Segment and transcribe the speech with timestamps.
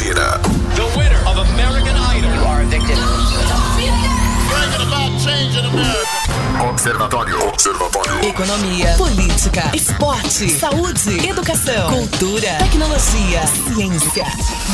[0.00, 0.40] Mentira.
[0.76, 2.32] The winner of American Idol.
[2.32, 2.96] You are a victim.
[4.48, 5.99] Bringing about change in America.
[6.68, 7.48] Observatório.
[7.48, 8.28] Observatório.
[8.28, 14.26] Economia, política, esporte, saúde, educação, cultura, tecnologia, ciência.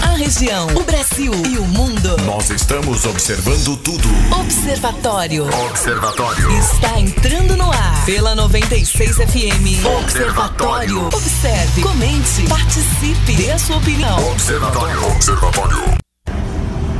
[0.02, 2.16] A região, o Brasil e o mundo.
[2.24, 4.09] Nós estamos observando tudo.
[4.41, 5.46] Observatório.
[5.68, 6.50] Observatório.
[6.59, 9.87] Está entrando no ar pela 96 FM.
[10.02, 11.06] Observatório.
[11.06, 14.28] Observe, comente, participe, dê a sua opinião.
[14.32, 15.06] Observatório.
[15.12, 15.77] Observatório.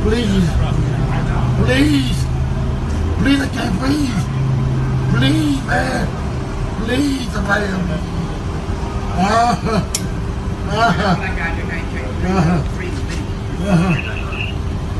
[0.03, 0.47] Please.
[1.65, 2.15] Please.
[3.19, 4.36] Please, I can't breathe.
[5.13, 6.07] Please, man.
[6.85, 7.97] Please, somebody help me.
[9.19, 9.57] Ah.
[10.69, 11.17] Ah.
[12.23, 12.61] Ah.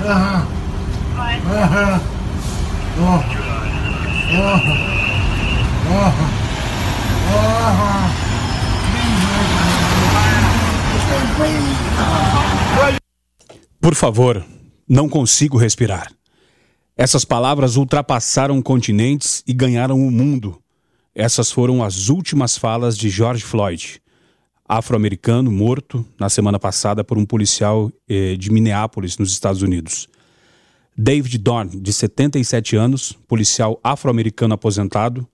[0.03, 0.47] Ah.
[1.49, 2.01] Ah.
[2.99, 3.23] Oh.
[4.29, 4.59] Oh.
[5.89, 6.13] Oh.
[7.29, 7.67] Oh.
[13.79, 14.43] Por favor,
[14.87, 16.16] não consigo respirar.
[16.97, 20.59] Essas palavras ultrapassaram continentes e ganharam o mundo.
[21.13, 24.01] Essas foram as últimas falas de George Floyd,
[24.67, 30.09] afro-americano morto na semana passada por um policial eh, de Minneapolis, nos Estados Unidos.
[30.97, 35.27] David Dorn, de 77 anos, policial afro-americano aposentado,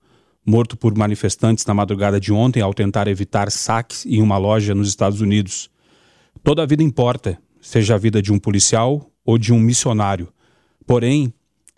[0.44, 4.88] morto por manifestantes na madrugada de ontem ao tentar evitar saques em uma loja nos
[4.88, 5.70] Estados Unidos.
[6.42, 10.28] Toda a vida importa, seja a vida de um policial ou de um missionário.
[10.86, 11.32] Porém,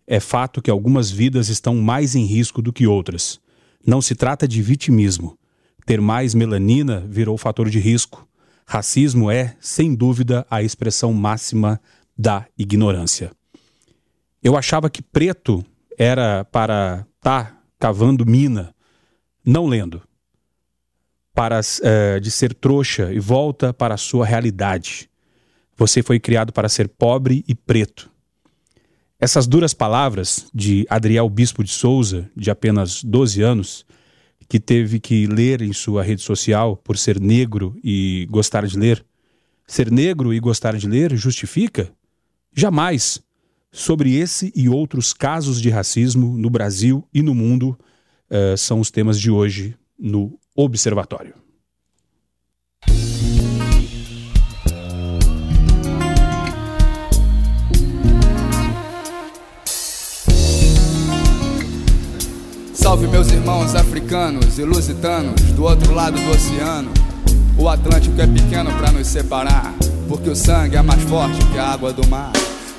[0.07, 3.41] é fato que algumas vidas estão mais em risco do que outras.
[3.85, 5.39] Não se trata de vitimismo.
[5.85, 8.27] Ter mais melanina virou fator de risco.
[8.67, 11.81] Racismo é, sem dúvida, a expressão máxima
[12.17, 13.31] da ignorância.
[14.43, 15.65] Eu achava que preto
[15.98, 18.75] era para estar tá cavando mina,
[19.45, 20.03] não lendo.
[21.35, 25.11] Para uh, de ser trouxa e volta para a sua realidade.
[25.77, 28.11] Você foi criado para ser pobre e preto.
[29.19, 33.86] Essas duras palavras de Adriel Bispo de Souza, de apenas 12 anos,
[34.46, 39.05] que teve que ler em sua rede social por ser negro e gostar de ler.
[39.67, 41.91] Ser negro e gostar de ler justifica?
[42.55, 43.20] Jamais.
[43.73, 47.77] Sobre esse e outros casos de racismo no Brasil e no mundo
[48.30, 51.45] uh, são os temas de hoje no Observatório.
[62.86, 66.89] Salve meus irmãos africanos e lusitanos do outro lado do oceano.
[67.58, 69.74] O Atlântico é pequeno para nos separar,
[70.08, 72.30] porque o sangue é mais forte que a água do mar.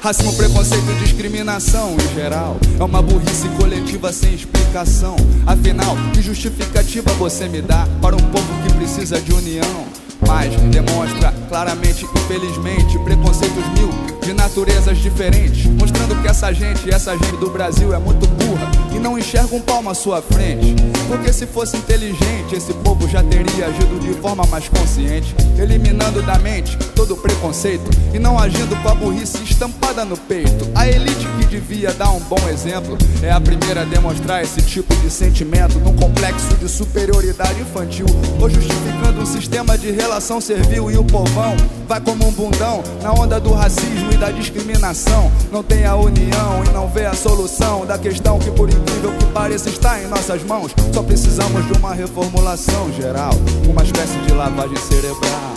[0.01, 7.11] Racismo, preconceito e discriminação em geral É uma burrice coletiva sem explicação Afinal, que justificativa
[7.13, 9.87] você me dá Para um povo que precisa de união?
[10.25, 13.89] Mas demonstra claramente, infelizmente, preconceitos mil
[14.21, 18.99] de naturezas diferentes, mostrando que essa gente, essa gente do Brasil é muito burra e
[18.99, 20.75] não enxerga um palmo à sua frente.
[21.07, 26.37] Porque se fosse inteligente, esse povo já teria agido de forma mais consciente, eliminando da
[26.39, 30.67] mente todo preconceito e não agindo com a burrice estampada no peito.
[30.75, 34.93] A elite que devia dar um bom exemplo é a primeira a demonstrar esse tipo
[34.97, 38.07] de sentimento num complexo de superioridade infantil,
[38.41, 41.55] ou justificando um sistema de relação servil e o povão
[41.87, 45.31] vai como um bundão na onda do racismo e da discriminação.
[45.51, 49.25] Não tem a união e não vê a solução da questão que, por incrível que
[49.27, 50.71] pareça, está em nossas mãos.
[50.93, 53.33] Só precisamos de uma reformulação geral,
[53.69, 55.53] uma espécie de lavagem cerebral.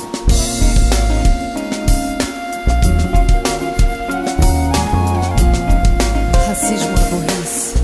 [6.49, 7.75] Racismo é burrice.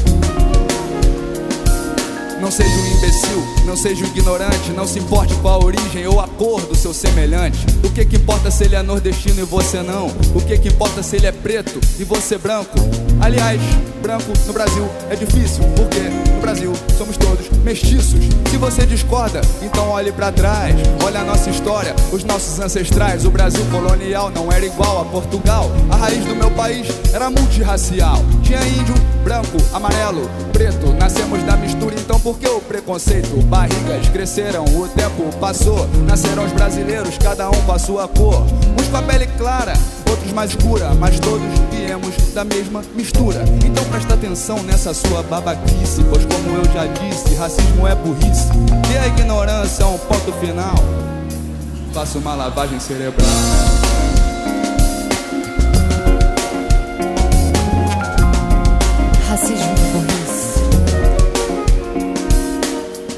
[2.40, 6.20] Não seja um imbecil, não seja um ignorante, não se importe com a origem ou
[6.20, 7.66] a cor do seu semelhante.
[7.84, 10.06] O que que importa se ele é nordestino e você não?
[10.34, 12.78] O que que importa se ele é preto e você branco?
[13.20, 13.60] Aliás,
[14.00, 15.98] branco no Brasil é difícil, porque
[16.32, 18.20] no Brasil somos todos mestiços.
[18.50, 20.74] Se você discorda, então olhe para trás.
[21.04, 23.24] Olha a nossa história, os nossos ancestrais.
[23.24, 25.70] O Brasil colonial não era igual a Portugal.
[25.90, 28.18] A raiz do meu país era multirracial.
[28.42, 30.92] Tinha índio, branco, amarelo, preto.
[30.98, 33.36] Nascemos da mistura, então por que o preconceito?
[33.56, 35.88] Barrigas cresceram, o tempo passou.
[36.06, 38.44] Nasceram os brasileiros, cada um com a sua cor.
[38.78, 39.72] Uns com a pele clara,
[40.10, 43.42] outros mais escura, mas todos viemos da mesma mistura.
[43.64, 48.50] Então presta atenção nessa sua babaquice, pois como eu já disse, racismo é burrice.
[48.92, 50.74] E a ignorância é um ponto final.
[51.94, 53.26] Faça uma lavagem cerebral.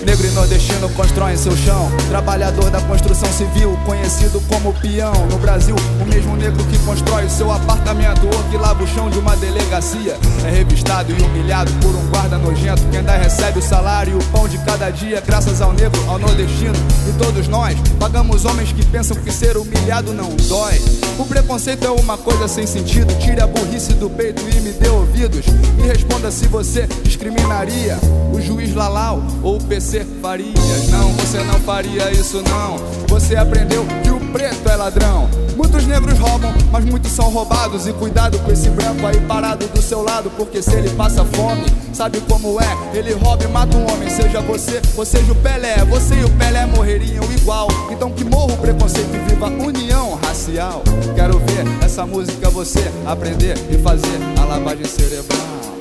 [0.08, 1.92] Negro e nordestino constrói seu chão.
[2.08, 5.12] Trabalhador da construção civil, conhecido como peão.
[5.30, 9.18] No Brasil, o mesmo negro que constrói seu apartamento ou que lava o chão de
[9.18, 10.16] uma delegacia.
[10.46, 14.24] É revistado e humilhado por um guarda nojento que ainda recebe o salário e o
[14.30, 16.72] pão de cada dia, graças ao negro, ao nordestino.
[17.06, 20.80] E todos nós pagamos homens que pensam que ser humilhado não dói.
[21.18, 23.12] O preconceito é uma coisa sem sentido.
[23.18, 25.44] Tire a burrice do peito e me dê ouvidos.
[25.78, 27.98] E responda se você discriminaria
[28.32, 30.88] o juiz Lalau ou o PC Farias.
[30.90, 32.76] Não, você não faria isso não.
[33.08, 35.28] Você aprendeu que o preto é ladrão.
[35.56, 37.86] Muitos negros roubam, mas muitos são roubados.
[37.86, 41.66] E cuidado com esse branco aí parado do seu lado, porque se ele passa fome,
[41.92, 42.96] sabe como é?
[42.96, 45.84] Ele rouba e mata um homem, seja você ou seja o Pelé.
[45.84, 47.68] Você e o Pelé morreriam igual.
[47.90, 50.82] Então que morra o preconceito e viva a união racial.
[51.14, 55.77] Quero ver essa música você aprender e fazer a lavagem cerebral.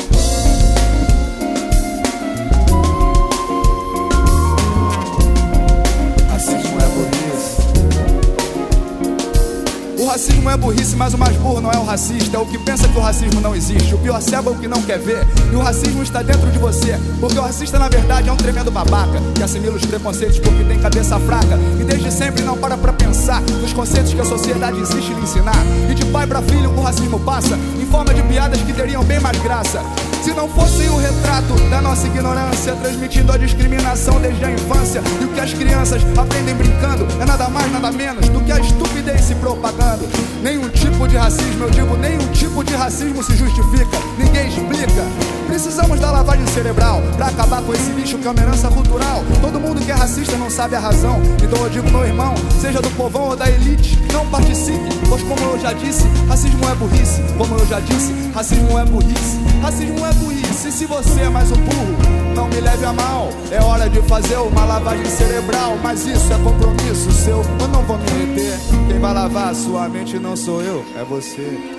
[10.17, 12.37] Racismo é burrice, mas o mais burro não é o racista.
[12.37, 13.93] É o que pensa que o racismo não existe.
[13.93, 15.23] O pior cego é o que não quer ver.
[15.53, 16.99] E o racismo está dentro de você.
[17.19, 19.21] Porque o racista, na verdade, é um tremendo babaca.
[19.35, 21.59] Que assimila os preconceitos porque tem cabeça fraca.
[21.79, 25.63] E desde sempre não para pra pensar nos conceitos que a sociedade insiste em ensinar.
[25.87, 27.55] E de pai para filho, o racismo passa
[27.87, 29.81] forma de piadas que teriam bem mais graça.
[30.21, 35.25] Se não fosse o retrato da nossa ignorância, transmitindo a discriminação desde a infância, e
[35.25, 39.21] o que as crianças aprendem brincando é nada mais, nada menos do que a estupidez
[39.21, 40.07] se propagando.
[40.41, 45.36] Nenhum tipo de racismo, eu digo, nenhum tipo de racismo se justifica, ninguém explica.
[45.47, 49.23] Precisamos da lavagem cerebral pra acabar com esse lixo que é uma herança cultural.
[49.41, 51.21] Todo mundo que é racista não sabe a razão.
[51.41, 55.39] Então eu digo, meu irmão, seja do povão ou da elite, não participe, pois como
[55.39, 57.21] eu já disse, racismo é burrice.
[57.37, 59.37] Como eu já disse, racismo é burrice.
[59.61, 60.67] Racismo é burrice.
[60.67, 61.97] E se você é mais um burro,
[62.35, 63.29] não me leve a mal.
[63.49, 67.41] É hora de fazer uma lavagem cerebral, mas isso é compromisso seu.
[67.59, 68.59] Eu não vou me meter.
[68.87, 71.76] Quem vai lavar a sua mente não sou eu, é você.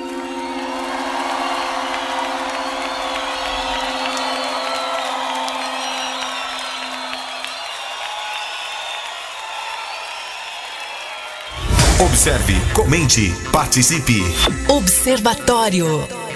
[12.01, 14.23] Observe, comente, participe.
[14.69, 16.28] Observatório.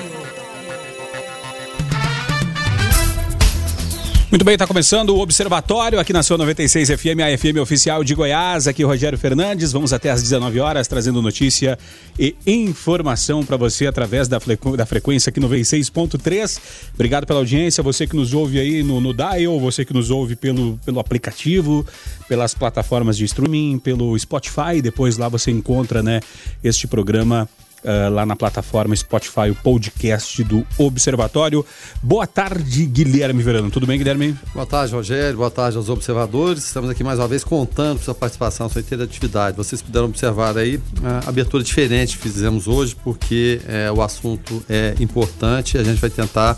[4.33, 8.15] Muito bem, está começando o Observatório aqui na sua 96 FM, a FM oficial de
[8.15, 8.67] Goiás.
[8.67, 9.73] Aqui Rogério Fernandes.
[9.73, 11.79] Vamos até às 19 horas trazendo notícia
[12.19, 14.39] e informação para você através da,
[14.75, 16.59] da frequência aqui no 96.3.
[16.95, 20.35] Obrigado pela audiência, você que nos ouve aí no, no Dial, você que nos ouve
[20.35, 21.87] pelo, pelo aplicativo,
[22.27, 24.81] pelas plataformas de streaming, pelo Spotify.
[24.83, 26.21] Depois lá você encontra né,
[26.65, 27.47] este programa
[27.83, 31.67] Uh, lá na plataforma Spotify, o podcast do Observatório.
[32.01, 33.71] Boa tarde, Guilherme Verano.
[33.71, 34.37] Tudo bem, Guilherme?
[34.55, 35.37] Boa tarde, Rogério.
[35.37, 36.65] Boa tarde aos observadores.
[36.65, 39.57] Estamos aqui mais uma vez contando sua participação, sua interatividade.
[39.57, 44.95] Vocês puderam observar aí a abertura diferente que fizemos hoje, porque é, o assunto é
[45.01, 45.77] importante.
[45.77, 46.57] A gente vai tentar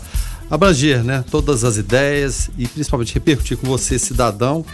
[0.49, 4.65] abranger né, todas as ideias e principalmente repercutir com você, cidadão,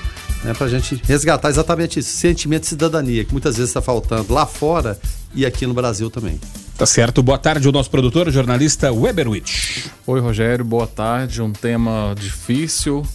[0.44, 4.34] né, para a gente resgatar exatamente isso, sentimento de cidadania, que muitas vezes está faltando
[4.34, 5.00] lá fora
[5.34, 6.40] e aqui no Brasil também.
[6.78, 7.22] Tá certo.
[7.22, 9.86] Boa tarde, o nosso produtor, o jornalista Weberwitch.
[10.08, 10.66] Oi, Rogério.
[10.66, 11.42] Boa tarde.
[11.42, 13.06] Um tema difícil,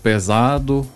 [0.00, 0.86] pesado,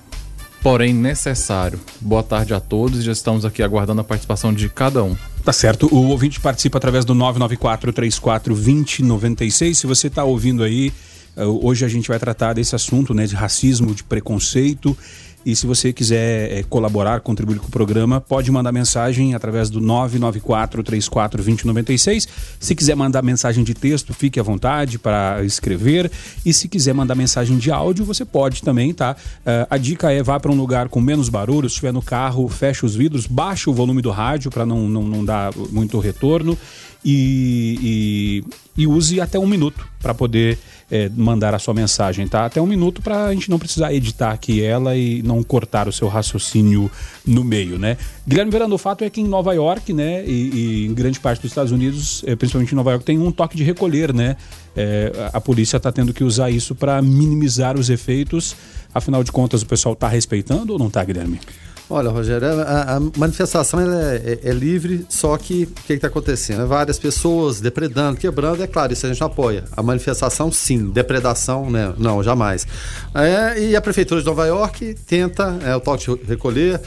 [0.63, 1.81] porém necessário.
[2.01, 3.03] Boa tarde a todos.
[3.03, 5.17] Já estamos aqui aguardando a participação de cada um.
[5.45, 5.93] Tá certo.
[5.93, 9.75] O ouvinte participa através do 994-34-2096.
[9.75, 10.93] Se você está ouvindo aí,
[11.37, 14.97] hoje a gente vai tratar desse assunto, né, de racismo, de preconceito.
[15.45, 19.79] E se você quiser é, colaborar, contribuir com o programa, pode mandar mensagem através do
[19.81, 22.27] 994-34-2096.
[22.59, 26.11] Se quiser mandar mensagem de texto, fique à vontade para escrever.
[26.45, 29.15] E se quiser mandar mensagem de áudio, você pode também, tá?
[29.41, 31.69] Uh, a dica é vá para um lugar com menos barulho.
[31.69, 35.03] Se estiver no carro, feche os vidros, baixe o volume do rádio para não, não,
[35.03, 36.57] não dar muito retorno.
[37.05, 38.43] E,
[38.77, 40.59] e, e use até um minuto para poder
[40.91, 42.47] é, mandar a sua mensagem, tá?
[42.47, 45.93] Até um minuto para a gente não precisar editar aqui ela e não cortar o
[45.93, 46.91] seu raciocínio
[47.27, 47.97] no meio, né?
[48.27, 51.43] Guilherme Verano, o fato é que em Nova York, né, e, e em grande parte
[51.43, 54.37] dos Estados Unidos, é, principalmente em Nova York, tem um toque de recolher, né?
[54.77, 58.57] É, a polícia está tendo que usar isso para minimizar os efeitos.
[58.95, 61.41] Afinal de contas, o pessoal está respeitando ou não está, Guilherme?
[61.89, 66.63] Olha, Rogério, a, a manifestação é, é, é, livre, só que o que está acontecendo?
[66.63, 69.65] É várias pessoas depredando, quebrando, é claro, isso a gente não apoia.
[69.77, 71.93] A manifestação, sim, depredação, né?
[71.99, 72.67] não, jamais.
[73.15, 76.81] É, e a Prefeitura de Nova York tenta, é, o toque de recolher,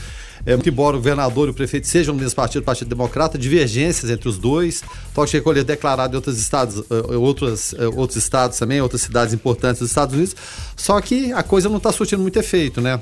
[0.48, 4.30] É, embora o governador e o prefeito sejam do mesmo partido, Partido Democrata, divergências entre
[4.30, 4.82] os dois.
[5.14, 9.34] Toque de recolher declarado em outros estados, uh, outros, uh, outros estados também, outras cidades
[9.34, 10.34] importantes dos Estados Unidos.
[10.78, 12.98] Só que a coisa não está surtindo muito efeito, né?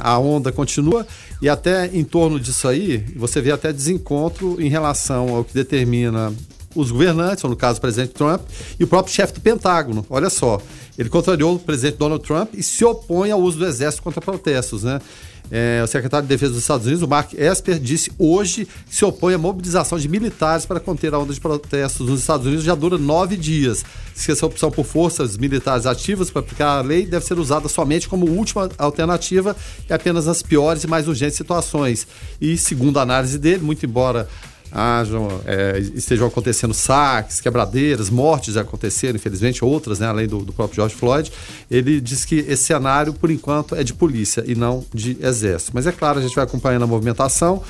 [0.00, 1.06] A onda continua
[1.42, 6.32] e até em torno disso aí, você vê até desencontro em relação ao que determina
[6.74, 8.40] os governantes, ou no caso o presidente Trump,
[8.78, 10.06] e o próprio chefe do Pentágono.
[10.08, 10.60] Olha só,
[10.96, 14.84] ele contrariou o presidente Donald Trump e se opõe ao uso do exército contra protestos,
[14.84, 15.00] né?
[15.50, 19.04] É, o secretário de Defesa dos Estados Unidos, o Mark Esper, disse hoje que se
[19.04, 22.74] opõe à mobilização de militares para conter a onda de protestos nos Estados Unidos já
[22.74, 23.84] dura nove dias.
[24.14, 28.08] Que essa opção por forças militares ativas para aplicar a lei deve ser usada somente
[28.08, 29.56] como última alternativa
[29.88, 32.06] e apenas nas piores e mais urgentes situações.
[32.40, 34.28] E, segundo a análise dele, muito embora
[34.70, 40.76] hajam, é, estejam acontecendo saques, quebradeiras, mortes aconteceram, infelizmente, outras, né, além do, do, próprio
[40.76, 41.32] George Floyd.
[41.70, 45.72] Ele diz que esse cenário, por enquanto, é de polícia e não de exército.
[45.74, 47.62] Mas é claro, a gente vai acompanhando a movimentação.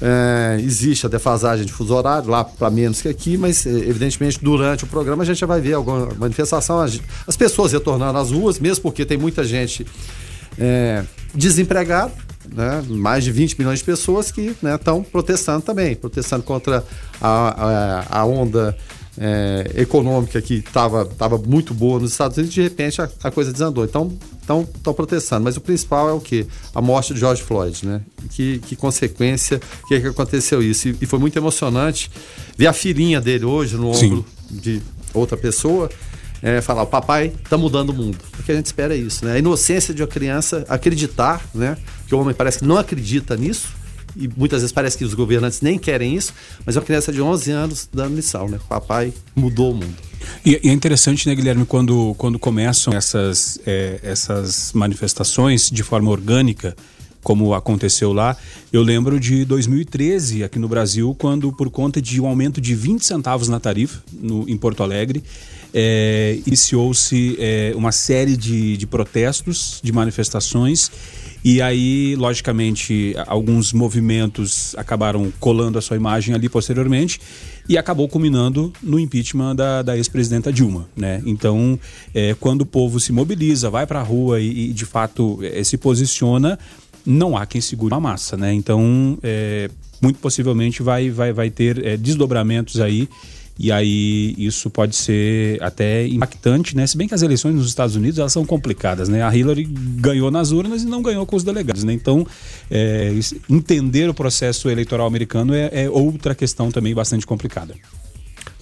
[0.00, 4.38] É, existe a defasagem de fuso horário lá para menos que aqui, mas é, evidentemente
[4.40, 8.30] durante o programa a gente já vai ver alguma manifestação, as, as pessoas retornando às
[8.30, 9.84] ruas, mesmo porque tem muita gente
[10.58, 12.12] é, desempregada,
[12.54, 16.84] né, mais de 20 milhões de pessoas que estão né, protestando também, protestando contra
[17.20, 18.76] a, a, a onda
[19.20, 23.52] é, econômica que estava tava muito boa nos Estados Unidos, de repente a, a coisa
[23.52, 23.84] desandou.
[23.84, 25.44] Então, estão protestando.
[25.44, 26.46] Mas o principal é o que?
[26.74, 28.00] A morte de George Floyd, né?
[28.30, 30.88] Que, que consequência, que, é que aconteceu isso?
[30.88, 32.10] E, e, foi muito emocionante
[32.56, 34.56] ver a filhinha dele hoje no ombro Sim.
[34.56, 35.90] de outra pessoa
[36.42, 38.18] é, falar, o papai está mudando o mundo.
[38.48, 39.32] Que a gente espera é isso, né?
[39.32, 41.76] A inocência de uma criança acreditar, né?
[42.06, 43.68] Que o homem parece que não acredita nisso,
[44.16, 46.32] e muitas vezes parece que os governantes nem querem isso,
[46.64, 48.58] mas é uma criança de 11 anos dando lição, né?
[48.66, 49.94] Papai mudou o mundo.
[50.46, 56.10] E, e é interessante, né, Guilherme, quando, quando começam essas, é, essas manifestações de forma
[56.10, 56.74] orgânica,
[57.22, 58.34] como aconteceu lá.
[58.72, 63.04] Eu lembro de 2013, aqui no Brasil, quando, por conta de um aumento de 20
[63.04, 65.22] centavos na tarifa no, em Porto Alegre,
[65.72, 70.90] é, iniciou-se é, uma série de, de protestos, de manifestações.
[71.44, 77.20] E aí, logicamente, alguns movimentos acabaram colando a sua imagem ali posteriormente
[77.68, 80.88] e acabou culminando no impeachment da, da ex-presidenta Dilma.
[80.96, 81.22] Né?
[81.24, 81.78] Então,
[82.12, 85.62] é, quando o povo se mobiliza, vai para a rua e, e, de fato é,
[85.62, 86.58] se posiciona,
[87.06, 88.36] não há quem segure a massa.
[88.36, 88.52] Né?
[88.52, 89.70] Então, é,
[90.02, 93.08] muito possivelmente vai, vai, vai ter é, desdobramentos aí
[93.58, 96.86] e aí isso pode ser até impactante, né?
[96.86, 99.22] Se bem que as eleições nos Estados Unidos elas são complicadas, né?
[99.22, 101.92] A Hillary ganhou nas urnas e não ganhou com os delegados, né?
[101.92, 102.24] Então,
[102.70, 103.12] é,
[103.50, 107.74] entender o processo eleitoral americano é, é outra questão também bastante complicada.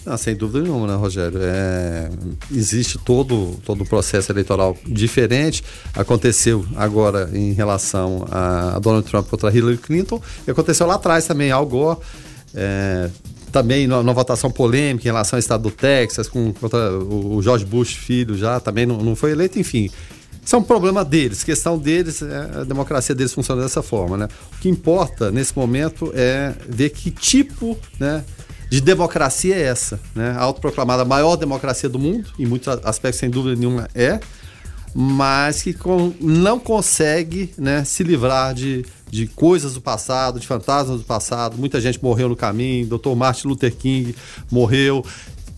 [0.09, 1.37] Ah, sem dúvida nenhuma, né, Rogério?
[1.43, 2.09] É,
[2.49, 5.61] existe todo, todo um processo eleitoral diferente.
[5.93, 11.51] Aconteceu agora em relação a Donald Trump contra Hillary Clinton e aconteceu lá atrás também,
[11.51, 11.99] Al Gore.
[12.55, 13.09] É,
[13.51, 16.53] também numa votação polêmica em relação ao estado do Texas, com
[17.09, 19.89] o George Bush filho já também não, não foi eleito, enfim.
[20.43, 24.29] Isso é um problema deles, questão deles, é, a democracia deles funciona dessa forma, né?
[24.55, 28.23] O que importa nesse momento é ver que tipo, né,
[28.69, 30.35] de democracia é essa, né?
[30.37, 34.21] A autoproclamada maior democracia do mundo, em muitos aspectos sem dúvida nenhuma é,
[34.95, 40.99] mas que com, não consegue, né, se livrar de de coisas do passado, de fantasmas
[40.99, 41.57] do passado.
[41.57, 42.87] Muita gente morreu no caminho.
[42.87, 43.15] Dr.
[43.15, 44.15] Martin Luther King
[44.51, 45.05] morreu.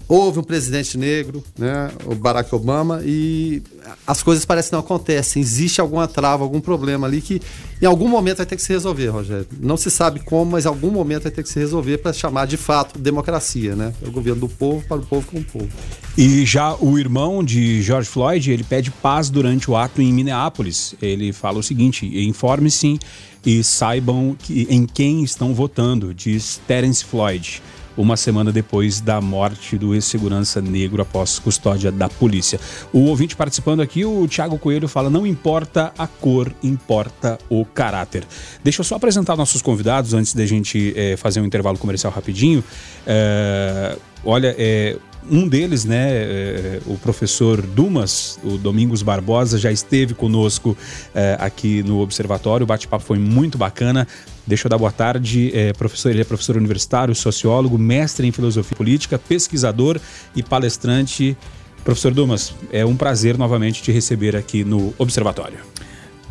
[0.10, 3.62] Houve um presidente negro, né, o Barack Obama, e
[4.08, 5.40] as coisas parecem que não acontecem.
[5.40, 7.40] Existe alguma trava, algum problema ali que
[7.80, 9.46] em algum momento vai ter que se resolver, Rogério.
[9.60, 12.48] Não se sabe como, mas em algum momento vai ter que se resolver para chamar
[12.48, 13.94] de fato democracia, né?
[14.04, 15.70] É o governo do povo para o povo com o povo.
[16.18, 20.96] E já o irmão de George Floyd, ele pede paz durante o ato em Minneapolis.
[21.00, 22.98] Ele fala o seguinte: informe-se
[23.46, 27.62] e saibam que, em quem estão votando, diz Terence Floyd
[28.00, 32.58] uma semana depois da morte do ex-segurança negro após custódia da polícia.
[32.94, 38.26] O ouvinte participando aqui, o Thiago Coelho, fala: não importa a cor, importa o caráter.
[38.64, 42.64] Deixa eu só apresentar nossos convidados antes da gente é, fazer um intervalo comercial rapidinho.
[43.06, 44.96] É, olha, é,
[45.30, 50.78] um deles, né, é, o professor Dumas, o Domingos Barbosa, já esteve conosco
[51.14, 52.64] é, aqui no Observatório.
[52.64, 54.08] O bate-papo foi muito bacana.
[54.46, 55.52] Deixa eu dar boa tarde.
[55.54, 60.00] É, professor, ele é professor universitário, sociólogo, mestre em filosofia política, pesquisador
[60.36, 61.38] e palestrante.
[61.84, 65.60] Professor Dumas, é um prazer novamente te receber aqui no Observatório.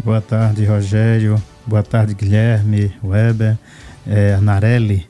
[0.05, 1.43] Boa tarde, Rogério.
[1.67, 3.59] Boa tarde, Guilherme, Weber,
[4.07, 5.07] é, Anarelli.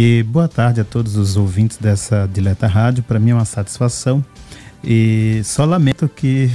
[0.00, 3.02] E boa tarde a todos os ouvintes dessa Dileta Rádio.
[3.02, 4.24] Para mim é uma satisfação.
[4.84, 6.48] E só lamento que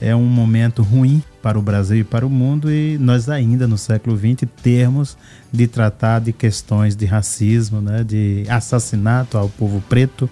[0.00, 3.76] é um momento ruim para o Brasil e para o mundo e nós ainda no
[3.76, 5.18] século XX termos
[5.50, 10.30] de tratar de questões de racismo, né, de assassinato ao povo preto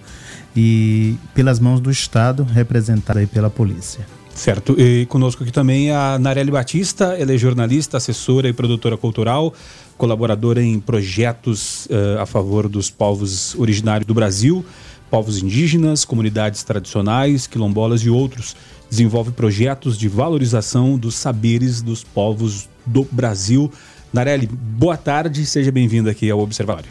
[0.55, 4.05] e pelas mãos do Estado representado aí pela polícia.
[4.39, 4.73] Certo.
[4.79, 9.53] E conosco aqui também a Nareli Batista, ela é jornalista, assessora e produtora cultural,
[9.97, 14.65] colaboradora em projetos uh, a favor dos povos originários do Brasil,
[15.11, 18.55] povos indígenas, comunidades tradicionais, quilombolas e outros.
[18.89, 23.69] Desenvolve projetos de valorização dos saberes dos povos do Brasil.
[24.13, 26.89] Nareli, boa tarde, seja bem-vinda aqui ao Observatório.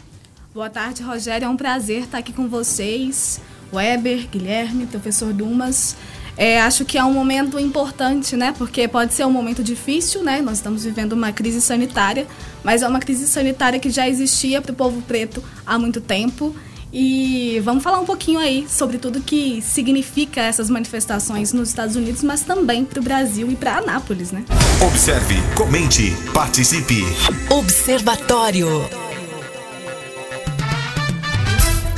[0.53, 1.45] Boa tarde, Rogério.
[1.45, 3.41] É um prazer estar aqui com vocês.
[3.73, 5.95] Weber, Guilherme, professor Dumas.
[6.39, 8.55] É, acho que é um momento importante, né?
[8.57, 10.41] Porque pode ser um momento difícil, né?
[10.41, 12.25] Nós estamos vivendo uma crise sanitária,
[12.63, 16.55] mas é uma crise sanitária que já existia para o povo preto há muito tempo.
[16.93, 22.23] E vamos falar um pouquinho aí sobre tudo que significa essas manifestações nos Estados Unidos,
[22.23, 24.45] mas também para o Brasil e para Anápolis, né?
[24.81, 27.03] Observe, comente, participe.
[27.49, 29.08] Observatório.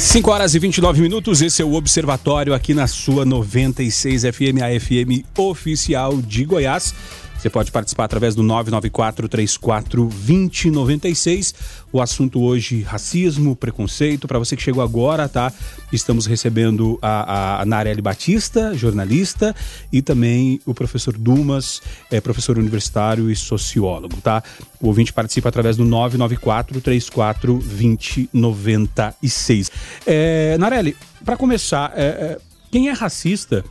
[0.01, 4.79] 5 horas e 29 minutos, esse é o Observatório aqui na sua 96 FM, a
[4.79, 6.93] FM oficial de Goiás.
[7.41, 11.55] Você pode participar através do 994 34 2096.
[11.91, 14.27] O assunto hoje, racismo, preconceito.
[14.27, 15.51] Para você que chegou agora, tá?
[15.91, 17.65] Estamos recebendo a, a
[17.99, 19.55] Batista, jornalista,
[19.91, 21.81] e também o professor Dumas,
[22.11, 24.43] é, professor universitário e sociólogo, tá?
[24.79, 29.71] O ouvinte participa através do 994 34 2096.
[30.05, 30.95] É, Nareli,
[31.25, 32.37] para começar, é, é,
[32.69, 33.65] quem é racista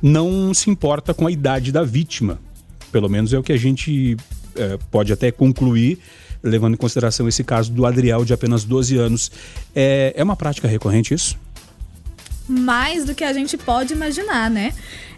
[0.00, 2.45] não se importa com a idade da vítima
[2.96, 4.16] pelo menos é o que a gente
[4.54, 5.98] é, pode até concluir,
[6.42, 9.30] levando em consideração esse caso do Adriel, de apenas 12 anos.
[9.74, 11.38] É, é uma prática recorrente isso?
[12.48, 14.72] Mais do que a gente pode imaginar, né?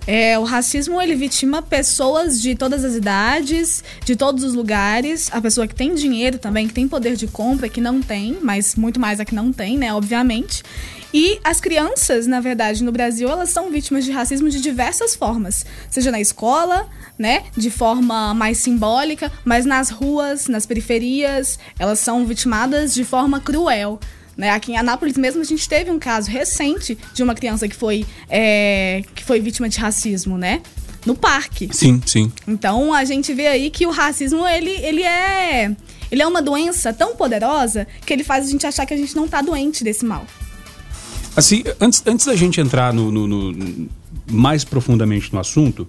[0.08, 5.28] É, o racismo ele vitima pessoas de todas as idades, de todos os lugares.
[5.32, 8.74] A pessoa que tem dinheiro também, que tem poder de compra, que não tem, mas
[8.74, 9.94] muito mais a que não tem, né?
[9.94, 10.64] Obviamente.
[11.12, 15.64] E as crianças, na verdade, no Brasil, elas são vítimas de racismo de diversas formas,
[15.90, 16.88] seja na escola,
[17.18, 23.40] né, de forma mais simbólica, mas nas ruas, nas periferias, elas são vitimadas de forma
[23.40, 23.98] cruel.
[24.36, 24.50] Né?
[24.50, 28.06] Aqui em Anápolis mesmo a gente teve um caso recente de uma criança que foi,
[28.28, 30.62] é, que foi vítima de racismo, né?
[31.04, 31.68] No parque.
[31.72, 32.30] Sim, sim.
[32.46, 35.74] Então a gente vê aí que o racismo ele, ele é
[36.10, 39.16] ele é uma doença tão poderosa que ele faz a gente achar que a gente
[39.16, 40.24] não tá doente desse mal.
[41.38, 43.88] Assim, antes, antes da gente entrar no, no, no
[44.28, 45.86] mais profundamente no assunto,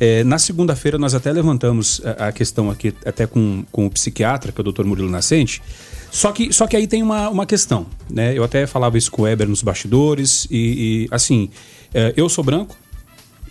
[0.00, 4.50] é, na segunda-feira nós até levantamos a, a, questão aqui, até com, com o psiquiatra,
[4.50, 4.82] que é o Dr.
[4.82, 5.62] Murilo Nascente.
[6.10, 8.36] Só que, só que aí tem uma, uma questão, né?
[8.36, 11.50] Eu até falava isso com o Weber nos bastidores e, e assim,
[11.94, 12.76] é, eu sou branco,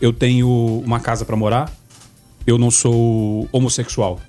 [0.01, 1.73] eu tenho uma casa para morar,
[2.45, 4.19] eu não sou homossexual.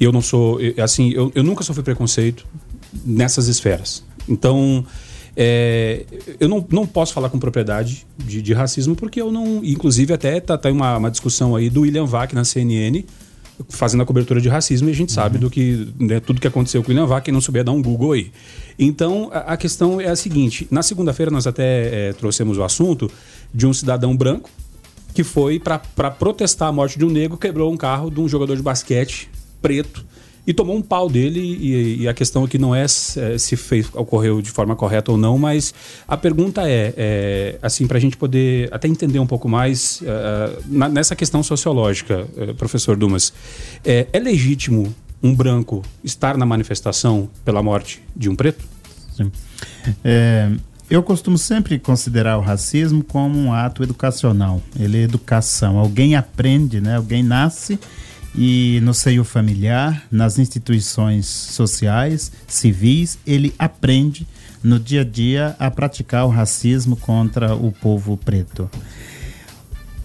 [0.00, 2.46] Eu não sou, assim, eu, eu nunca sofri preconceito
[3.04, 4.02] nessas esferas.
[4.26, 4.86] Então,
[5.36, 6.04] é,
[6.38, 9.64] eu não, não posso falar com propriedade de, de, racismo porque eu não.
[9.64, 13.04] Inclusive, até tá, tá uma, uma discussão aí do William Vac na CNN
[13.68, 15.14] fazendo a cobertura de racismo e a gente uhum.
[15.14, 17.72] sabe do que né, tudo que aconteceu com o William Vac, quem não souber dar
[17.72, 18.32] um Google aí.
[18.78, 23.10] Então a, a questão é a seguinte: na segunda-feira nós até é, trouxemos o assunto
[23.54, 24.50] de um cidadão branco
[25.14, 25.78] que foi para
[26.10, 29.28] protestar a morte de um negro, quebrou um carro de um jogador de basquete
[29.60, 30.04] preto
[30.46, 31.40] e tomou um pau dele.
[31.40, 32.86] E, e a questão aqui não é, é
[33.38, 35.74] se fez, ocorreu de forma correta ou não, mas
[36.06, 40.62] a pergunta é, é assim, para a gente poder até entender um pouco mais uh,
[40.66, 43.32] na, nessa questão sociológica, uh, professor Dumas,
[43.84, 48.64] é, é legítimo um branco estar na manifestação pela morte de um preto?
[49.16, 49.30] Sim.
[50.02, 50.50] É,
[50.90, 54.60] eu costumo sempre considerar o racismo como um ato educacional.
[54.78, 55.78] Ele é educação.
[55.78, 56.96] Alguém aprende, né?
[56.96, 57.78] Alguém nasce
[58.34, 64.26] e no seio familiar, nas instituições sociais, civis, ele aprende
[64.62, 68.70] no dia a dia a praticar o racismo contra o povo preto.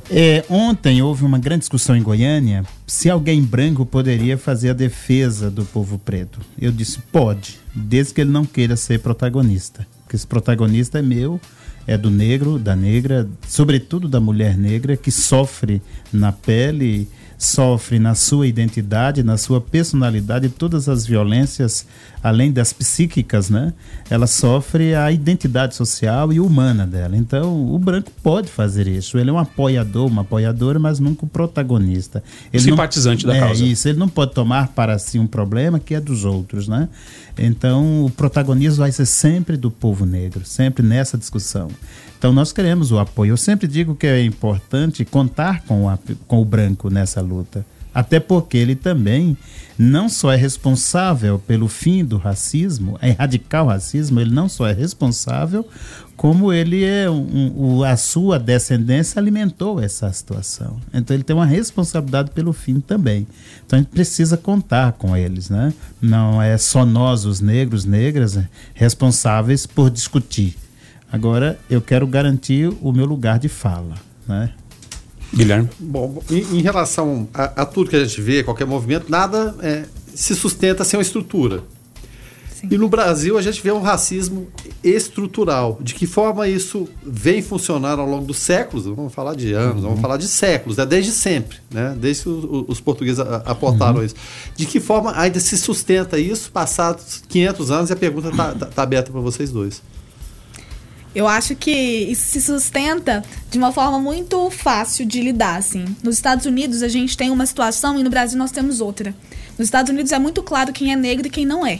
[0.09, 5.51] É, ontem houve uma grande discussão em Goiânia se alguém branco poderia fazer a defesa
[5.51, 6.39] do povo preto.
[6.59, 9.85] Eu disse: pode, desde que ele não queira ser protagonista.
[10.03, 11.41] Porque esse protagonista é meu,
[11.85, 18.15] é do negro, da negra, sobretudo da mulher negra, que sofre na pele sofre na
[18.15, 21.85] sua identidade, na sua personalidade, todas as violências,
[22.23, 23.73] além das psíquicas, né?
[24.09, 27.15] Ela sofre a identidade social e humana dela.
[27.15, 29.19] Então, o branco pode fazer isso.
[29.19, 32.23] Ele é um apoiador, uma apoiadora, mas nunca o protagonista.
[32.51, 33.63] Ele Simpatizante não, da é, causa.
[33.63, 36.89] Isso, ele não pode tomar para si um problema que é dos outros, né?
[37.37, 41.69] Então, o protagonismo vai ser sempre do povo negro, sempre nessa discussão.
[42.17, 43.33] Então nós queremos o apoio.
[43.33, 47.65] Eu sempre digo que é importante contar com, a, com o branco nessa luta.
[47.93, 49.35] Até porque ele também
[49.77, 54.67] não só é responsável pelo fim do racismo, é erradicar o racismo, ele não só
[54.67, 55.67] é responsável,
[56.15, 60.77] como ele é um, um, a sua descendência alimentou essa situação.
[60.91, 63.27] Então ele tem uma responsabilidade pelo fim também.
[63.65, 65.73] Então a gente precisa contar com eles, né?
[66.01, 68.39] Não é só nós, os negros, negras,
[68.73, 70.55] responsáveis por discutir.
[71.11, 73.95] Agora eu quero garantir o meu lugar de fala,
[74.27, 74.51] né?
[75.33, 75.69] Guilherme?
[75.79, 79.85] Bom, em, em relação a, a, tudo que a gente vê, qualquer movimento, nada é,
[80.13, 81.63] se sustenta sem uma estrutura.
[82.53, 82.69] Sim.
[82.71, 84.47] E no Brasil a gente vê um racismo
[84.83, 85.77] estrutural.
[85.81, 88.85] De que forma isso vem funcionando ao longo dos séculos?
[88.85, 89.89] Vamos falar de anos, uhum.
[89.89, 90.85] vamos falar de séculos, né?
[90.85, 91.95] desde sempre, né?
[91.99, 94.05] desde que os, os portugueses aportaram uhum.
[94.05, 94.15] isso.
[94.55, 97.89] De que forma ainda se sustenta isso passados 500 anos?
[97.91, 99.81] E a pergunta está tá, tá aberta para vocês dois.
[101.17, 105.83] Eu acho que isso se sustenta de uma forma muito fácil de lidar, assim.
[106.03, 109.15] Nos Estados Unidos a gente tem uma situação e no Brasil nós temos outra.
[109.57, 111.79] Nos Estados Unidos é muito claro quem é negro e quem não é.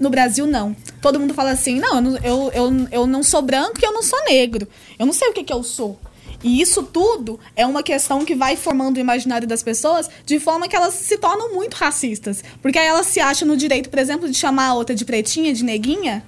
[0.00, 0.74] No Brasil, não.
[1.00, 4.18] Todo mundo fala assim: não, eu, eu, eu não sou branco e eu não sou
[4.24, 4.66] negro.
[4.98, 5.96] Eu não sei o que, que eu sou.
[6.42, 10.66] E isso tudo é uma questão que vai formando o imaginário das pessoas de forma
[10.66, 12.42] que elas se tornam muito racistas.
[12.60, 15.54] Porque aí elas se acham no direito, por exemplo, de chamar a outra de pretinha,
[15.54, 16.24] de neguinha,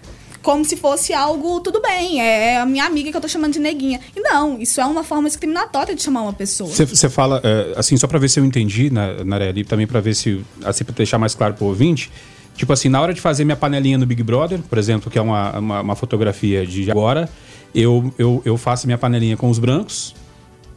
[0.46, 3.54] como se fosse algo, tudo bem, é, é a minha amiga que eu tô chamando
[3.54, 3.98] de neguinha.
[4.14, 6.70] E não, isso é uma forma discriminatória de chamar uma pessoa.
[6.70, 10.00] Você fala, é, assim, só para ver se eu entendi, na, na e também para
[10.00, 12.12] ver se, assim, para deixar mais claro pro ouvinte,
[12.54, 15.20] tipo assim, na hora de fazer minha panelinha no Big Brother, por exemplo, que é
[15.20, 17.28] uma, uma, uma fotografia de agora,
[17.74, 20.14] eu, eu, eu faço minha panelinha com os brancos,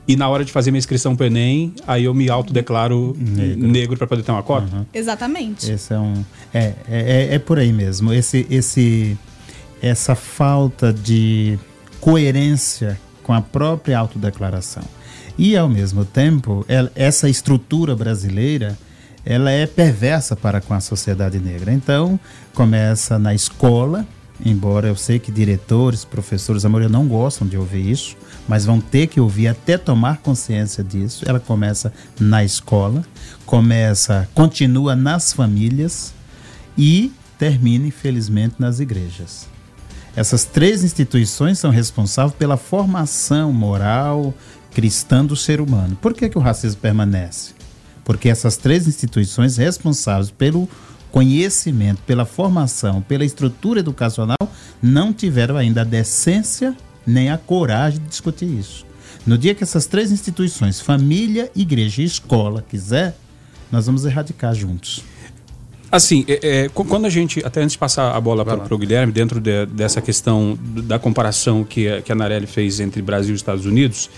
[0.08, 3.68] e na hora de fazer minha inscrição para o Enem, aí eu me autodeclaro negro,
[3.68, 4.76] negro para poder ter uma cota?
[4.76, 4.86] Uhum.
[4.92, 5.72] Exatamente.
[5.72, 6.26] Esse é um.
[6.52, 8.12] É, é, é por aí mesmo.
[8.12, 9.16] Esse, esse
[9.82, 11.58] essa falta de
[12.00, 14.84] coerência com a própria autodeclaração.
[15.38, 18.78] E, ao mesmo tempo, ela, essa estrutura brasileira
[19.26, 21.72] ela é perversa para com a sociedade negra.
[21.72, 22.20] Então,
[22.54, 24.06] começa na escola,
[24.44, 28.16] embora eu sei que diretores, professores, a maioria não gostam de ouvir isso,
[28.48, 31.24] mas vão ter que ouvir até tomar consciência disso.
[31.28, 33.04] Ela começa na escola,
[33.46, 36.14] começa, continua nas famílias
[36.78, 39.48] e termina, infelizmente, nas igrejas.
[40.20, 44.34] Essas três instituições são responsáveis pela formação moral
[44.74, 45.96] cristã do ser humano.
[45.96, 47.54] Por que, que o racismo permanece?
[48.04, 50.68] Porque essas três instituições responsáveis pelo
[51.10, 54.36] conhecimento, pela formação, pela estrutura educacional,
[54.82, 56.76] não tiveram ainda a decência
[57.08, 58.86] nem a coragem de discutir isso.
[59.26, 63.16] No dia que essas três instituições, família, igreja e escola, quiser,
[63.72, 65.02] nós vamos erradicar juntos.
[65.92, 69.12] Assim, é, é, quando a gente, até antes de passar a bola para o Guilherme,
[69.12, 73.36] dentro de, dessa questão da comparação que, a, que a Narelli fez entre Brasil e
[73.36, 74.10] Estados Unidos,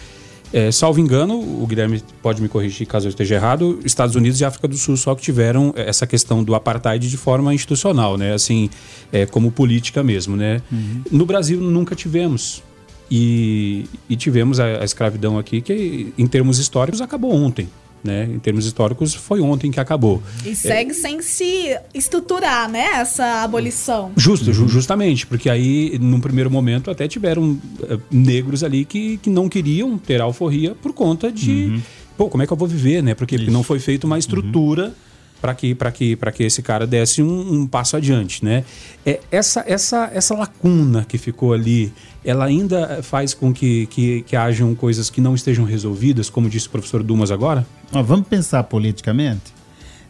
[0.54, 4.46] é, salvo engano, o Guilherme pode me corrigir caso eu esteja errado, Estados Unidos e
[4.46, 8.34] África do Sul só que tiveram essa questão do apartheid de forma institucional, né?
[8.34, 8.70] Assim,
[9.14, 10.62] é, como política mesmo, né?
[10.70, 11.04] Uhum.
[11.10, 12.62] No Brasil nunca tivemos.
[13.10, 17.68] E, e tivemos a, a escravidão aqui que, em termos históricos, acabou ontem.
[18.04, 18.26] Né?
[18.26, 20.24] Em termos históricos, foi ontem que acabou.
[20.44, 22.86] E segue é, sem se estruturar, né?
[22.96, 24.12] Essa abolição.
[24.18, 24.68] Justo, uhum.
[24.68, 30.00] justamente, porque aí, num primeiro momento, até tiveram uh, negros ali que, que não queriam
[30.00, 31.52] ter alforria por conta de.
[31.52, 31.82] Uhum.
[32.18, 33.14] Pô, como é que eu vou viver, né?
[33.14, 34.86] Porque, porque não foi feita uma estrutura.
[34.86, 35.12] Uhum
[35.42, 38.64] para que, que, que esse cara desse um, um, passo adiante, né?
[39.04, 41.92] É, essa, essa, essa lacuna que ficou ali,
[42.24, 46.68] ela ainda faz com que, que, que hajam coisas que não estejam resolvidas, como disse
[46.68, 47.66] o professor Dumas agora?
[47.92, 49.54] vamos pensar politicamente.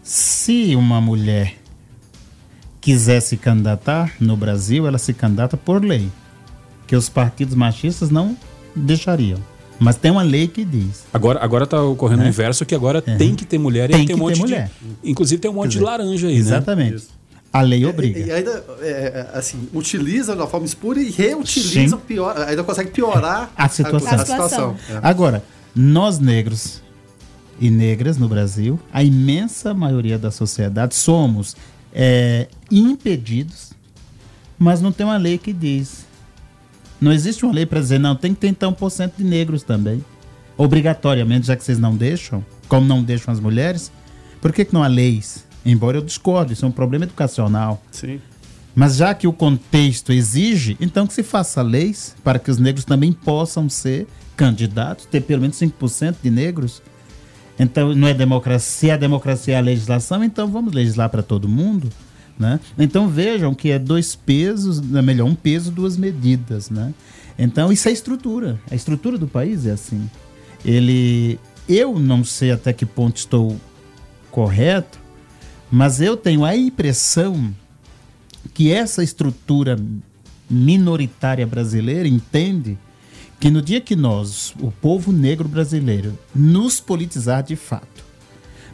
[0.04, 1.56] Se uma mulher
[2.82, 6.10] quiser se candidatar no Brasil, ela se candidata por lei,
[6.88, 8.36] que os partidos machistas não
[8.76, 9.40] deixariam.
[9.80, 11.06] Mas tem uma lei que diz.
[11.12, 12.26] Agora agora está ocorrendo é.
[12.26, 13.16] o inverso que agora é.
[13.16, 14.70] tem que ter mulher tem e tem um monte mulher.
[14.80, 16.92] de inclusive tem um monte dizer, de laranja aí, exatamente.
[16.92, 16.96] né?
[16.98, 17.21] Exatamente.
[17.54, 18.20] A lei obriga.
[18.20, 22.64] E, e ainda, é, é, assim, utiliza de uma forma espúria e reutiliza, pior, ainda
[22.64, 24.10] consegue piorar a, a situação.
[24.10, 24.76] A, a situação.
[24.90, 25.00] É.
[25.04, 25.44] Agora,
[25.76, 26.82] nós negros
[27.60, 31.56] e negras no Brasil, a imensa maioria da sociedade, somos
[31.94, 33.74] é, impedidos,
[34.58, 36.06] mas não tem uma lei que diz
[37.02, 39.24] não existe uma lei para dizer, não, tem que ter então um por cento de
[39.24, 40.06] negros também.
[40.56, 43.92] Obrigatoriamente, já que vocês não deixam, como não deixam as mulheres,
[44.40, 45.44] por que, que não há leis?
[45.66, 47.82] Embora eu discorde, isso é um problema educacional.
[47.92, 48.20] Sim.
[48.74, 52.86] Mas já que o contexto exige, então que se faça leis para que os negros
[52.86, 56.82] também possam ser candidatos, ter pelo menos 5% de negros.
[57.60, 61.90] Então, não é democracia, a democracia é a legislação, então vamos legislar para todo mundo.
[62.40, 62.60] Né?
[62.80, 66.72] Então vejam que é dois pesos, é melhor, um peso, duas medidas.
[66.72, 66.92] Né?
[67.38, 68.60] Então, isso é estrutura.
[68.70, 70.10] A estrutura do país é assim.
[70.66, 71.40] Ele.
[71.70, 73.56] Eu não sei até que ponto estou
[74.32, 75.00] correto,
[75.72, 77.56] mas eu tenho a impressão
[78.54, 79.80] que essa estrutura
[80.50, 82.78] minoritária brasileira entende
[83.40, 88.04] que no dia que nós, o povo negro brasileiro, nos politizar de fato,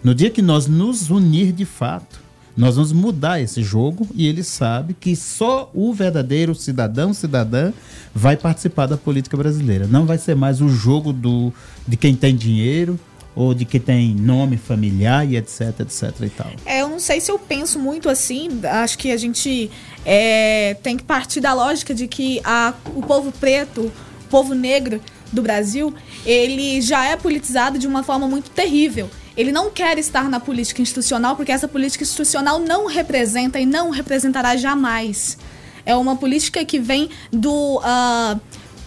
[0.03, 2.19] no dia que nós nos unir de fato,
[2.55, 7.71] nós vamos mudar esse jogo e ele sabe que só o verdadeiro cidadão, cidadã,
[8.13, 9.85] vai participar da política brasileira.
[9.85, 11.53] Não vai ser mais o jogo do,
[11.87, 12.99] de quem tem dinheiro
[13.37, 16.51] ou de quem tem nome familiar e etc, etc e tal.
[16.65, 18.49] É, eu não sei se eu penso muito assim.
[18.63, 19.69] Acho que a gente
[20.03, 23.81] é, tem que partir da lógica de que a, o povo preto,
[24.25, 24.99] o povo negro
[25.31, 25.93] do Brasil,
[26.25, 29.07] ele já é politizado de uma forma muito terrível.
[29.37, 33.91] Ele não quer estar na política institucional porque essa política institucional não representa e não
[33.91, 35.37] representará jamais.
[35.85, 37.77] É uma política que vem do.
[37.77, 38.41] Uh,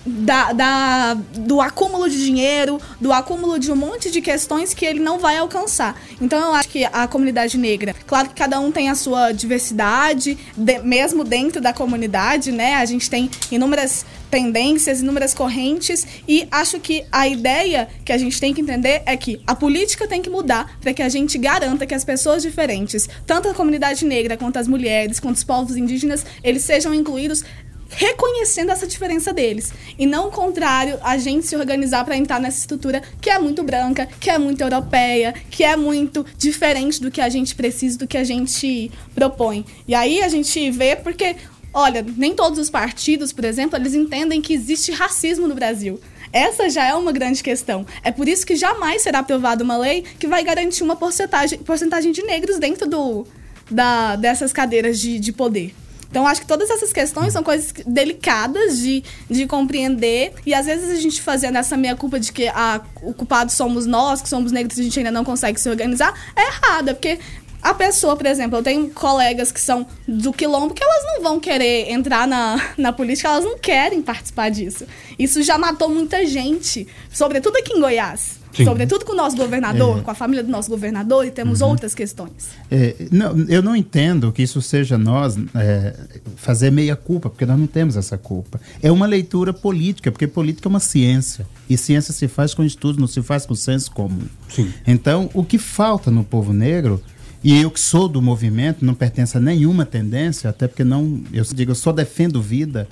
[0.05, 5.01] da, da, do acúmulo de dinheiro, do acúmulo de um monte de questões que ele
[5.01, 6.01] não vai alcançar.
[6.21, 10.39] Então eu acho que a comunidade negra, claro que cada um tem a sua diversidade,
[10.57, 12.77] de, mesmo dentro da comunidade, né?
[12.77, 18.41] A gente tem inúmeras tendências, inúmeras correntes e acho que a ideia que a gente
[18.41, 21.85] tem que entender é que a política tem que mudar para que a gente garanta
[21.85, 26.25] que as pessoas diferentes, tanto a comunidade negra quanto as mulheres, quanto os povos indígenas,
[26.45, 27.45] eles sejam incluídos
[27.91, 29.73] reconhecendo essa diferença deles.
[29.99, 33.63] E não o contrário, a gente se organizar para entrar nessa estrutura que é muito
[33.63, 38.07] branca, que é muito europeia, que é muito diferente do que a gente precisa, do
[38.07, 39.65] que a gente propõe.
[39.87, 41.37] E aí a gente vê porque,
[41.75, 46.01] olha, nem todos os partidos, por exemplo, eles entendem que existe racismo no Brasil.
[46.33, 47.85] Essa já é uma grande questão.
[48.05, 52.13] É por isso que jamais será aprovada uma lei que vai garantir uma porcentagem, porcentagem
[52.13, 53.27] de negros dentro do,
[53.69, 55.75] da, dessas cadeiras de, de poder.
[56.11, 60.33] Então, acho que todas essas questões são coisas delicadas de, de compreender.
[60.45, 63.87] E às vezes a gente fazendo essa meia culpa de que ah, o culpado somos
[63.87, 67.21] nós, que somos negros e a gente ainda não consegue se organizar, é errada, porque
[67.63, 71.39] a pessoa, por exemplo, eu tenho colegas que são do quilombo que elas não vão
[71.39, 74.87] querer entrar na, na política, elas não querem participar disso.
[75.19, 78.40] Isso já matou muita gente, sobretudo aqui em Goiás.
[78.53, 78.65] Sim.
[78.65, 80.01] Sobretudo com o nosso governador, é.
[80.03, 81.69] com a família do nosso governador, e temos uhum.
[81.69, 82.51] outras questões.
[82.71, 85.95] É, não, eu não entendo que isso seja nós é,
[86.37, 88.61] fazer meia culpa, porque nós não temos essa culpa.
[88.83, 91.47] É uma leitura política, porque política é uma ciência.
[91.69, 94.27] E ciência se faz com estudos, não se faz com senso comum.
[94.49, 94.73] Sim.
[94.87, 97.01] Então, o que falta no povo negro
[97.43, 101.43] e eu que sou do movimento, não pertenço a nenhuma tendência, até porque não, eu
[101.55, 102.87] digo, eu só defendo vida.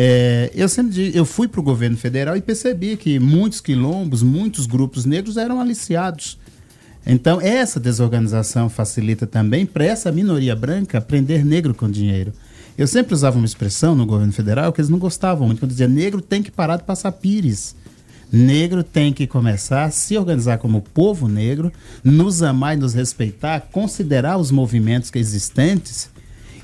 [0.00, 4.22] É, eu sempre digo, eu fui para o governo federal e percebi que muitos quilombos,
[4.22, 6.38] muitos grupos negros eram aliciados.
[7.04, 12.32] Então, essa desorganização facilita também para essa minoria branca aprender negro com dinheiro.
[12.76, 15.88] Eu sempre usava uma expressão no governo federal que eles não gostavam muito, quando dizia
[15.88, 17.74] negro tem que parar de passar pires.
[18.30, 21.72] Negro tem que começar a se organizar como povo negro,
[22.04, 26.08] nos amar e nos respeitar, considerar os movimentos existentes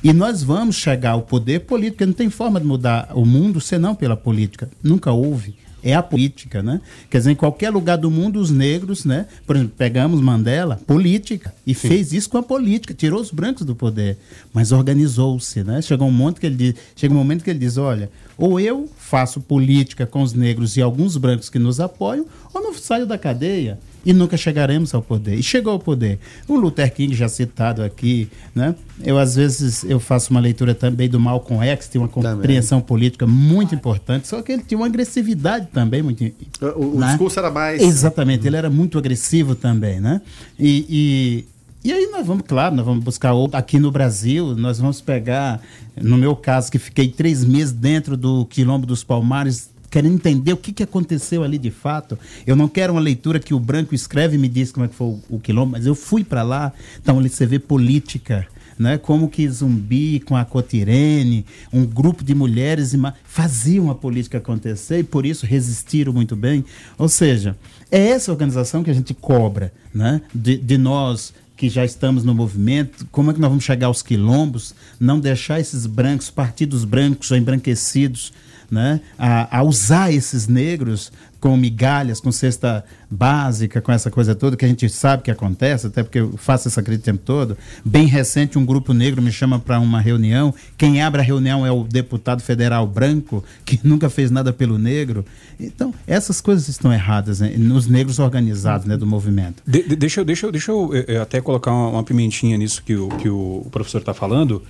[0.04, 3.58] e nós vamos chegar ao poder político, porque não tem forma de mudar o mundo
[3.58, 4.68] senão pela política.
[4.82, 5.56] Nunca houve.
[5.82, 6.80] É a política, né?
[7.08, 9.26] Quer dizer, em qualquer lugar do mundo, os negros, né?
[9.46, 11.54] Por exemplo, pegamos Mandela, política.
[11.66, 11.88] E Sim.
[11.88, 14.18] fez isso com a política, tirou os brancos do poder.
[14.52, 15.80] Mas organizou-se, né?
[15.80, 18.88] Chegou um momento que ele diz, chega um momento que ele diz, olha, ou eu
[18.98, 23.16] faço política com os negros e alguns brancos que nos apoiam, ou não saio da
[23.16, 25.34] cadeia e nunca chegaremos ao poder.
[25.34, 26.18] E chegou ao poder.
[26.46, 28.74] O Luther King, já citado aqui, né?
[29.02, 32.88] Eu, às vezes, eu faço uma leitura também do Malcolm X, tem uma compreensão também.
[32.88, 36.24] política muito importante, só que ele tinha uma agressividade também muito...
[36.60, 37.08] O, o né?
[37.08, 37.82] discurso era mais...
[37.82, 40.20] Exatamente, ele era muito agressivo também, né?
[40.58, 43.58] E, e e aí nós vamos, claro, nós vamos buscar outro.
[43.58, 45.60] Aqui no Brasil, nós vamos pegar,
[45.94, 50.56] no meu caso, que fiquei três meses dentro do Quilombo dos Palmares, querendo entender o
[50.56, 52.18] que, que aconteceu ali de fato.
[52.44, 54.94] Eu não quero uma leitura que o branco escreve e me diz como é que
[54.96, 58.44] foi o, quilombo, mas eu fui para lá, então ali você vê política.
[58.76, 58.98] Né?
[58.98, 65.04] Como que Zumbi com a Cotirene, um grupo de mulheres faziam a política acontecer e
[65.04, 66.64] por isso resistiram muito bem.
[66.98, 67.56] Ou seja,
[67.88, 70.20] é essa organização que a gente cobra, né?
[70.34, 74.02] de, de nós que já estamos no movimento, como é que nós vamos chegar aos
[74.02, 78.32] quilombos, não deixar esses brancos, partidos brancos ou embranquecidos,
[78.74, 81.10] né, a, a usar esses negros
[81.44, 85.88] com migalhas, com cesta básica, com essa coisa toda que a gente sabe que acontece,
[85.88, 87.54] até porque eu faço essa crítica o tempo todo.
[87.84, 90.54] Bem recente, um grupo negro me chama para uma reunião.
[90.78, 95.22] Quem abre a reunião é o deputado federal branco, que nunca fez nada pelo negro.
[95.60, 99.62] Então, essas coisas estão erradas né, nos negros organizados né, do movimento.
[99.66, 103.08] De, deixa, deixa, deixa eu eh, eh, até colocar uma, uma, pimentinha nisso que o,
[103.08, 104.62] que o professor está falando.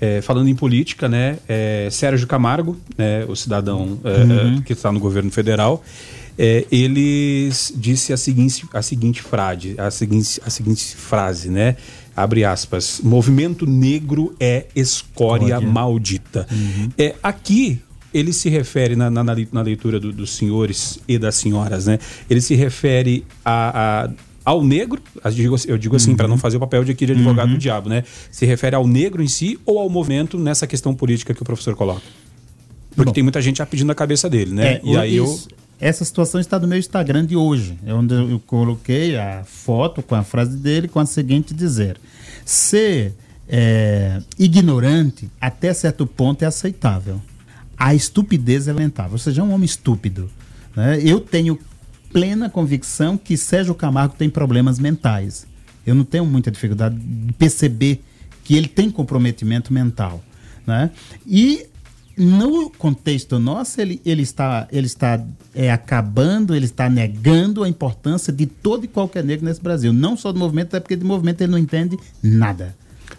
[0.00, 1.38] É, falando em política, né?
[1.48, 4.60] é, Sérgio Camargo, né, o cidadão é, Uhum.
[4.62, 5.82] que está no governo federal,
[6.38, 11.76] é, ele disse a seguinte, a seguinte frase, a seguinte, a seguinte frase, né?
[12.14, 13.00] Abre aspas.
[13.02, 15.60] Movimento negro é escória Escória.
[15.66, 16.46] maldita.
[16.98, 17.80] É, aqui
[18.12, 21.86] ele se refere na, na- na lei- na leitura do- dos senhores e das senhoras,
[21.86, 21.98] né?
[22.28, 24.10] Ele se refere a-
[24.46, 27.12] ao negro, eu digo, eu digo assim, para não fazer o papel de aqui de
[27.12, 28.04] advogado do diabo, né?
[28.30, 31.74] Se refere ao negro em si ou ao movimento nessa questão política que o professor
[31.74, 32.02] coloca?
[32.94, 33.12] Porque Bom.
[33.12, 34.74] tem muita gente já pedindo a cabeça dele, né?
[34.74, 35.24] É, e aí eu.
[35.24, 40.00] isso- Essa situação está no meu Instagram de hoje, é onde eu coloquei a foto
[40.00, 41.98] com a frase dele com a seguinte dizer:
[42.44, 43.12] ser
[43.48, 47.20] é, ignorante até certo ponto é aceitável.
[47.76, 49.12] A estupidez é lamentável.
[49.12, 50.30] Ou seja, é um homem estúpido.
[50.74, 50.98] né?
[51.02, 51.58] Eu tenho
[52.16, 55.46] plena convicção que Sérgio Camargo tem problemas mentais.
[55.86, 58.02] Eu não tenho muita dificuldade de perceber
[58.42, 60.24] que ele tem comprometimento mental.
[60.66, 60.90] Né?
[61.26, 61.66] E
[62.16, 65.22] no contexto nosso, ele, ele está, ele está
[65.54, 69.92] é, acabando, ele está negando a importância de todo e qualquer negro nesse Brasil.
[69.92, 72.74] Não só do movimento, até porque de movimento ele não entende nada.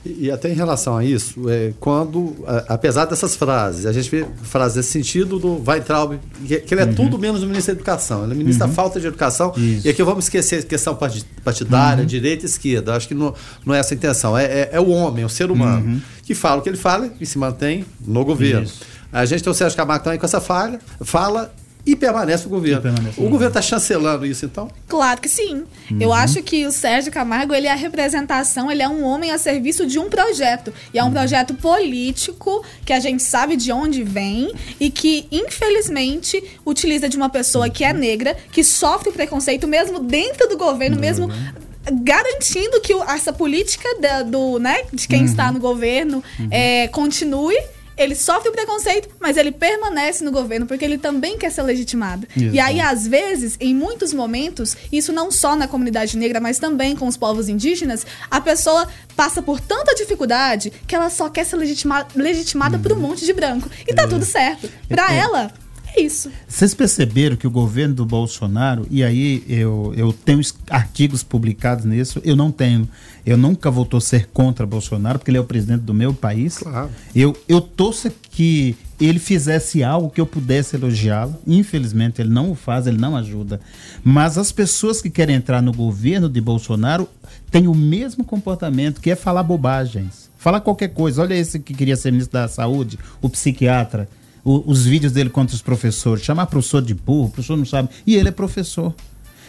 [0.08, 4.10] E, e até em relação a isso, é, quando, a- apesar dessas frases, a gente
[4.10, 7.78] vê frases nesse sentido do Weintraub, que, que ele é tudo menos o ministro da
[7.80, 8.24] Educação.
[8.24, 9.52] Ele é ministro da falta de educação.
[9.58, 9.86] Isso.
[9.86, 12.96] E aqui vamos esquecer a questão parti- partidária, direita e esquerda.
[12.96, 13.34] Acho que não,
[13.66, 14.38] não é essa a intenção.
[14.38, 17.26] É, é, é o homem, o ser humano, que fala o que ele fala e
[17.26, 18.64] se mantém no governo.
[18.64, 18.82] Isso.
[19.12, 21.54] A gente tem o Sérgio Camargo também com essa falha, fala
[21.88, 22.82] e permanece no governo.
[22.82, 24.70] Permanece o no governo está chancelando isso, então?
[24.88, 25.64] Claro que sim.
[26.00, 29.38] Eu acho que o Sérgio Camargo, ele é a representação, ele é um homem a
[29.38, 30.74] serviço de um projeto.
[30.94, 36.44] E é um projeto político que a gente sabe de onde vem e que, infelizmente,
[36.66, 41.30] utiliza de uma pessoa que é negra, que sofre preconceito mesmo dentro do governo, mesmo
[42.04, 47.56] garantindo que o- essa política da- do, né, de quem está no governo é, continue.
[47.98, 52.28] Ele sofre o preconceito, mas ele permanece no governo porque ele também quer ser legitimado.
[52.36, 56.96] E aí, às vezes, em muitos momentos, isso não só na comunidade negra, mas também
[56.96, 61.56] com os povos indígenas, a pessoa passa por tanta dificuldade que ela só quer ser
[61.56, 63.70] legitima- legitimada por um monte de branco.
[63.88, 64.70] E tá tudo certo.
[64.88, 65.18] Pra É.
[65.18, 65.52] ela,
[65.98, 66.32] é isso.
[66.48, 72.22] Vocês perceberam que o governo do Bolsonaro, e aí eu, eu tenho artigos publicados nisso,
[72.24, 72.88] eu não tenho.
[73.26, 76.60] Eu nunca vou torcer contra Bolsonaro, porque ele é o presidente do meu país.
[76.60, 76.90] Claro.
[77.16, 81.36] Eu, eu torço que ele fizesse algo que eu pudesse elogiá-lo.
[81.46, 83.60] Infelizmente, ele não o faz, ele não ajuda.
[84.04, 87.08] Mas as pessoas que querem entrar no governo de Bolsonaro
[87.52, 90.30] têm o mesmo comportamento, que é falar bobagens.
[90.38, 91.22] Falar qualquer coisa.
[91.22, 94.08] Olha esse que queria ser ministro da Saúde, o psiquiatra.
[94.50, 96.24] O- os vídeos dele contra os professores.
[96.24, 97.90] Chamar professor de burro, professor não sabe.
[98.06, 98.94] E ele é professor.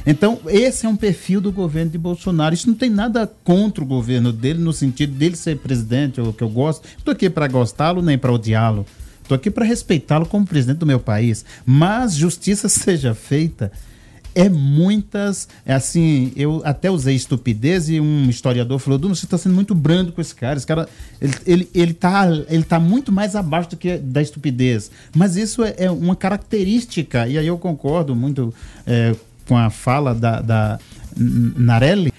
[0.06, 2.54] Então, esse é um perfil do governo de Bolsonaro.
[2.54, 6.42] Isso não tem nada contra o governo dele, no sentido dele ser presidente, o que
[6.42, 6.86] eu gosto.
[6.96, 8.86] Estou aqui para gostá-lo nem para odiá-lo.
[9.22, 11.44] Estou aqui para respeitá-lo como presidente do meu país.
[11.66, 13.70] Mas justiça seja feita.
[14.38, 15.48] É muitas.
[15.66, 19.74] É assim, eu até usei estupidez e um historiador falou: Duma, você está sendo muito
[19.74, 20.56] brando com esse cara.
[20.56, 20.88] Esse cara,
[21.20, 24.92] ele, ele, ele, tá, ele tá muito mais abaixo do que da estupidez.
[25.12, 28.54] Mas isso é, é uma característica, e aí eu concordo muito
[28.86, 29.12] é,
[29.44, 30.78] com a fala da, da
[31.16, 32.12] Narelli,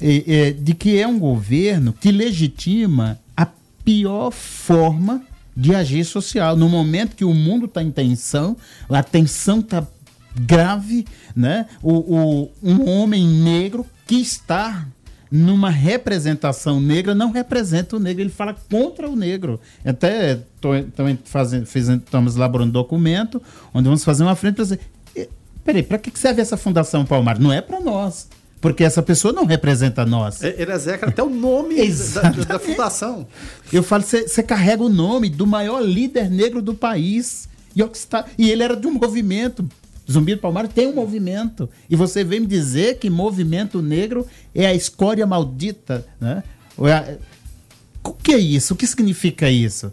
[0.00, 3.46] é, é, de que é um governo que legitima a
[3.84, 5.20] pior forma
[5.54, 6.56] de agir social.
[6.56, 8.56] No momento que o mundo está em tensão,
[8.88, 9.86] a tensão está
[10.40, 11.66] grave, né?
[11.82, 14.86] O, o- um homem negro que está
[15.30, 19.60] numa representação negra não representa o negro, ele fala contra o negro.
[19.84, 20.40] Até
[20.94, 23.42] também fazendo, estamos elaborando um documento
[23.74, 24.80] onde vamos fazer uma frente para dizer,
[25.16, 25.28] "Eh,
[25.64, 27.42] peraí, para que serve essa Fundação Palmares?
[27.42, 28.28] Não é para nós,
[28.60, 30.42] porque essa pessoa não representa nós.
[30.44, 31.74] É, Ele execa até o nome
[32.14, 33.26] da, da fundação.
[33.72, 37.48] Eu falo, você carrega o nome do maior líder negro do país.
[38.38, 39.68] E ele era de um movimento.
[40.10, 41.68] Zumbi do Palmares tem um movimento.
[41.90, 46.06] E você vem me dizer que movimento negro é a escória maldita.
[46.20, 46.42] Né?
[46.78, 47.18] É
[48.04, 48.74] O que é isso?
[48.74, 49.92] O que significa isso?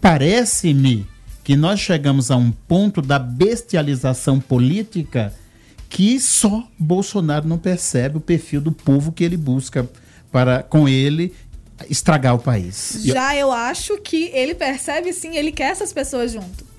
[0.00, 1.06] Parece-me
[1.44, 5.32] que nós chegamos a um ponto da bestialização política
[5.88, 9.88] que só Bolsonaro não percebe o perfil do povo que ele busca
[10.32, 11.32] para, com ele,
[11.88, 13.00] estragar o país.
[13.04, 16.73] Já eu acho que ele percebe sim, ele quer essas pessoas junto.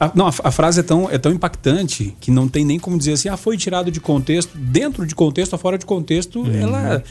[0.00, 2.98] A, não, a, a frase é tão, é tão impactante que não tem nem como
[2.98, 7.02] dizer assim, ah, foi tirado de contexto, dentro de contexto ou fora de contexto, ela,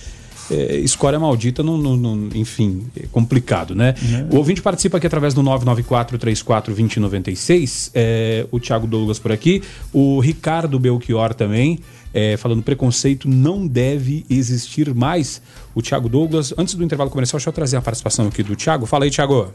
[0.52, 3.96] é, escória maldita, não, não- não- enfim, é complicado, né?
[4.30, 7.92] O ouvinte participa aqui através do 994-34-2096.
[7.94, 9.62] É, o Thiago Douglas por aqui.
[9.92, 11.80] O Ricardo Belchior também.
[12.14, 15.42] É, falando preconceito não deve existir mais.
[15.74, 18.86] O Thiago Douglas, antes do intervalo comercial, deixa eu trazer a participação aqui do Thiago.
[18.86, 19.52] Fala aí, Thiago.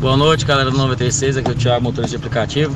[0.00, 2.74] Boa noite, galera do 96, aqui é o Thiago, motorista de aplicativo.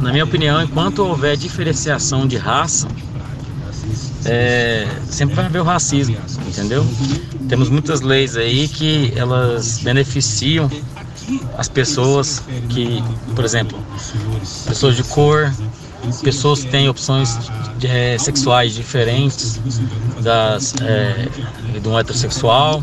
[0.00, 2.88] Na minha opinião, enquanto houver diferenciação de raça,
[4.24, 6.16] é, sempre vai haver o racismo,
[6.46, 6.86] entendeu?
[7.48, 10.70] Temos muitas leis aí que elas beneficiam
[11.56, 13.02] as pessoas que,
[13.34, 13.78] por exemplo,
[14.66, 15.52] pessoas de cor,
[16.22, 17.38] pessoas têm opções
[17.84, 19.60] é, sexuais diferentes
[20.20, 21.28] das, é,
[21.80, 22.82] de um heterossexual.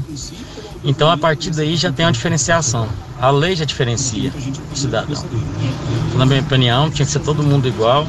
[0.84, 2.88] Então, a partir daí já tem uma diferenciação.
[3.20, 4.32] A lei já diferencia
[4.72, 5.24] o cidadão.
[6.16, 8.08] Na minha opinião, tinha que ser todo mundo igual.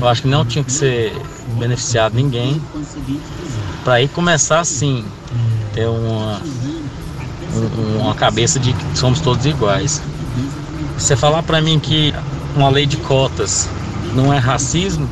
[0.00, 1.12] Eu acho que não tinha que ser
[1.58, 2.62] beneficiado ninguém.
[3.82, 5.04] Para aí começar assim,
[5.74, 6.40] ter uma,
[7.54, 10.00] um- uma cabeça de que somos todos iguais.
[10.96, 12.14] Você falar para mim que
[12.54, 13.68] uma lei de cotas
[14.14, 15.08] não é racismo,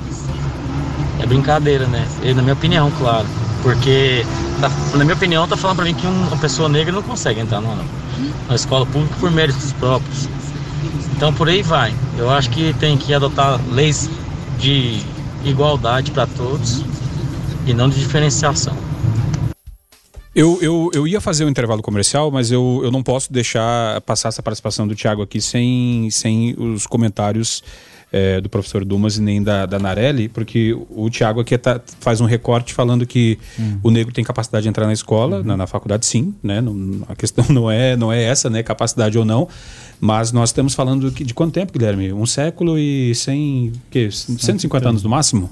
[1.20, 2.06] é brincadeira, né?
[2.22, 3.26] E, na minha opinião, claro.
[3.62, 4.24] Porque,
[4.60, 7.40] tá- na minha opinião, tá falando pra mim que um- uma pessoa negra não consegue
[7.40, 7.76] entrar numa,
[8.46, 10.28] numa escola pública por méritos próprios.
[11.16, 11.92] Então, por aí vai.
[12.18, 14.08] Eu acho que tem que adotar leis
[14.58, 15.00] de
[15.44, 16.82] igualdade para todos
[17.66, 18.76] e não de diferenciação.
[20.34, 24.28] Eu, eu, eu ia fazer o intervalo comercial, mas eu, eu não posso deixar passar
[24.28, 27.64] essa participação do Thiago aqui sem, sem os comentários
[28.16, 32.20] eh, do professor Dumas e nem da, da Narelli, porque o Thiago aqui tá- faz
[32.20, 33.38] um recorte falando que
[33.82, 36.60] o negro tem capacidade de entrar na escola, na, na faculdade sim, né?
[36.60, 38.62] Não- a questão não é, não é essa, né?
[38.62, 39.48] Capacidade ou não.
[40.00, 42.12] Mas nós estamos falando que- de quanto tempo, Guilherme?
[42.12, 45.50] Um século e cem, que, 150 anos no máximo?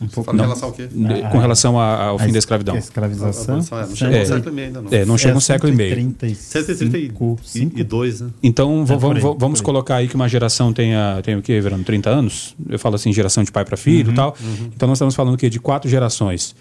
[0.00, 0.86] Um pouco em relação ao quê?
[0.86, 2.74] De- Com relação a- ao A fim da es- escravidão.
[2.74, 3.60] a escravização?
[3.70, 4.88] A é, não chegou um século e meio ainda não.
[4.92, 6.14] É, não chega um É, século e meio.
[6.34, 8.30] 132, né?
[8.42, 11.84] Então É, vamos, aí, vamos- colocar aí que uma geração tenha, tem o quê, Verano?
[11.84, 12.54] 30 anos?
[12.68, 14.36] Eu falo assim, geração de pai para filho Uhum, e tal.
[14.74, 15.48] Então nós estamos falando o quê?
[15.48, 16.54] De quatro gerações.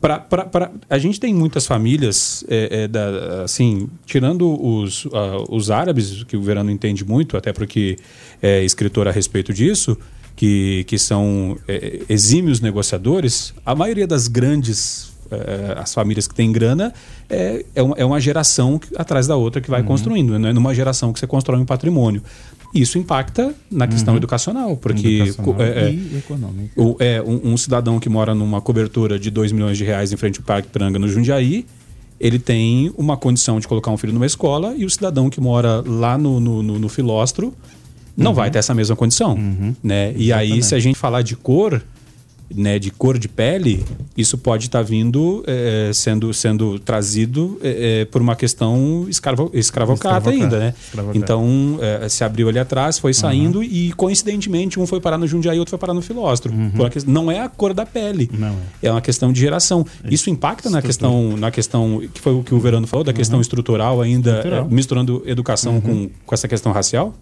[0.00, 5.44] Pra, pra, pra- a gente tem muitas famílias, é, é, da, assim, tirando os, ah,
[5.50, 7.96] os árabes, que o Verano entende muito, até porque
[8.40, 9.96] é escritor a respeito disso,
[10.36, 16.50] que, que são é, exímios negociadores, a maioria das grandes, é, as famílias que têm
[16.50, 16.92] grana,
[17.28, 20.74] é, é, uma, é geração que- atrás da outra que vai construindo, não é numa
[20.74, 22.22] geração que você constrói um patrimônio.
[22.74, 24.18] Isso impacta na questão Uhum.
[24.18, 26.82] educacional, porque Educacional é, é, e econômico.
[26.82, 30.16] o- é, um, um cidadão que mora numa cobertura de 2 milhões de reais em
[30.16, 31.66] frente ao Parque Pranga, no Jundiaí,
[32.18, 35.82] ele tem uma condição de colocar um filho numa escola e o cidadão que mora
[35.86, 37.52] lá no, no, no- no Filóstro
[38.16, 39.38] não vai ter essa mesma condição.
[39.82, 40.12] Né?
[40.16, 41.82] E aí, se a gente falar de cor,
[42.54, 43.82] né, de cor de pele,
[44.14, 50.58] isso pode estar vindo, eh, sendo, sendo trazido eh, por uma questão escravo, Escravocrata, ainda,
[50.58, 50.74] né?
[51.14, 55.56] Então, eh, se abriu ali atrás, foi saindo e, coincidentemente, um foi parar no Jundiaí
[55.56, 56.52] e outro foi parar no Filóstro.
[56.52, 58.30] Uma questão- não é a cor da pele.
[58.30, 58.90] Não é.
[58.90, 59.86] uma questão de geração.
[60.10, 63.40] Isso impacta na questão, na questão, que foi o que o Verano falou, da questão
[63.40, 64.68] estrutural ainda, Estrutural.
[64.68, 67.14] misturando educação com, com essa questão racial?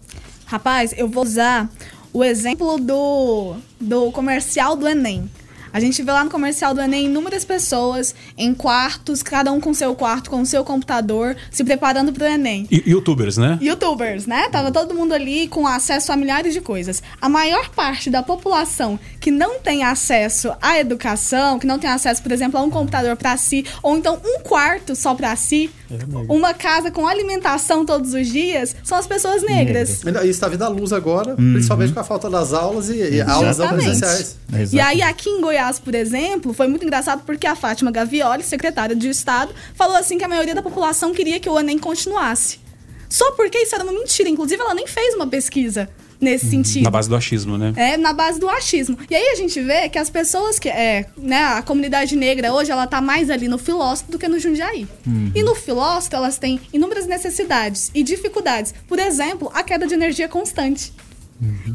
[0.51, 1.69] Rapaz, eu vou usar
[2.11, 5.31] o exemplo do, do comercial do Enem.
[5.73, 9.73] A gente vê lá no comercial do Enem inúmeras pessoas em quartos, cada um com
[9.73, 12.67] seu quarto, com seu computador, se preparando para o Enem.
[12.69, 13.57] E, youtubers, né?
[13.61, 14.49] Youtubers, né?
[14.49, 17.01] Tava todo mundo ali com acesso a milhares de coisas.
[17.21, 22.21] A maior parte da população que não tem acesso à educação, que não tem acesso,
[22.21, 25.69] por exemplo, a um computador para si, ou então um quarto só para si,
[26.27, 30.05] uma casa com alimentação todos os dias, são as pessoas negras.
[30.05, 31.53] Ainda- Isso está vindo à luz agora, Uhum.
[31.53, 33.99] principalmente com a falta das aulas e, e aulas não Exatamente.
[33.99, 34.35] presenciais.
[34.73, 38.95] E aí, aqui em Goiás, por exemplo, foi muito engraçado porque a Fátima Gavioli, secretária
[38.95, 42.59] de Estado, falou assim que a maioria da população queria que o Enem continuasse.
[43.09, 44.29] Só porque isso era uma mentira.
[44.29, 45.89] Inclusive, ela nem fez uma pesquisa
[46.21, 46.83] nesse sentido.
[46.83, 47.73] Na base do achismo, né?
[47.75, 48.97] É, na base do achismo.
[49.09, 50.69] E aí a gente vê que as pessoas que.
[50.69, 54.39] É, né, a comunidade negra hoje, ela tá mais ali no filósofo do que no
[54.39, 54.87] Jundiaí.
[55.05, 55.31] Uhum.
[55.35, 58.73] E no filósofo, elas têm inúmeras necessidades e dificuldades.
[58.87, 60.93] Por exemplo, a queda de energia constante.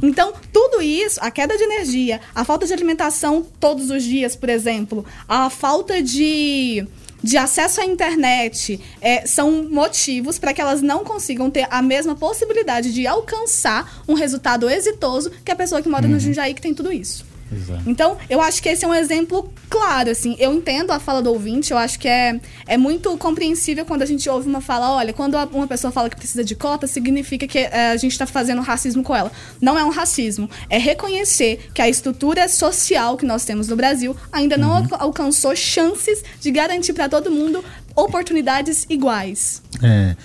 [0.02, 4.48] Então, tudo isso, a queda de energia, a falta de alimentação todos os dias, por
[4.48, 6.86] exemplo, a falta de,
[7.22, 12.14] de acesso à internet, é, são motivos para que elas não consigam ter a mesma
[12.14, 16.74] possibilidade de alcançar um resultado exitoso que a pessoa que mora no Jundiaí que tem
[16.74, 17.35] tudo isso.
[17.52, 17.82] Exato.
[17.86, 20.34] Então, eu acho que esse é um exemplo claro, assim.
[20.38, 24.06] Eu entendo a fala do ouvinte, eu acho que é, é muito compreensível quando a
[24.06, 27.58] gente ouve uma fala, olha, quando uma pessoa fala que precisa de cota, significa que
[27.58, 29.30] eh, a gente está fazendo racismo com ela.
[29.60, 30.50] Não é um racismo.
[30.68, 35.54] É reconhecer que a estrutura social que nós temos no Brasil ainda não alca- alcançou
[35.54, 39.62] chances de garantir para todo mundo oportunidades iguais.
[39.82, 40.16] É,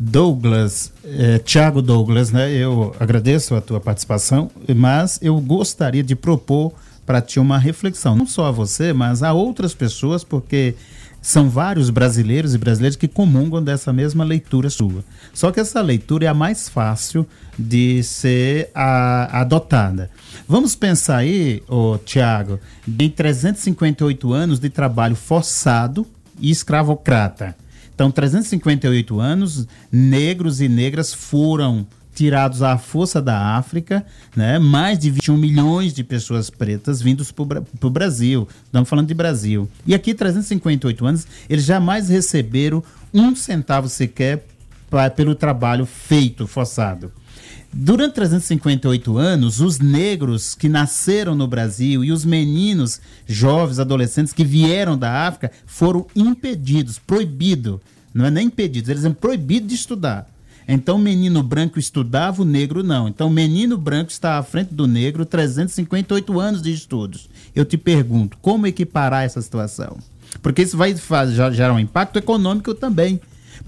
[0.00, 2.52] Douglas, é, Tiago Douglas, né?
[2.52, 6.72] Eu agradeço a tua participação, mas eu gostaria de propor
[7.04, 10.76] para ti uma reflexão, não só a você, mas a outras pessoas, porque
[11.20, 15.02] são vários brasileiros e brasileiras que comungam dessa mesma leitura sua.
[15.34, 17.26] Só que essa leitura é a mais fácil
[17.58, 20.10] de ser a- adotada.
[20.46, 26.06] Vamos pensar aí, ô, Tiago, em 358 anos de trabalho forçado
[26.40, 27.56] e escravocrata.
[27.98, 31.84] Então, 358 anos, negros e negras foram
[32.14, 34.56] tirados à força da África, né?
[34.56, 38.46] mais de 21 milhões de pessoas pretas vindos para o Brasil.
[38.66, 39.68] Estamos falando de Brasil.
[39.84, 44.46] E aqui, 358 anos, eles jamais receberam um centavo sequer
[44.88, 47.10] pa- pelo trabalho feito, forçado.
[47.72, 54.44] Durante 358 anos, os negros que nasceram no Brasil e os meninos, jovens, adolescentes que
[54.44, 57.78] vieram da África foram impedidos, proibidos,
[58.14, 60.26] não é nem impedidos, eles eram proibidos de estudar.
[60.66, 63.08] Então, o menino branco estudava, o negro não.
[63.08, 67.28] Então, o menino branco está à frente do negro, 358 anos de estudos.
[67.56, 69.96] Eu te pergunto, como equiparar essa situação?
[70.42, 70.94] Porque isso vai
[71.52, 73.18] gerar um impacto econômico também.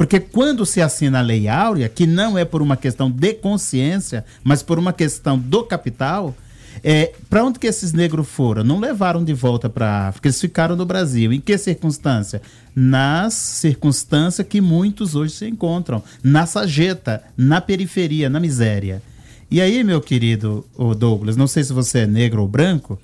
[0.00, 4.24] Porque quando se assina a Lei Áurea, que não é por uma questão de consciência,
[4.42, 6.34] mas por uma questão do capital,
[6.82, 8.64] é, para onde que esses negros foram?
[8.64, 11.34] Não levaram de volta para a África, eles ficaram no Brasil.
[11.34, 12.40] Em que circunstância?
[12.74, 19.02] Nas circunstâncias que muitos hoje se encontram, na sageta, na periferia, na miséria.
[19.50, 20.64] E aí, meu querido
[20.96, 22.98] Douglas, não sei se você é negro ou branco,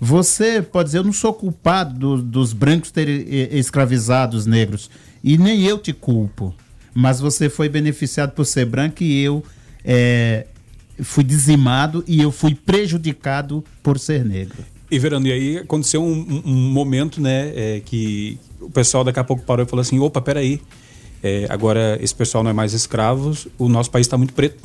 [0.00, 4.88] você pode dizer, eu não sou culpado do- dos brancos terem eh, escravizado os negros.
[5.28, 6.54] E nem eu te culpo.
[6.94, 9.44] Mas você foi beneficiado por ser branco e eu
[9.84, 10.46] eh,
[11.02, 14.64] fui dizimado e eu fui prejudicado por ser negro.
[14.90, 19.24] E Verano, e aí aconteceu um, um- momento, né, é, que o pessoal daqui a
[19.24, 20.62] pouco parou e falou assim, opa, peraí,
[21.22, 24.56] é, agora esse pessoal não é mais escravos, o nosso país está muito preto.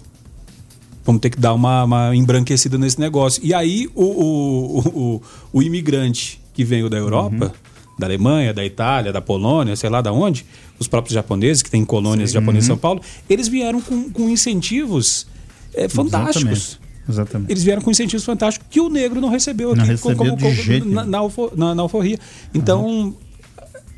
[1.03, 3.41] Vamos ter que dar uma, uma embranquecida nesse negócio.
[3.43, 7.53] E aí o, o, o, o imigrante que veio da Europa,
[7.97, 10.45] da Alemanha, da Itália, da Polônia, sei lá da onde,
[10.79, 15.27] os próprios japoneses, que têm colônias japonesas em São Paulo, eles vieram com, com incentivos
[15.73, 16.41] é, fantásticos.
[16.41, 16.83] Exatamente.
[17.09, 17.51] Exatamente.
[17.51, 20.85] Eles vieram com incentivos fantásticos que o negro não recebeu Não aqui recebeu de jeito
[20.87, 21.11] na, nenhum.
[21.11, 22.17] na, na- na alforria.
[22.53, 23.13] Então,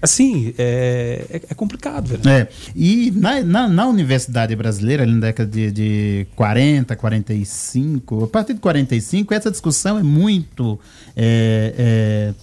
[0.02, 2.28] assim, é, é, é complicado, velho.
[2.30, 8.28] É, e na, na, na universidade brasileira, ali na década de, de 40, 45, a
[8.28, 10.80] partir de 45, essa discussão é muito.
[11.16, 12.34] é, é,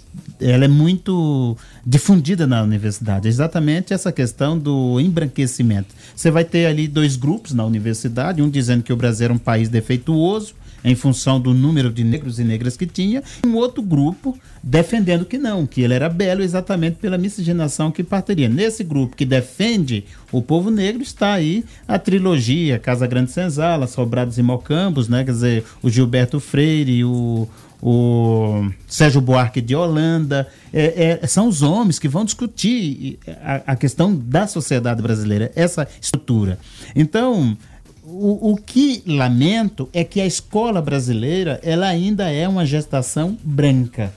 [0.40, 3.28] ela é muito difundida na universidade.
[3.28, 5.94] Exatamente essa questão do embranquecimento.
[6.14, 9.38] Você vai ter ali dois grupos na universidade, um dizendo que o Brasil era um
[9.38, 10.55] país defeituoso,
[10.85, 15.39] em função do número de negros e negras que tinha, um outro grupo defendendo que
[15.39, 18.49] não, que ele era belo exatamente pela miscigenação que partiria.
[18.49, 24.39] Nesse grupo que defende o povo negro está aí a trilogia Casa Grande Senzala, Sobrados
[24.39, 25.24] e Mocambos, né?
[25.24, 27.49] Quer dizer, o Gilberto Freire, o,
[27.83, 33.76] o Sérgio Buarque de Holanda, é, é, são os homens que vão discutir a, a
[33.76, 36.59] questão da sociedade brasileira, essa estrutura.
[36.95, 37.57] Então,
[38.05, 44.12] o, o que lamento é que a escola brasileira ela ainda é uma gestação branca.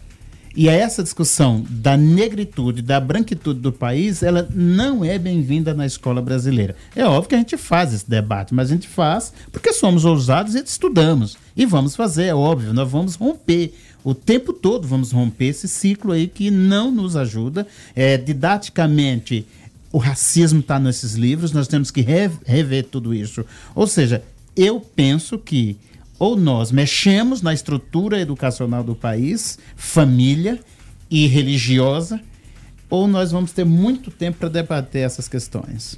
[0.55, 6.21] E essa discussão da negritude, da branquitude do país, ela não é bem-vinda na escola
[6.21, 6.77] brasileira.
[6.95, 10.55] É óbvio que a gente faz esse debate, mas a gente faz porque somos ousados
[10.55, 11.38] e estudamos.
[11.57, 13.73] E vamos fazer, é óbvio, nós vamos romper.
[14.01, 17.67] O tempo todo vamos romper esse ciclo aí que não nos ajuda.
[17.93, 19.45] É, didaticamente,
[19.95, 23.45] o racismo está nesses livros, nós temos que re- rever tudo isso.
[23.73, 24.21] Ou seja,
[24.53, 25.77] eu penso que
[26.19, 30.59] ou nós mexemos na estrutura educacional do país, família
[31.09, 32.19] e religiosa,
[32.89, 35.97] ou nós vamos ter muito tempo para debater essas questões.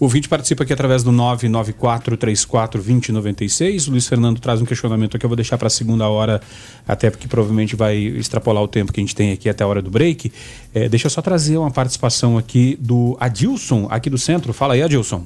[0.00, 3.88] O ouvinte participa aqui através do 994342096.
[3.88, 6.40] O Luiz Fernando traz um questionamento aqui, eu vou deixar para a segunda hora,
[6.86, 9.82] até porque provavelmente vai extrapolar o tempo que a gente tem aqui até a hora
[9.82, 10.32] do break.
[10.74, 14.52] É, deixa eu só trazer uma participação aqui do Adilson, aqui do centro.
[14.52, 15.24] Fala aí, Adilson.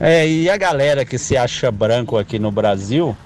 [0.00, 3.16] É, e a galera que se acha branco aqui no Brasil,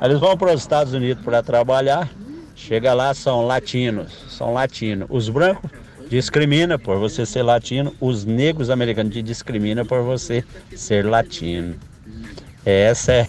[0.00, 2.10] eles vão para os Estados Unidos para trabalhar,
[2.56, 5.06] chega lá, são latinos, são latinos.
[5.10, 5.70] Os brancos
[6.08, 10.44] discrimina por você ser latino, os negros americanos te discrimina por você
[10.74, 11.74] ser latino.
[12.64, 13.28] Essa é,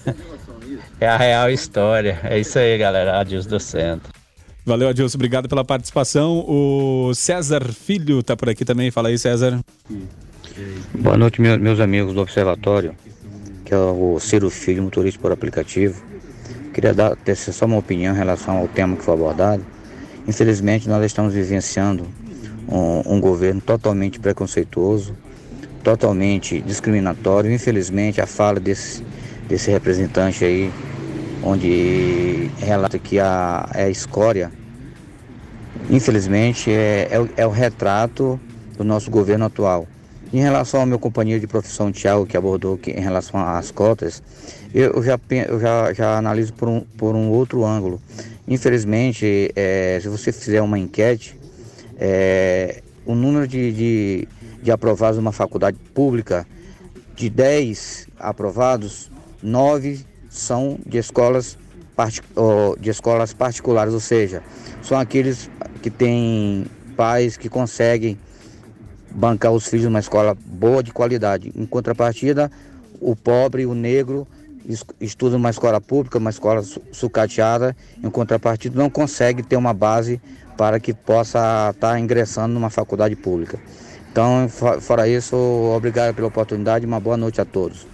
[1.02, 2.20] é a real história.
[2.24, 3.20] É isso aí, galera.
[3.20, 4.14] Adios do centro.
[4.66, 5.18] Valeu, Adilson.
[5.18, 6.44] Obrigado pela participação.
[6.48, 8.90] O César Filho tá por aqui também.
[8.90, 9.60] Fala aí, César.
[10.98, 12.96] Boa noite, meu- meus amigos do Observatório,
[13.64, 16.02] que é o Ciro Filho, motorista por aplicativo.
[16.74, 19.64] Queria dar ter só uma opinião em relação ao tema que foi abordado.
[20.28, 22.08] Infelizmente, nós estamos vivenciando
[22.68, 25.16] um, um governo totalmente preconceituoso,
[25.84, 27.52] totalmente discriminatório.
[27.52, 29.04] Infelizmente, a fala desse,
[29.48, 30.72] desse representante aí,
[31.44, 34.52] onde relata que a, é a escória,
[35.90, 38.40] infelizmente, é, é, o- é o retrato
[38.78, 39.88] do nosso governo atual.
[40.34, 44.22] Em relação ao meu companheiro de profissão, Tiago, que abordou que, em relação às cotas,
[44.74, 48.02] eu, já, eu já, já analiso por um, por um outro ângulo.
[48.48, 51.36] Infelizmente, eh, se você fizer uma enquete,
[51.98, 54.28] eh, o número de, de,
[54.62, 56.46] de aprovados numa faculdade pública,
[57.16, 59.10] de 10 aprovados,
[59.42, 61.58] 9 são de escolas,
[62.80, 64.44] de escolas particulares, ou seja,
[64.82, 65.50] são aqueles
[65.82, 66.66] que têm
[66.98, 68.18] pais que conseguem
[69.12, 71.52] bancar os filhos numa escola boa de qualidade.
[71.56, 72.52] Em contrapartida,
[73.00, 74.28] o pobre, o negro,
[74.68, 79.74] es- estuda numa escola pública, uma escola su- sucateada, em contrapartida não consegue ter uma
[79.74, 80.20] base
[80.58, 83.60] para que possa estar ingressando numa faculdade pública.
[84.12, 87.86] Então, fo- fora isso, obrigado pela oportunidade e uma boa noite a todos.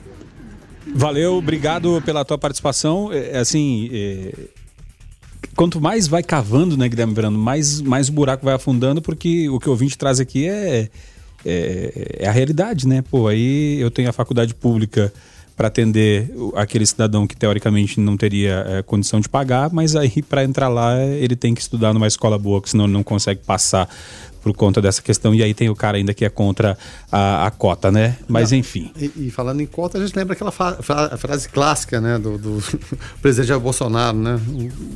[0.94, 3.12] Valeu, obrigado pela tua participação.
[3.12, 4.34] É, assim, é,
[5.56, 9.60] quanto mais vai cavando, né, Guilherme Verano, mais, mais o buraco vai afundando, porque o
[9.60, 10.90] que o ouvinte traz aqui é,
[11.46, 13.04] é, é a realidade, né?
[13.10, 15.12] Pô, aí eu tenho a faculdade pública
[15.62, 20.44] para atender aquele cidadão que teoricamente não teria é, condição de pagar, mas aí para
[20.44, 23.88] entrar lá ele tem que estudar numa escola boa, porque senão ele não consegue passar
[24.42, 25.34] por conta dessa questão.
[25.34, 26.78] E aí tem o cara ainda que é contra
[27.12, 28.18] a, a cota, né?
[28.28, 28.58] Mas Não.
[28.58, 28.92] enfim.
[28.98, 32.38] E, e falando em cota, a gente lembra aquela fa- fra- frase clássica, né, do,
[32.38, 32.64] do
[33.22, 34.40] presidente Jair Bolsonaro, né,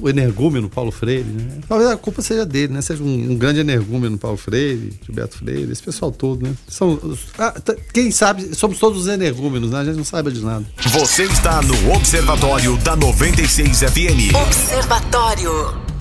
[0.02, 1.60] o, o energúmeno Paulo Freire, né?
[1.68, 5.72] Talvez a culpa seja dele, né, seja um, um grande energúmeno Paulo Freire, Gilberto Freire,
[5.72, 6.54] esse pessoal todo, né?
[6.68, 7.54] São, os- ah,
[7.93, 9.80] quem sabe, somos todos os energúmenos, né?
[9.80, 10.66] A gente não saiba de nada.
[10.89, 14.34] Você está no Observatório da 96 FM.
[14.48, 15.95] Observatório.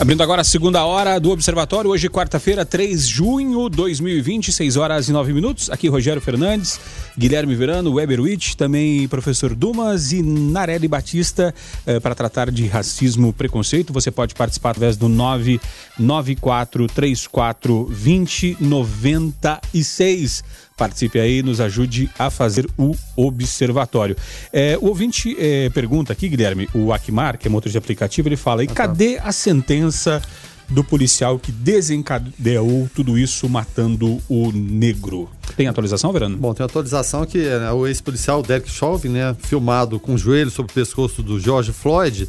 [0.00, 4.76] Abrindo agora a segunda hora do Observatório, hoje quarta-feira, 3 de junho de 2020, 6
[4.76, 5.68] horas e 9 minutos.
[5.70, 6.78] Aqui Rogério Fernandes,
[7.18, 11.52] Guilherme Verano, Weber Witt, também professor Dumas e Narelli Batista
[11.84, 13.92] eh, para tratar de racismo preconceito.
[13.92, 20.44] Você pode participar através do 99434 2096.
[20.78, 24.16] Participe aí, nos ajude a fazer o observatório.
[24.52, 28.36] É, o ouvinte é, pergunta aqui, Guilherme, o Akmar, que é motor de aplicativo, ele
[28.36, 30.22] fala: e cadê a sentença
[30.68, 35.28] do policial que desencadeou tudo isso matando o negro?
[35.56, 36.36] Tem atualização, Verano?
[36.36, 40.70] Bom, tem atualização que né, o ex-policial Derek Chauvin, né, filmado com o joelho sobre
[40.70, 42.28] o pescoço do George Floyd,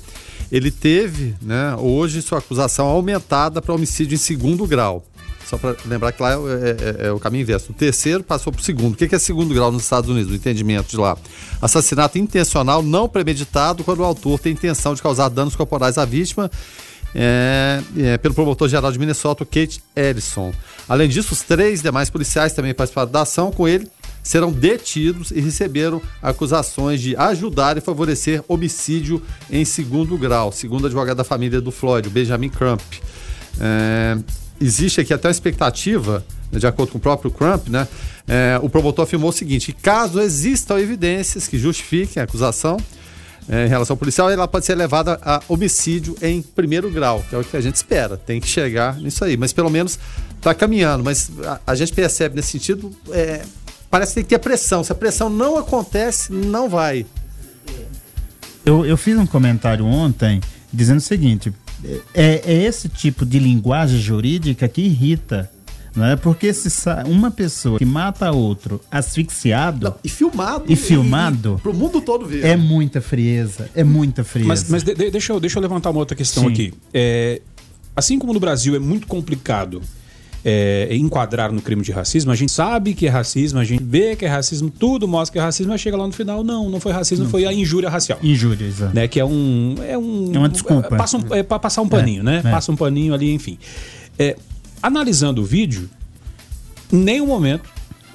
[0.51, 5.05] ele teve, né, hoje sua acusação aumentada para homicídio em segundo grau.
[5.49, 7.71] Só para lembrar que lá é, é- é o caminho inverso.
[7.71, 8.93] O terceiro passou para o segundo.
[8.93, 10.31] O que é segundo grau nos Estados Unidos?
[10.31, 11.17] O entendimento de lá.
[11.59, 16.51] Assassinato intencional não premeditado quando o autor tem intenção de causar danos corporais à vítima
[17.15, 20.53] é, é, pelo promotor-geral de Minnesota, Kate Ellison.
[20.87, 23.87] Além disso, os três demais policiais também participaram da ação com ele,
[24.21, 29.19] serão detidos e receberam acusações de ajudar e favorecer homicídio
[29.49, 32.81] em segundo grau, segundo advogado da família do Floyd, Benjamin Crump.
[33.59, 34.17] É,
[34.59, 37.87] existe aqui até uma expectativa, né, de acordo com o próprio Crump, né?
[38.29, 42.77] é, o promotor afirmou o seguinte: caso existam evidências que justifiquem a acusação,
[43.49, 47.33] é, em relação ao policial, ela pode ser levada a homicídio em primeiro grau, que
[47.33, 48.15] é o que a gente espera.
[48.15, 49.97] Tem que chegar nisso aí, mas pelo menos
[50.37, 51.03] está caminhando.
[51.03, 53.41] Mas a, a gente percebe nesse sentido, é,
[53.89, 54.83] parece que tem que ter pressão.
[54.83, 57.07] Se a pressão não acontece, não vai.
[58.63, 60.39] Eu, eu fiz um comentário ontem
[60.71, 61.51] dizendo o seguinte:
[62.13, 65.49] é, é esse tipo de linguagem jurídica que irrita.
[65.95, 66.15] Não é?
[66.15, 66.69] Porque se
[67.07, 72.45] uma pessoa que mata outro asfixiado e filmado e filmado Pro mundo todo ver.
[72.45, 74.47] é muita frieza, é muita frieza.
[74.47, 76.49] Mas, mas de- de- deixa, eu, deixa eu levantar uma outra questão Sim.
[76.51, 76.73] aqui.
[76.93, 77.41] É,
[77.95, 79.81] assim como no Brasil é muito complicado
[80.43, 84.15] é, enquadrar no crime de racismo, a gente sabe que é racismo, a gente vê
[84.15, 86.79] que é racismo, tudo mostra que é racismo, mas chega lá no final, não, não
[86.79, 88.19] foi racismo, foi a injúria racial.
[88.23, 88.95] Injúria, exato.
[88.95, 89.75] Né, que é um.
[89.87, 90.95] É, um, É uma desculpa.
[90.95, 92.41] Passa um, é para passar um paninho, É, né?
[92.43, 92.51] é.
[92.51, 93.57] Passa um paninho ali, enfim.
[94.17, 94.35] É,
[94.81, 95.89] analisando o vídeo,
[96.91, 97.69] em nenhum momento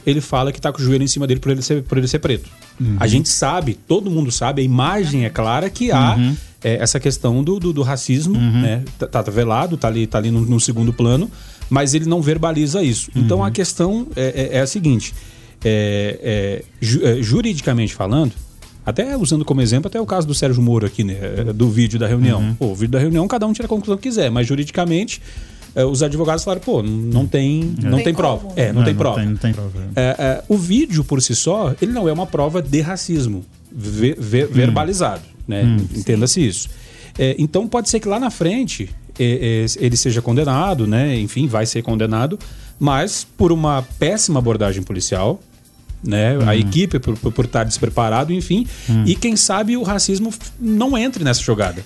[0.06, 2.06] ele fala que tá com o joelho em cima dele por ele ser, por ele
[2.06, 2.48] ser preto.
[2.78, 2.96] Uhum.
[3.00, 6.36] A gente sabe, todo mundo sabe, a imagem é clara que há Uhum.
[6.62, 8.82] é, essa questão do, do, do racismo, né?
[8.98, 11.30] Tá, tá velado, tá ali, tá ali no, no segundo plano,
[11.70, 13.10] mas ele não verbaliza isso.
[13.14, 13.44] Então Uhum.
[13.44, 15.14] a questão é, é- é a seguinte:
[15.64, 18.32] é, é, ju- é, juridicamente falando,
[18.86, 21.14] Até usando como exemplo até o caso do Sérgio Moro aqui, né?
[21.54, 22.38] Do vídeo da reunião.
[22.40, 22.54] Uhum.
[22.54, 25.22] Pô, o vídeo da reunião, cada um tira a conclusão que quiser, mas juridicamente
[25.90, 28.42] os advogados falaram, pô, não tem, não tem, Tem prova.
[28.42, 28.52] como.
[28.56, 29.20] É, não, Não, tem não prova.
[29.20, 29.70] tem- não tem prova.
[29.96, 33.42] É, é, o vídeo por si só, ele não é uma prova de racismo
[33.72, 35.64] ve- ve- verbalizado, né?
[35.64, 35.78] Hum.
[35.96, 36.68] Entenda-se isso.
[37.18, 41.16] É, então pode ser que lá na frente é, é, ele seja condenado, né?
[41.18, 42.38] Enfim, vai ser condenado,
[42.78, 45.40] mas por uma péssima abordagem policial,
[46.04, 46.36] né?
[46.46, 48.66] A equipe por, por, por estar despreparado, enfim,
[49.06, 51.82] e quem sabe o racismo não entre nessa jogada.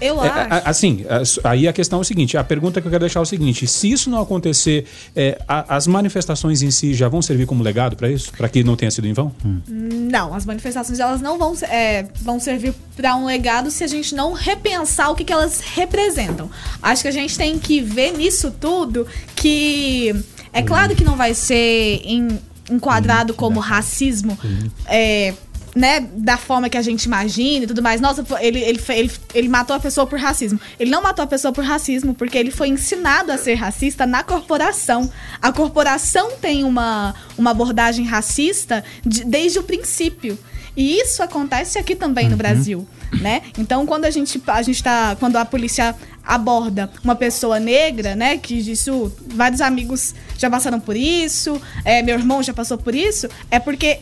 [0.00, 0.68] Eu É, acho.
[0.68, 1.04] Assim,
[1.44, 3.66] aí a questão é o seguinte: a pergunta que eu quero deixar é o seguinte:
[3.66, 7.96] se isso não acontecer, é, a- as manifestações em si já vão servir como legado
[7.96, 8.32] para isso?
[8.36, 9.32] Para que não tenha sido em vão?
[9.68, 14.14] Não, as manifestações elas não vão, é, vão servir para um legado se a gente
[14.14, 16.50] não repensar o que, que elas representam.
[16.82, 20.14] Acho que a gente tem que ver nisso tudo que
[20.52, 22.38] é claro que não vai ser em-
[22.70, 24.38] enquadrado como racismo.
[24.86, 25.34] É,
[25.76, 28.00] né, da forma que a gente imagina e tudo mais.
[28.00, 30.60] Nossa, ele, ele, ele, ele matou a pessoa por racismo.
[30.78, 34.22] Ele não matou a pessoa por racismo porque ele foi ensinado a ser racista na
[34.22, 35.10] corporação.
[35.42, 40.38] A corporação tem uma, uma abordagem racista de- desde o princípio.
[40.76, 42.86] E isso acontece aqui também no Brasil,
[43.20, 43.42] né?
[43.58, 45.94] Então, quando a gente a gente tá quando a polícia
[46.24, 52.18] aborda uma pessoa negra, né, que isso vários amigos já passaram por isso, é, meu
[52.18, 54.00] irmão já passou por isso, é porque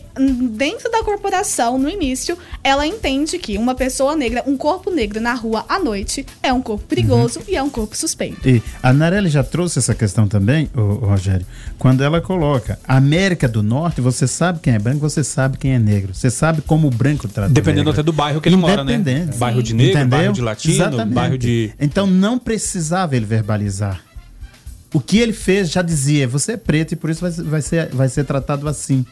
[0.50, 5.34] dentro da corporação, no início, ela entende que uma pessoa negra, um corpo negro na
[5.34, 8.46] rua à noite é um corpo perigoso e é um corpo suspeito.
[8.48, 11.46] E a Narelli já trouxe essa questão também, o, Rogério,
[11.78, 15.78] quando ela coloca América do Norte, você sabe quem é branco, você sabe quem é
[15.78, 16.14] negro.
[16.14, 17.92] Você sabe como o branco trata o Dependendo negro.
[17.92, 19.28] até do bairro que ele mora, né?
[19.36, 20.18] Bairro de negro, Entendeu?
[20.18, 21.14] bairro de latino, Exatamente.
[21.14, 21.72] bairro de.
[21.80, 24.00] Então não precisava ele verbalizar.
[24.92, 27.88] O que ele fez já dizia, você é preto e por isso vai, vai, ser,
[27.88, 29.04] vai ser tratado assim.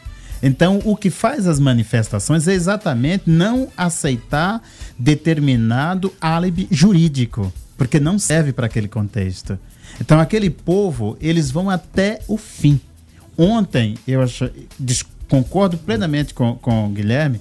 [0.43, 4.61] Então, o que faz as manifestações é exatamente não aceitar
[4.97, 9.57] determinado álibi jurídico, porque não serve para aquele contexto.
[9.99, 12.79] Então, aquele povo, eles vão até o fim.
[13.37, 14.49] Ontem, eu acho,
[15.27, 17.39] concordo plenamente com, com o Guilherme,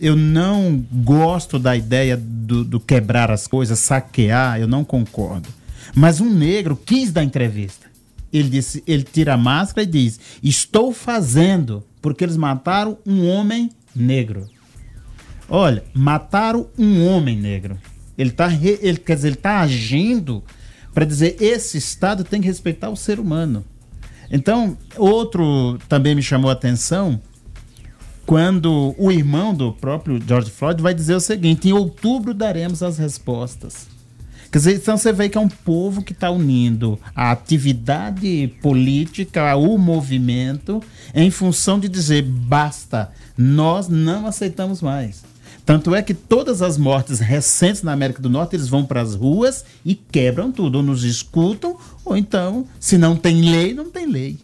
[0.00, 5.48] eu não gosto da ideia do, do quebrar as coisas, saquear, eu não concordo.
[5.94, 7.86] Mas um negro quis dar entrevista.
[8.32, 13.70] Ele disse, ele tira a máscara e diz: "Estou fazendo porque eles mataram um homem
[13.94, 14.48] negro".
[15.48, 17.78] Olha, mataram um homem negro.
[18.16, 20.42] Ele tá, re- ele quer dizer, ele tá agindo
[20.92, 23.64] para dizer esse estado tem que respeitar o ser humano.
[24.30, 27.20] Então, outro também me chamou a atenção
[28.24, 32.96] quando o irmão do próprio George Floyd vai dizer o seguinte: em outubro daremos as
[32.98, 33.86] respostas.
[34.54, 39.56] Quer dizer, então você vê que é um povo que está unindo a atividade política,
[39.56, 40.80] o movimento,
[41.12, 45.24] em função de dizer basta, nós não aceitamos mais.
[45.66, 49.16] Tanto é que todas as mortes recentes na América do Norte, eles vão para as
[49.16, 54.06] ruas e quebram tudo, ou nos escutam, ou então, se não tem lei, não tem
[54.06, 54.38] lei.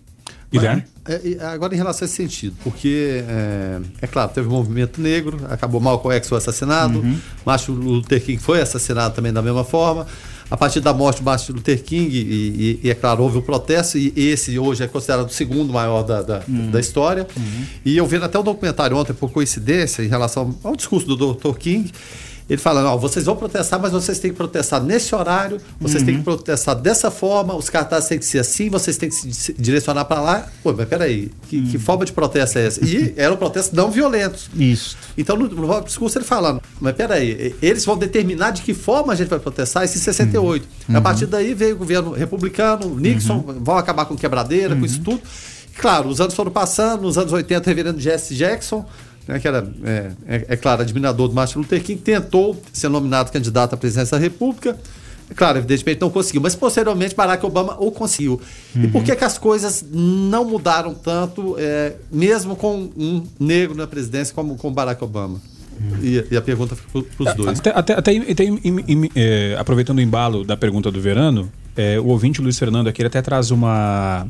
[0.53, 0.85] Guilherme?
[1.09, 5.41] É, agora, em relação a esse sentido, porque, é, é claro, teve o movimento negro,
[5.49, 7.19] acabou Malcolm X foi assassinado, Uhum.
[7.47, 10.07] Martin Luther King foi assassinado também da mesma forma.
[10.51, 13.43] A partir da morte do Martin Luther King, e, e- e, é claro, houve o
[13.43, 16.73] protesto, e esse hoje é considerado o segundo maior da, da, Uhum.
[16.73, 17.25] da história.
[17.85, 21.57] E eu vendo até um documentário ontem, por coincidência, em relação ao discurso do Dr.
[21.57, 21.93] King,
[22.51, 26.17] ele fala, não, vocês vão protestar, mas vocês têm que protestar nesse horário, vocês têm
[26.17, 30.05] que protestar dessa forma, os cartazes têm que ser assim, vocês têm que se direcionar
[30.07, 30.49] para lá.
[30.61, 32.85] Pô, mas peraí, que, que forma de protesto é essa?
[32.85, 34.51] E eram protestos não violentos.
[34.53, 34.97] Isso.
[35.17, 39.17] Então, no, no discurso ele falando, mas peraí, eles vão determinar de que forma a
[39.17, 40.67] gente vai protestar esse 68.
[40.93, 45.21] A partir daí veio o governo republicano, Nixon, vão acabar com quebradeira, com isso tudo.
[45.79, 48.85] Claro, os anos foram passando, nos anos 80, o reverendo Jesse Jackson,
[49.29, 53.31] né, que era, é, é, é claro, admirador do Martin Luther King, tentou ser nominado
[53.31, 54.77] candidato à presidência da República.
[55.31, 58.41] É Claro, evidentemente não conseguiu, mas posteriormente Barack Obama o conseguiu.
[58.75, 63.87] E por que, que as coisas não mudaram tanto, é, mesmo com um negro na
[63.87, 65.41] presidência como com Barack Obama?
[66.03, 67.59] E, e a pergunta para os dois.
[67.61, 68.25] Até, até, até im-
[68.64, 73.03] im- é, aproveitando o embalo da pergunta do Verano, é, o ouvinte Luiz Fernando aqui
[73.03, 74.27] até traz uma,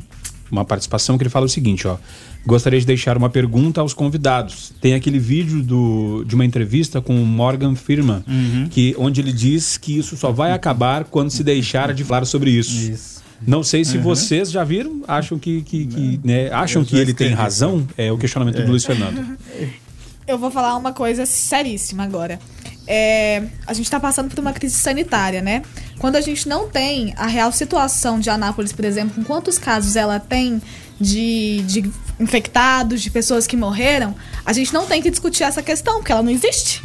[0.51, 1.97] uma participação que ele fala o seguinte, ó.
[2.45, 4.73] Gostaria de deixar uma pergunta aos convidados.
[4.81, 8.23] Tem aquele vídeo do, de uma entrevista com o Morgan Firman,
[8.71, 12.49] que, onde ele diz que isso só vai acabar quando se deixar de falar sobre
[12.51, 12.93] isso.
[13.45, 14.03] Não sei se Uhum.
[14.03, 17.87] vocês já viram, acham que, que, que, né, acham que ele tem razão.
[17.97, 18.63] É o questionamento É.
[18.63, 19.37] do Luiz Fernando.
[20.27, 22.39] Eu vou falar uma coisa seríssima agora.
[22.87, 25.61] É, a gente está passando por uma crise sanitária, né?
[25.99, 29.95] Quando a gente não tem a real situação de Anápolis, por exemplo, com quantos casos
[29.95, 30.61] ela tem
[30.99, 31.91] de, de
[32.21, 34.15] infectados, de pessoas que morreram,
[34.45, 36.83] a gente não tem que discutir essa questão, porque ela não existe.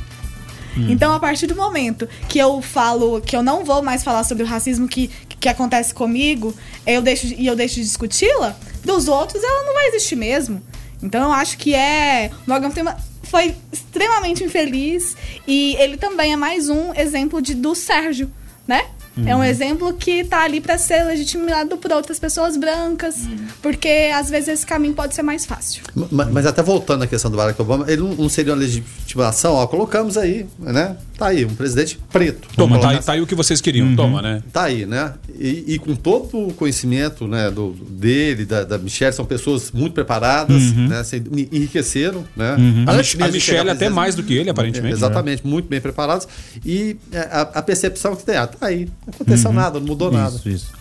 [0.76, 0.88] Hum.
[0.90, 4.42] Então, a partir do momento que eu falo que eu não vou mais falar sobre
[4.42, 5.08] o racismo que,
[5.38, 6.54] que acontece comigo,
[6.86, 10.62] eu deixo, e eu deixo de discuti-la, dos outros ela não vai existir mesmo.
[11.02, 12.30] Então, eu acho que é.
[12.46, 15.16] O Morgan Freeman foi extremamente infeliz
[15.46, 18.30] e ele também é mais um exemplo de, do Sérgio,
[18.66, 18.86] né?
[19.24, 19.44] É um Uhum.
[19.44, 23.16] exemplo que tá ali para ser legitimado por outras pessoas brancas,
[23.62, 25.82] porque às vezes esse caminho pode ser mais fácil.
[26.10, 29.54] Ma- Mas até voltando à questão do Barack Obama, ele não, não seria uma legitimação,
[29.54, 30.96] ó, colocamos aí, né?
[31.16, 32.46] Tá aí, um presidente preto.
[32.54, 34.42] Toma, tá, aí- tá aí o que vocês queriam, toma, né?
[34.52, 35.14] Tá aí, né?
[35.38, 39.94] E, e com todo o conhecimento né, do, dele, da, da Michelle, são pessoas muito
[39.94, 40.88] preparadas, Uhum.
[40.88, 41.02] né?
[41.04, 41.16] Se
[41.52, 42.54] enriqueceram, né?
[42.56, 42.84] Uhum.
[42.86, 44.94] A Mich- Michelle até mais do que ele, aparentemente.
[44.94, 46.28] Exatamente, muito bem preparados.
[46.64, 49.56] E é, a, a percepção que tem, ah, tá aí, não aconteceu Uhum.
[49.56, 50.36] nada, não mudou nada.
[50.36, 50.72] Isso, isso.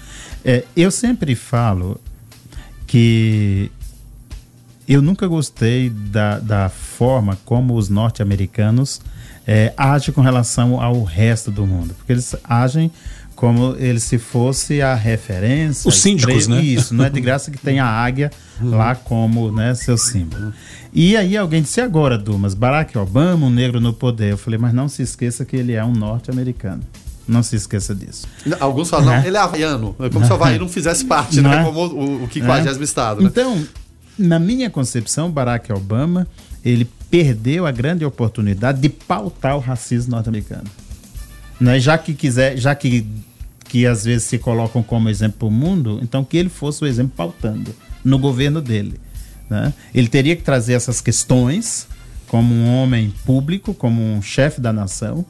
[0.43, 1.97] É, eu sempre falo
[2.85, 3.71] que
[4.87, 9.01] eu nunca gostei da, da forma como os norte-americanos
[9.47, 11.93] é, agem com relação ao resto do mundo.
[11.95, 12.91] Porque eles agem
[13.35, 15.87] como eles se fosse a referência.
[15.89, 16.61] Os síndicos, né?
[16.61, 18.31] Isso, não é de graça que tem a águia
[18.61, 20.53] lá como né, seu símbolo.
[20.93, 24.31] E aí alguém disse, "E agora, Dumas, Barack Obama, um negro no poder.
[24.31, 26.81] Eu falei, mas não se esqueça que ele é um norte-americano.
[27.27, 28.25] Não se esqueça disso.
[28.59, 29.17] Alguns falam, Né?
[29.19, 29.95] não, ele é havaiano.
[29.99, 31.61] É como se o Havaí não fizesse parte, Não né?
[31.61, 31.63] é?
[31.65, 32.83] Como o, o 50 É.
[32.83, 33.21] estado.
[33.21, 33.27] Né?
[33.27, 33.61] Então,
[34.17, 36.25] na minha concepção, Barack Obama,
[36.63, 40.65] ele perdeu a grande oportunidade de pautar o racismo norte-americano.
[41.57, 41.79] Né?
[41.79, 43.07] Já que quiser, já que,
[43.63, 46.85] que às vezes se colocam como exemplo para o mundo, então que ele fosse o
[46.85, 48.99] exemplo pautando no governo dele.
[49.49, 49.73] né?
[49.93, 51.87] Ele teria que trazer essas questões
[52.27, 55.25] como um homem público, como um chefe da nação,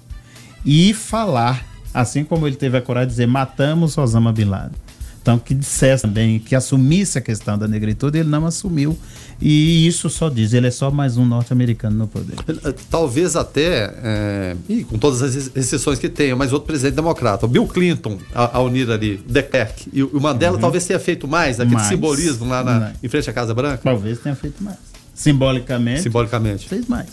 [0.65, 1.63] e falar,
[1.93, 4.84] assim como ele teve a coragem de dizer, matamos Osama Bin Laden.
[5.25, 8.95] Então, que dissesse também, que assumisse a questão da negritude, ele não assumiu.
[9.41, 12.35] E isso só diz, ele é só mais um norte-americano no poder.
[12.91, 17.49] Talvez até, é, e com todas as exceções que tenha, mas outro presidente democrata, o
[17.49, 20.61] Bill Clinton, a, a unir ali, De Klerk, e o Mandela Uhum.
[20.61, 21.87] talvez tenha feito mais, aquele Mais.
[21.87, 22.91] simbolismo lá na- Não.
[23.03, 23.79] em frente à Casa Branca.
[23.83, 24.77] Talvez tenha feito mais.
[25.15, 26.03] Simbolicamente.
[26.03, 26.69] Simbolicamente.
[26.69, 27.07] Fez mais.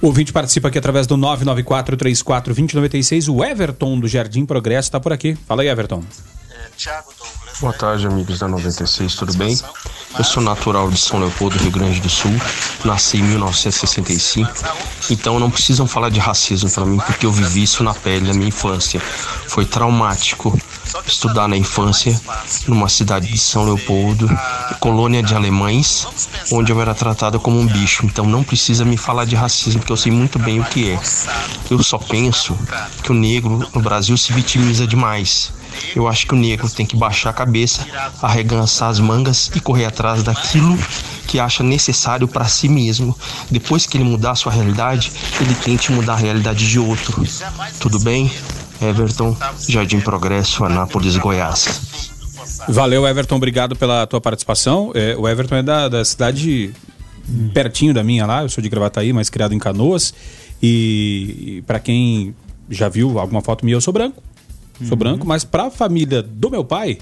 [0.00, 3.28] O ouvinte participa aqui através do 994-34-2096.
[3.28, 5.36] O Everton do Jardim Progresso está por aqui.
[5.48, 6.04] Fala aí, Everton.
[7.58, 9.58] Boa tarde, amigos da 96, tudo bem?
[10.18, 12.30] Eu sou natural de São Leopoldo, Rio Grande do Sul.
[12.84, 14.52] Nasci em 1965.
[15.10, 18.34] Então não precisam falar de racismo para mim, porque eu vivi isso na pele na
[18.34, 19.00] minha infância.
[19.00, 20.54] Foi traumático
[21.06, 22.18] estudar na infância
[22.66, 24.28] numa cidade de São Leopoldo,
[24.80, 26.06] colônia de alemães,
[26.52, 28.04] onde eu era tratado como um bicho.
[28.06, 31.00] Então não precisa me falar de racismo, porque eu sei muito bem o que é.
[31.70, 32.56] Eu só penso
[33.02, 35.52] que o negro no Brasil se vitimiza demais.
[35.94, 37.86] Eu acho que o negro tem que baixar a cabeça,
[38.22, 40.78] arregançar as mangas e correr atrás daquilo
[41.26, 43.16] que acha necessário para si mesmo.
[43.50, 47.22] Depois que ele mudar a sua realidade, ele tente mudar a realidade de outro.
[47.80, 48.30] Tudo bem?
[48.80, 49.36] Everton,
[49.68, 52.14] Jardim Progresso, Anápolis, Goiás.
[52.68, 53.36] Valeu, Everton.
[53.36, 54.92] Obrigado pela tua participação.
[54.94, 56.72] É, o Everton é da, da cidade
[57.52, 58.42] pertinho da minha lá.
[58.42, 60.12] Eu sou de Gravataí, mas criado em Canoas.
[60.62, 62.34] E, e para quem
[62.70, 64.22] já viu alguma foto minha, eu sou branco.
[64.80, 64.96] Sou Uhum.
[64.96, 66.98] branco, mas para a família do meu pai,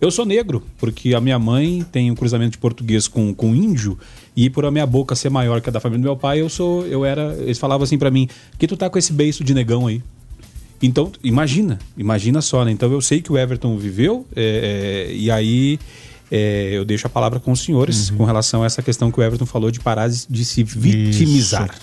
[0.00, 3.98] eu sou negro, porque a minha mãe tem um cruzamento de português com, com índio
[4.36, 6.48] e por a minha boca ser maior que a da família do meu pai, eu
[6.48, 9.52] sou, eu era, eles falavam assim para mim, que tu tá com esse beiço de
[9.52, 10.00] negão aí.
[10.80, 12.70] Então, imagina, imagina só, né?
[12.70, 15.78] Então eu sei que o Everton viveu, é, é, e aí
[16.30, 19.22] é, eu deixo a palavra com os senhores com relação a essa questão que o
[19.22, 21.74] Everton falou de parar de de se vitimizar.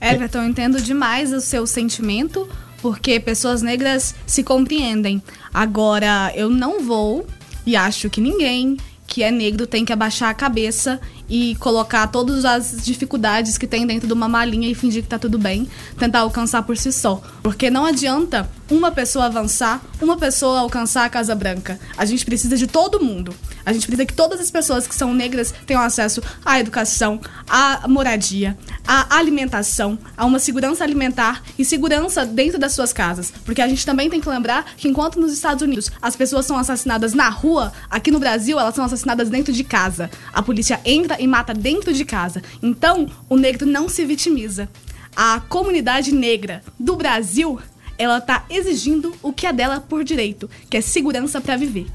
[0.00, 2.48] Everton, eu entendo demais o seu sentimento,
[2.80, 5.22] porque pessoas negras se compreendem.
[5.52, 7.26] Agora, eu não vou,
[7.64, 8.76] e acho que ninguém
[9.06, 13.86] que é negro tem que abaixar a cabeça e colocar todas as dificuldades que tem
[13.86, 17.20] dentro de uma malinha e fingir que tá tudo bem, tentar alcançar por si só.
[17.42, 21.78] Porque não adianta uma pessoa avançar, uma pessoa alcançar a Casa Branca.
[21.96, 23.34] A gente precisa de todo mundo.
[23.66, 27.88] A gente precisa que todas as pessoas que são negras tenham acesso à educação, à
[27.88, 28.56] moradia,
[28.86, 33.32] à alimentação, a uma segurança alimentar e segurança dentro das suas casas.
[33.44, 36.56] Porque a gente também tem que lembrar que enquanto nos Estados Unidos as pessoas são
[36.56, 40.08] assassinadas na rua, aqui no Brasil elas são assassinadas dentro de casa.
[40.32, 42.40] A polícia entra e mata dentro de casa.
[42.62, 44.68] Então, o negro não se vitimiza.
[45.16, 47.58] A comunidade negra do Brasil,
[47.98, 51.86] ela tá exigindo o que é dela por direito, que é segurança para viver.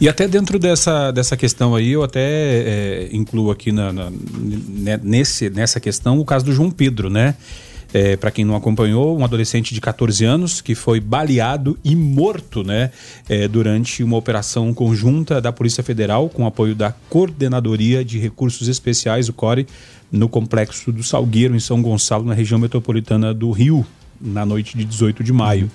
[0.00, 5.00] E até dentro dessa, dessa questão aí, eu até é, incluo aqui na, na- ne-
[5.02, 7.34] nesse, nessa questão o caso do João Pedro, né?
[7.92, 12.62] É, para quem não acompanhou, um adolescente de 14 anos que foi baleado e morto
[12.62, 12.92] né,
[13.28, 19.28] é, durante uma operação conjunta da Polícia Federal com apoio da Coordenadoria de Recursos Especiais,
[19.28, 19.66] o CORE,
[20.12, 23.84] no complexo do Salgueiro, em São Gonçalo, na região metropolitana do Rio,
[24.20, 25.68] na noite de 18 de maio.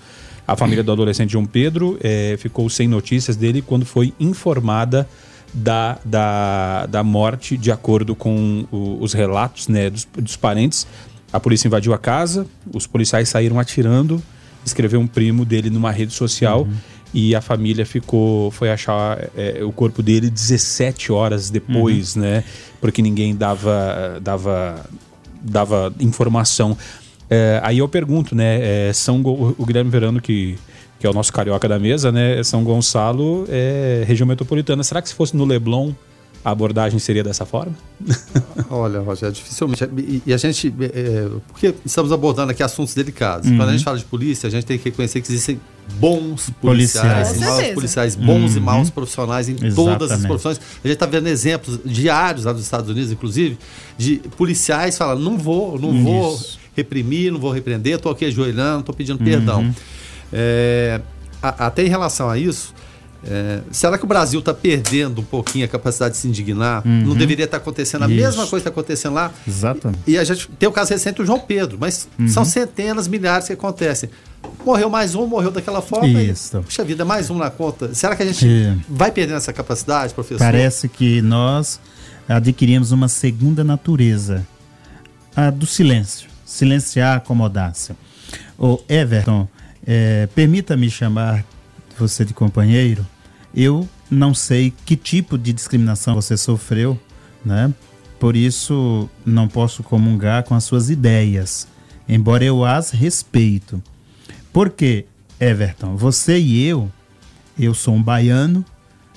[0.48, 5.08] A família do adolescente João Pedro é, ficou sem notícias dele quando foi informada
[5.54, 10.86] da, da, da morte, de acordo com o, os relatos né, dos, dos parentes.
[11.32, 14.22] A polícia invadiu a casa, os policiais saíram atirando,
[14.66, 16.74] escreveu um primo dele numa rede social uhum.
[17.14, 22.22] e a família ficou foi achar é, o corpo dele 17 horas depois, uhum.
[22.22, 22.44] né?
[22.80, 24.86] Porque ninguém dava dava
[25.42, 26.78] dava informação.
[27.30, 28.90] É, aí eu pergunto, né?
[28.90, 30.58] É, São o Guilherme Verano que
[30.98, 32.42] que é o nosso carioca da mesa, né?
[32.44, 34.84] São Gonçalo é região metropolitana.
[34.84, 35.92] Será que se fosse no Leblon
[36.44, 37.76] a abordagem seria dessa forma?
[38.70, 39.84] Olha, Rogério, dificilmente.
[39.98, 40.74] E, e a gente.
[40.80, 43.50] É, porque estamos abordando aqui assuntos delicados.
[43.50, 43.58] Uhum.
[43.58, 45.60] Quando a gente fala de polícia, a gente tem que reconhecer que existem
[46.00, 47.40] bons policiais, policiais.
[47.40, 48.58] maus policiais, bons uhum.
[48.58, 49.76] e maus profissionais em Exatamente.
[49.76, 50.58] todas as profissões.
[50.84, 53.58] A gente está vendo exemplos diários lá dos Estados Unidos, inclusive,
[53.98, 56.04] de policiais falando: não vou, não Isso.
[56.04, 56.40] vou
[56.76, 59.26] reprimir, não vou repreender, estou aqui ajoelhando, estou pedindo uhum.
[59.26, 59.76] perdão.
[60.32, 61.02] É,
[61.42, 62.74] a, até em relação a isso,
[63.28, 66.86] é, será que o Brasil está perdendo um pouquinho a capacidade de se indignar?
[66.86, 67.08] Uhum.
[67.08, 68.16] Não deveria estar tá acontecendo a Isso.
[68.16, 69.32] mesma coisa que está acontecendo lá?
[69.48, 70.02] Exatamente.
[70.06, 72.28] E a gente tem o caso recente do João Pedro, mas uhum.
[72.28, 74.12] são centenas, milhares que acontecem.
[74.64, 76.08] Morreu mais um, morreu daquela forma.
[76.22, 76.58] Isso.
[76.58, 77.96] E, puxa vida, mais um na conta.
[77.96, 78.76] Será que a gente é.
[78.88, 80.38] vai perdendo essa capacidade, professor?
[80.38, 81.80] Parece que nós
[82.30, 84.46] adquirimos uma segunda natureza,
[85.36, 86.35] a do silêncio.
[86.56, 87.94] Silenciar, acomodar-se.
[88.58, 89.48] O Everton,
[89.86, 91.44] é, permita-me chamar
[91.98, 93.06] você de companheiro
[93.56, 97.00] eu não sei que tipo de discriminação você sofreu,
[97.44, 97.74] né?
[98.20, 101.68] Por isso não posso comungar com as suas ideias,
[102.08, 103.82] embora eu as respeito.
[104.52, 105.06] Porque,
[105.40, 106.92] Everton, você e eu,
[107.58, 108.66] eu sou um baiano,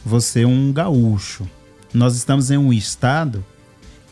[0.05, 1.49] você é um gaúcho.
[1.93, 3.45] Nós estamos em um estado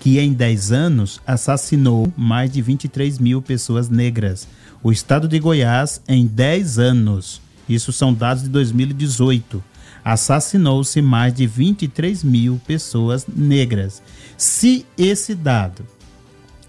[0.07, 4.46] que em 10 anos assassinou mais de 23 mil pessoas negras.
[4.80, 9.61] O estado de Goiás, em 10 anos, isso são dados de 2018
[10.04, 14.00] assassinou-se mais de 23 mil pessoas negras.
[14.38, 15.84] Se esse dado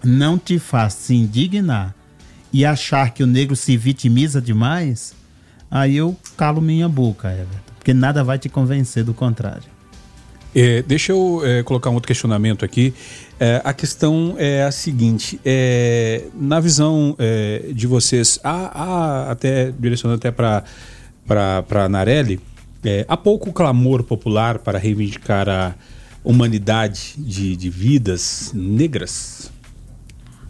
[0.04, 1.94] não te faz se indignar
[2.52, 5.14] e achar que o negro se vitimiza demais,
[5.70, 9.78] aí eu calo minha boca, Everton, porque nada vai te convencer do contrário.
[10.60, 12.92] É, deixa eu é, colocar um outro questionamento aqui.
[13.40, 19.72] É, a questão é a seguinte: é, na visão é, de vocês, há, há até
[19.72, 20.64] direcionando até para
[21.28, 22.40] para Narelli,
[22.84, 25.76] é, há pouco clamor popular para reivindicar a
[26.24, 29.52] humanidade de, de vidas negras?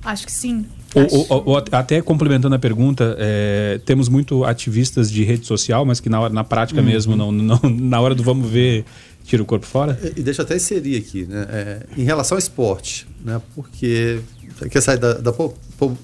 [0.04, 0.68] Acho que sim.
[0.96, 6.00] Ou, ou, ou, até complementando a pergunta, é, temos muito ativistas de rede social, mas
[6.00, 6.86] que na, na prática uhum.
[6.86, 8.86] mesmo, não, não, na hora do vamos ver,
[9.26, 10.00] tira o corpo fora?
[10.02, 11.46] E, e deixa eu até inserir aqui, né?
[11.50, 13.42] É, em relação ao esporte, né?
[13.54, 14.20] Porque
[14.72, 15.34] quer sair da, da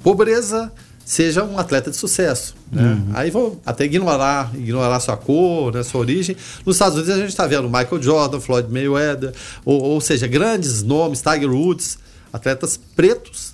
[0.04, 0.72] pobreza
[1.06, 2.56] seja um atleta de sucesso.
[2.72, 2.82] Né?
[2.82, 3.12] Uhum.
[3.14, 6.36] Aí vão até ignorar, ignorar sua cor, né, sua origem.
[6.66, 9.34] Nos Estados Unidos a gente está vendo Michael Jordan, Floyd Mayweather,
[9.66, 11.98] ou, ou, seja, grandes nomes, Tiger Woods,
[12.32, 13.54] atletas pretos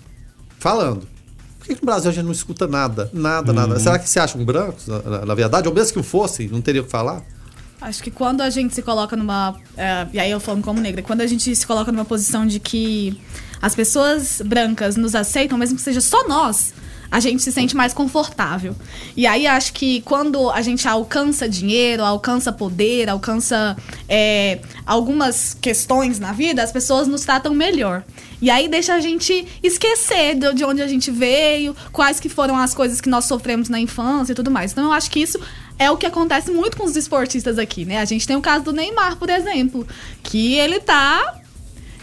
[0.59, 1.07] falando.
[1.69, 3.11] Por que, no Brasil a gente não escuta nada?
[3.13, 3.55] Nada, uhum.
[3.55, 3.79] nada.
[3.79, 5.67] Será que se acham brancos, na, na, verdade?
[5.67, 7.21] Ou mesmo que o fossem, não teria o que falar?
[7.79, 9.55] Acho que quando a gente se coloca numa.
[9.77, 12.59] É, e aí eu falando como negra, quando a gente se coloca numa posição de
[12.59, 13.21] que
[13.61, 16.73] as pessoas brancas nos aceitam, mesmo que seja só nós,
[17.11, 18.75] a gente se sente mais confortável.
[19.15, 23.75] E aí acho que quando a gente alcança dinheiro, alcança poder, alcança
[24.07, 28.03] é, algumas questões na vida, as pessoas nos tratam melhor.
[28.41, 32.73] E aí deixa a gente esquecer de onde a gente veio, quais que foram as
[32.73, 34.71] coisas que nós sofremos na infância e tudo mais.
[34.71, 35.39] Então eu acho que isso
[35.77, 37.99] é o que acontece muito com os esportistas aqui, né?
[37.99, 39.85] A gente tem o caso do Neymar, por exemplo,
[40.23, 41.38] que ele tá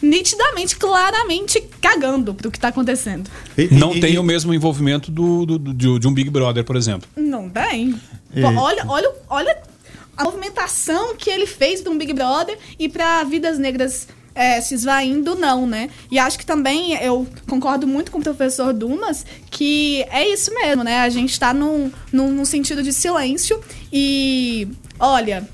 [0.02, 3.30] nitidamente, claramente cagando pro que tá acontecendo.
[3.56, 6.64] E, não e, tem e, o mesmo envolvimento do, do, do, de um Big Brother,
[6.64, 7.08] por exemplo.
[7.16, 7.94] Não tem.
[8.56, 9.58] Olha, olha, olha
[10.16, 14.74] a movimentação que ele fez de um Big Brother e para vidas negras é, se
[14.74, 15.88] esvaindo, não, né?
[16.10, 20.84] E acho que também eu concordo muito com o professor Dumas que é isso mesmo,
[20.84, 21.00] né?
[21.00, 23.58] A gente tá num, num, num sentido de silêncio
[23.90, 24.68] e,
[24.98, 25.48] olha,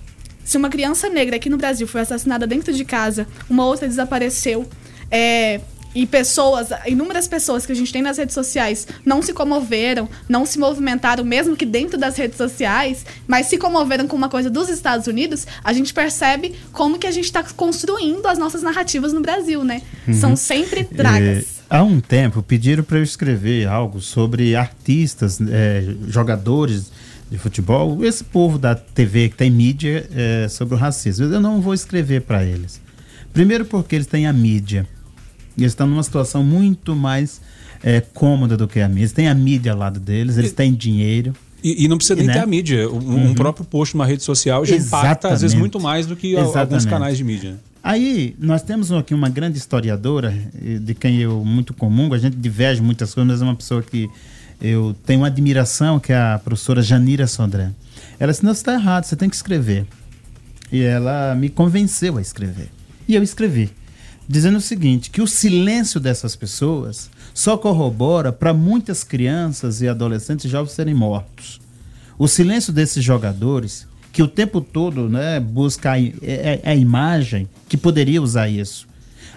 [0.45, 4.69] se uma criança negra aqui no Brasil foi assassinada dentro de casa, uma outra desapareceu,
[5.11, 5.61] é,
[5.95, 10.47] e pessoas, inúmeras pessoas que a gente tem nas redes sociais não se comoveram, não
[10.47, 14.69] se movimentaram, mesmo que dentro das redes sociais, mas se comoveram com uma coisa dos
[14.69, 19.21] Estados Unidos, a gente percebe como que a gente está construindo as nossas narrativas no
[19.21, 19.83] Brasil, né?
[20.09, 20.15] Uhum.
[20.15, 21.39] São sempre dragas.
[21.59, 26.91] É, Há um tempo pediram para eu escrever algo sobre artistas, é, jogadores
[27.33, 31.25] de futebol, esse povo da TV que tem mídia é, sobre o racismo.
[31.25, 32.79] Eu não vou escrever para eles.
[33.33, 34.87] Primeiro porque eles têm a mídia.
[35.57, 37.41] Eles estão numa situação muito mais
[37.83, 39.01] é, cômoda do que a minha.
[39.01, 41.35] Eles têm a mídia ao lado deles, eles têm dinheiro.
[41.65, 42.35] E, e não precisa nem né?
[42.35, 42.87] ter a mídia.
[42.91, 43.35] Um, um Uhum.
[43.35, 45.59] próprio post numa rede social já impacta, às vezes, Exatamente.
[45.61, 46.87] muito mais do que a- alguns Exatamente.
[46.89, 47.57] canais de mídia.
[47.83, 50.35] Aí, nós temos aqui uma grande historiadora,
[50.83, 54.09] de quem eu muito comum, a gente diverge muitas coisas, mas é uma pessoa que
[54.63, 57.71] eu tenho uma admiração, que é a professora Janira Sodré.
[58.19, 59.85] Ela disse, não, você está errado, você tem que escrever.
[60.71, 62.71] E ela me convenceu a escrever.
[63.09, 63.71] E eu escrevi,
[64.29, 70.49] dizendo o seguinte, que o silêncio dessas pessoas só corrobora para muitas crianças e adolescentes
[70.51, 71.61] jovens serem mortos.
[72.17, 76.75] O silêncio desses jogadores, que o tempo todo né, busca a, i- é- é a
[76.77, 78.87] imagem, que poderia usar isso.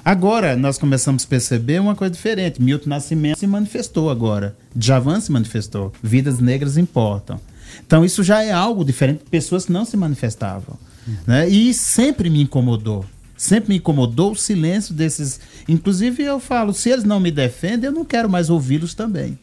[0.05, 2.61] Agora nós começamos a perceber uma coisa diferente.
[2.61, 4.55] Milton Nascimento se manifestou agora.
[4.75, 5.91] Djavan se manifestou.
[6.03, 7.41] Vidas negras importam.
[7.85, 9.23] Então isso já é algo diferente.
[9.31, 10.77] Pessoas que não se manifestavam.
[11.25, 11.49] Né?
[11.49, 13.03] E sempre me incomodou.
[13.35, 15.39] Sempre me incomodou o silêncio desses.
[15.67, 19.37] Inclusive eu falo, se eles não me defendem, eu não quero mais ouvi-los também.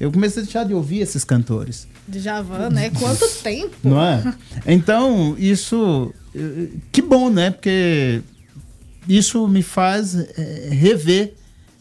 [0.00, 1.86] Eu comecei a deixar de ouvir esses cantores.
[2.06, 2.90] De Javan, né?
[2.90, 3.74] Quanto tempo?
[3.84, 4.34] Não é?
[4.66, 6.12] Então, isso.
[6.34, 7.50] eh, Que bom, né?
[7.50, 8.20] Porque
[9.08, 11.34] isso me faz eh, rever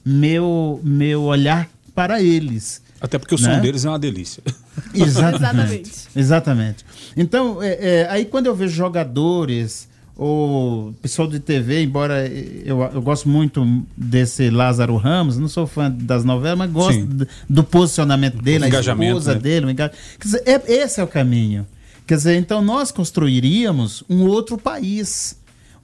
[0.06, 2.82] meu, meu olhar para eles.
[3.00, 3.60] Até porque o som né?
[3.60, 4.42] deles é uma delícia.
[4.94, 5.92] Exatamente.
[6.16, 6.86] Exatamente.
[7.16, 13.02] Então, é, é, aí quando eu vejo jogadores ou pessoal de TV, embora eu, eu
[13.04, 17.06] gosto muito desse Lázaro Ramos, não sou fã das novelas, mas gosto Sim.
[17.06, 19.40] d- do posicionamento dele, a engajamento, esposa né?
[19.40, 19.66] dele.
[19.68, 21.68] o enga- Quer dizer, é- esse é o caminho.
[22.08, 25.37] Quer dizer, então nós construiríamos um outro país,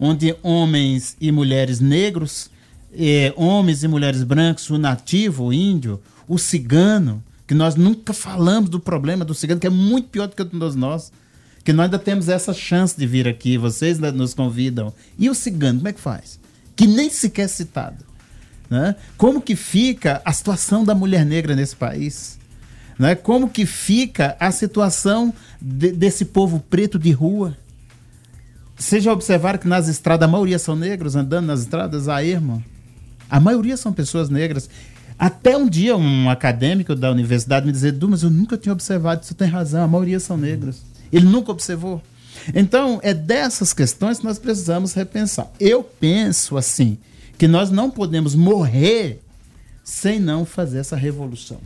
[0.05, 2.49] onde homens e mulheres negros,
[2.93, 8.69] eh, homens e mulheres brancos, o nativo, o índio, o cigano, que nós nunca falamos
[8.69, 11.11] do problema do cigano, que é muito pior do que todos nós.
[11.63, 14.93] Que nós ainda temos essa chance de vir aqui, vocês nos convidam.
[15.17, 16.37] E o cigano, como é que faz?
[16.75, 18.03] Que nem sequer é citado.
[18.69, 18.95] Né?
[19.17, 22.37] Como que fica a situação da mulher negra nesse país?
[22.99, 23.15] Né?
[23.15, 27.55] Como que fica a situação de- desse povo preto de rua?
[28.83, 32.09] Vocês já observaram que nas estradas a maioria são negros andando nas estradas?
[32.09, 32.61] Ah, irmão.
[33.29, 34.69] A maioria são pessoas negras.
[35.17, 39.25] Até um dia um acadêmico da universidade me dizia, Du, mas eu nunca tinha observado,
[39.25, 40.81] você tem razão, a maioria são negros.
[41.13, 42.01] Ele nunca observou.
[42.53, 45.49] Então, é dessas questões que nós precisamos repensar.
[45.61, 46.97] Eu penso assim,
[47.37, 49.21] que nós não podemos morrer
[49.81, 51.61] sem não fazer essa revolução.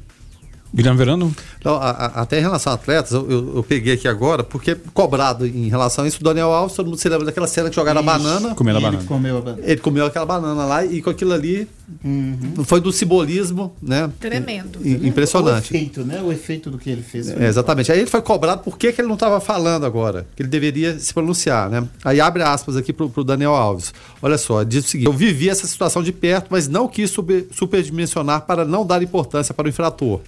[0.74, 1.34] Guilherme Verano?
[1.60, 4.76] Então, a- a- até em relação a atletas, eu, eu- eu peguei aqui agora, porque
[4.94, 7.76] cobrado em relação a isso, o Daniel Alves, todo mundo se lembra daquela cena que
[7.76, 8.54] jogaram a banana.
[8.54, 9.08] Comendo a ele banana.
[9.08, 9.64] comeu a banana.
[9.66, 11.68] Ele comeu aquela banana lá e com aquilo ali
[12.04, 12.64] Uhum.
[12.66, 14.10] foi do simbolismo, né?
[14.20, 14.80] Tremendo.
[14.86, 15.72] I- Impressionante.
[15.72, 16.22] O efeito, né?
[16.22, 17.30] O efeito do que ele fez.
[17.30, 17.92] É, exatamente.
[17.92, 21.00] Aí ele foi cobrado por que, que ele não estava falando agora, que ele deveria
[21.00, 21.88] se pronunciar, né?
[22.04, 23.94] Aí abre aspas aqui pro, pro Daniel Alves.
[24.22, 27.46] Olha só, diz o seguinte: eu vivi essa situação de perto, mas não quis super-
[27.52, 30.20] superdimensionar para não dar importância para o infrator.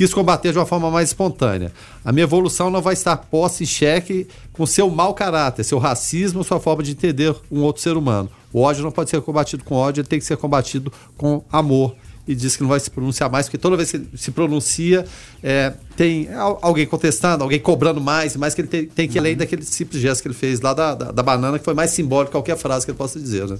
[0.00, 1.70] Quis combater de uma forma mais espontânea.
[2.02, 6.42] A minha evolução não vai estar posta em xeque com seu mau caráter, seu racismo,
[6.42, 8.30] sua forma de entender um outro ser humano.
[8.50, 11.94] O ódio não pode ser combatido com ódio, ele tem que ser combatido com amor
[12.26, 15.04] e diz que não vai se pronunciar mais, porque toda vez que ele se pronuncia,
[15.42, 19.20] é, tem al- alguém contestando, alguém cobrando mais, mais que ele tem, tem que ir
[19.20, 21.90] além daquele simples gesto que ele fez lá da, da, da banana, que foi mais
[21.90, 23.58] simbólico que qualquer frase que ele possa dizer, né?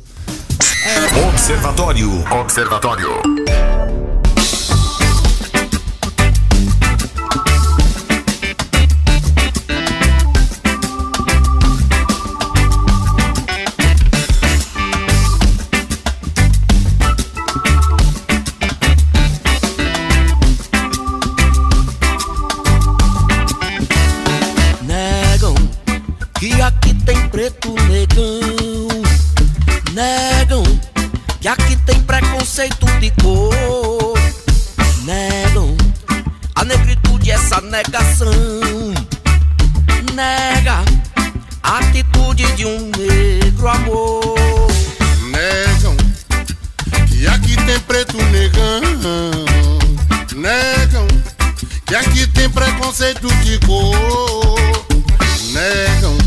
[1.28, 2.08] Observatório.
[2.40, 3.10] Observatório.
[31.40, 34.18] Que aqui tem preconceito de cor.
[35.04, 35.74] Negam
[36.54, 38.30] a negritude, essa negação.
[40.14, 40.84] Nega
[41.62, 44.36] a atitude de um negro amor.
[45.30, 45.96] Negam
[47.08, 49.46] que aqui tem preto negão.
[50.36, 51.06] Negam
[51.86, 54.60] que aqui tem preconceito de cor.
[55.52, 56.18] Negam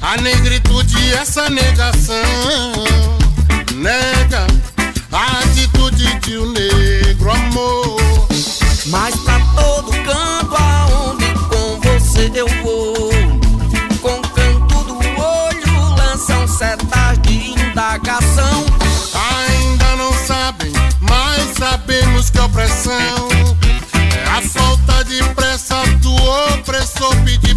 [0.00, 3.17] a negritude, essa negação.
[3.88, 4.46] Nega
[5.10, 7.98] a atitude de um negro amor.
[8.84, 13.10] Mas pra todo canto aonde com você eu vou.
[14.02, 18.66] Com canto do olho lançam setas de indagação.
[19.14, 23.28] Ainda não sabem, mas sabem sabemos que a opressão.
[24.14, 27.47] É a falta de pressa do opressor pedir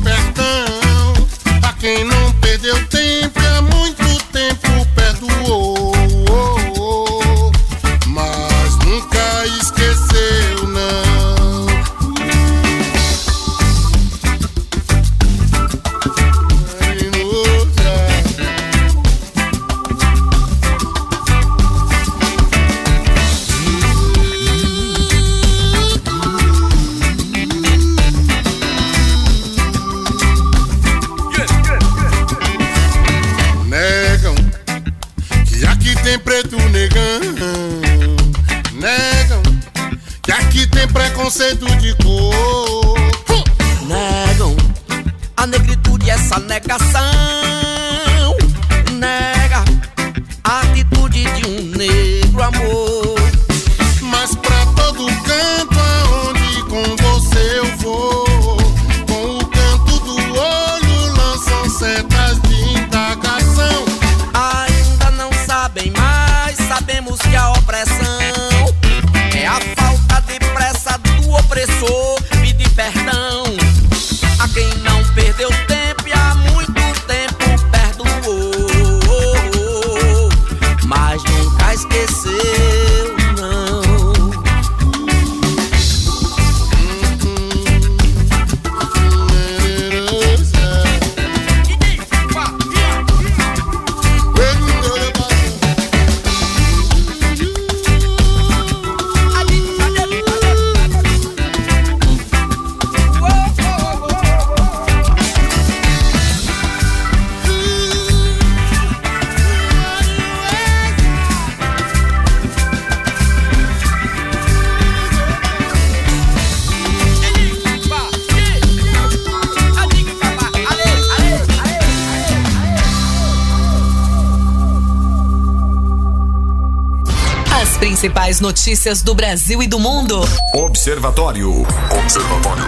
[128.41, 130.19] notícias do Brasil e do mundo.
[130.55, 131.61] Observatório.
[132.03, 132.63] Observatório.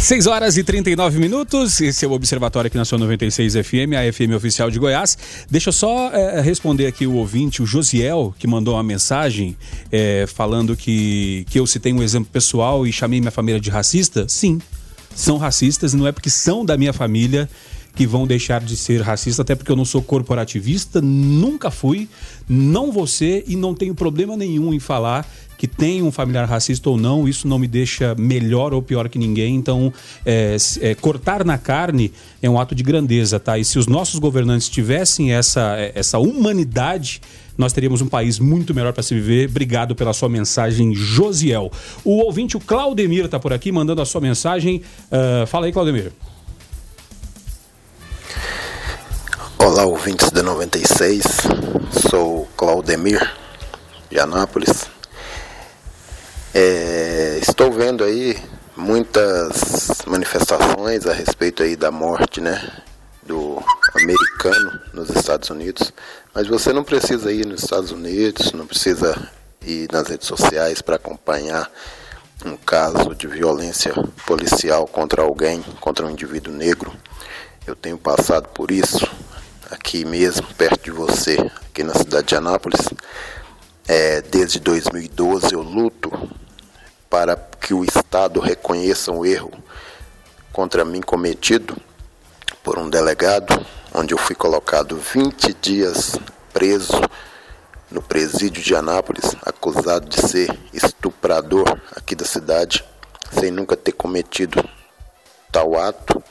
[0.00, 4.12] 6 horas e 39 minutos, esse é o Observatório aqui na sua 96 FM, a
[4.12, 5.16] FM oficial de Goiás.
[5.48, 9.56] Deixa eu só eh, responder aqui o ouvinte, o Josiel, que mandou uma mensagem
[9.92, 14.26] eh, falando que, que eu citei um exemplo pessoal e chamei minha família de racista.
[14.28, 14.60] Sim,
[15.14, 17.48] são racistas e não é porque são da minha família
[17.94, 22.08] que vão deixar de ser racista, até porque eu não sou corporativista, nunca fui,
[22.48, 25.26] não vou ser e não tenho problema nenhum em falar
[25.62, 29.16] que tem um familiar racista ou não, isso não me deixa melhor ou pior que
[29.16, 29.54] ninguém.
[29.54, 29.92] Então,
[30.26, 32.12] é, é, cortar na carne
[32.42, 33.56] é um ato de grandeza, tá?
[33.56, 37.20] E se os nossos governantes tivessem essa, é, essa humanidade,
[37.56, 39.50] nós teríamos um país muito melhor para se viver.
[39.50, 41.70] Obrigado pela sua mensagem, Josiel.
[42.04, 44.82] O ouvinte, o Claudemir, tá por aqui mandando a sua mensagem.
[45.12, 46.10] Ah, fala aí, Claudemir.
[49.64, 51.22] Olá, ouvintes da 96.
[52.10, 53.32] Sou Claudemir,
[54.10, 54.90] de Anápolis.
[56.52, 58.36] É, estou vendo aí
[58.76, 62.60] muitas manifestações a respeito aí da morte, né,
[63.22, 63.62] do
[63.94, 65.92] americano nos Estados Unidos.
[66.34, 69.16] Mas você não precisa ir nos Estados Unidos, não precisa
[69.64, 71.70] ir nas redes sociais para acompanhar
[72.44, 73.94] um caso de violência
[74.26, 76.92] policial contra alguém, contra um indivíduo negro.
[77.64, 79.08] Eu tenho passado por isso
[79.72, 81.38] aqui mesmo, perto de você,
[81.68, 82.80] aqui na cidade de Anápolis.
[83.88, 86.12] É, desde 2012 eu luto
[87.08, 89.50] para que o Estado reconheça um erro
[90.52, 91.76] contra mim cometido
[92.62, 96.16] por um delegado, onde eu fui colocado 20 dias
[96.52, 97.00] preso
[97.90, 102.84] no presídio de Anápolis, acusado de ser estuprador aqui da cidade,
[103.32, 104.62] sem nunca ter cometido
[105.50, 106.22] tal ato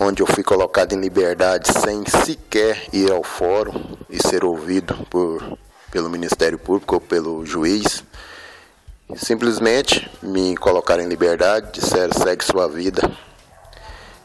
[0.00, 5.58] onde eu fui colocado em liberdade sem sequer ir ao fórum e ser ouvido por,
[5.92, 8.02] pelo Ministério Público ou pelo juiz.
[9.14, 13.02] Simplesmente me colocaram em liberdade, disseram segue sua vida.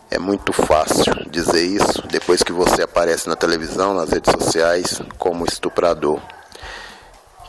[0.10, 5.44] É muito fácil dizer isso depois que você aparece na televisão, nas redes sociais, como
[5.44, 6.22] estuprador.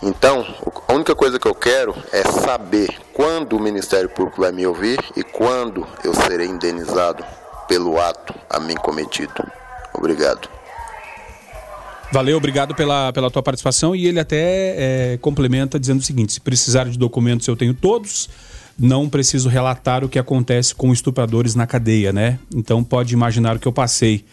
[0.03, 0.45] Então,
[0.89, 4.99] a única coisa que eu quero é saber quando o Ministério Público vai me ouvir
[5.15, 7.25] e quando eu serei indenizado
[7.69, 9.33] pelo ato a mim cometido.
[9.95, 10.49] Obrigado.
[12.13, 13.95] Valeu, obrigado pela, pela tua participação.
[13.95, 18.29] E ele até é, complementa dizendo o seguinte: se precisar de documentos, eu tenho todos.
[18.79, 22.39] Não preciso relatar o que acontece com estupradores na cadeia, né?
[22.55, 24.25] Então pode imaginar o que eu passei.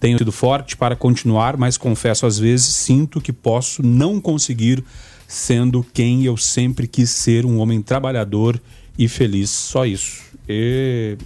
[0.00, 4.84] Tenho sido forte para continuar, mas confesso às vezes sinto que posso não conseguir
[5.28, 8.60] sendo quem eu sempre quis ser, um homem trabalhador
[8.98, 9.48] e feliz.
[9.48, 10.22] Só isso.
[10.48, 11.16] E...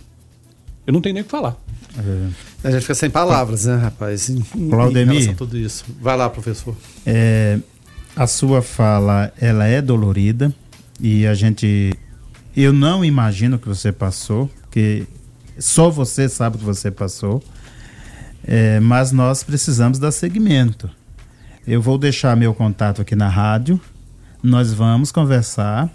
[0.87, 1.57] Eu não tenho nem o que falar.
[2.63, 4.29] A gente fica sem palavras, né, rapaz?
[4.29, 5.31] Em, em Claudemir.
[5.31, 5.85] a tudo isso.
[6.01, 6.77] Vai lá, professor.
[7.05, 7.59] É,
[8.15, 10.55] a sua fala, ela é dolorida
[11.01, 11.93] e a gente,
[12.57, 15.05] eu não imagino o que você passou, porque
[15.59, 17.43] só você sabe o que você passou,
[18.49, 20.89] É, mas nós precisamos dar seguimento.
[21.67, 23.81] Eu vou deixar meu contato aqui na rádio,
[24.41, 25.91] nós vamos conversar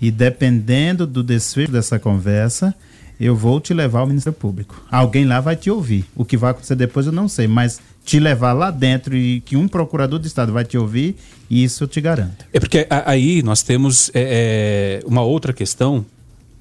[0.00, 2.74] e dependendo do desfecho dessa conversa,
[3.20, 4.82] eu vou te levar ao Ministério Público.
[4.90, 6.06] Alguém lá vai te ouvir.
[6.16, 9.56] O que vai acontecer depois eu não sei, mas te levar lá dentro e que
[9.56, 11.16] um procurador de Estado vai te ouvir,
[11.50, 12.46] isso eu te garanto.
[12.50, 16.04] É porque aí nós temos é, é, uma outra questão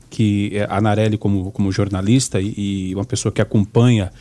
[0.09, 4.11] que é, a Narelli, como, como jornalista e, e uma pessoa que acompanha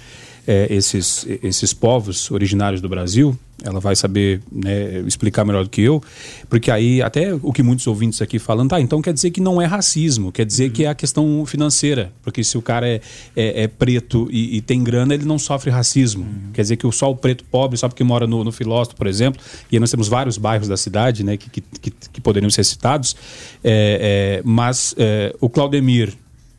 [0.49, 5.83] é, esses, esses povos originários do Brasil, ela vai saber né, explicar melhor do que
[5.83, 6.03] eu,
[6.49, 9.61] porque aí até o que muitos ouvintes aqui falam, tá, então quer dizer que não
[9.61, 13.03] é racismo, quer dizer que é a questão financeira, porque se o cara é,
[13.37, 16.27] é, é preto e, e tem grana, ele não sofre racismo.
[16.55, 19.43] Quer dizer que só o preto pobre, só porque mora no, no Filósofo, por exemplo,
[19.71, 23.15] e nós temos vários bairros da cidade né, que, que, que, que poderiam ser citados,
[23.63, 26.15] é, é, mas é, o Claudemir,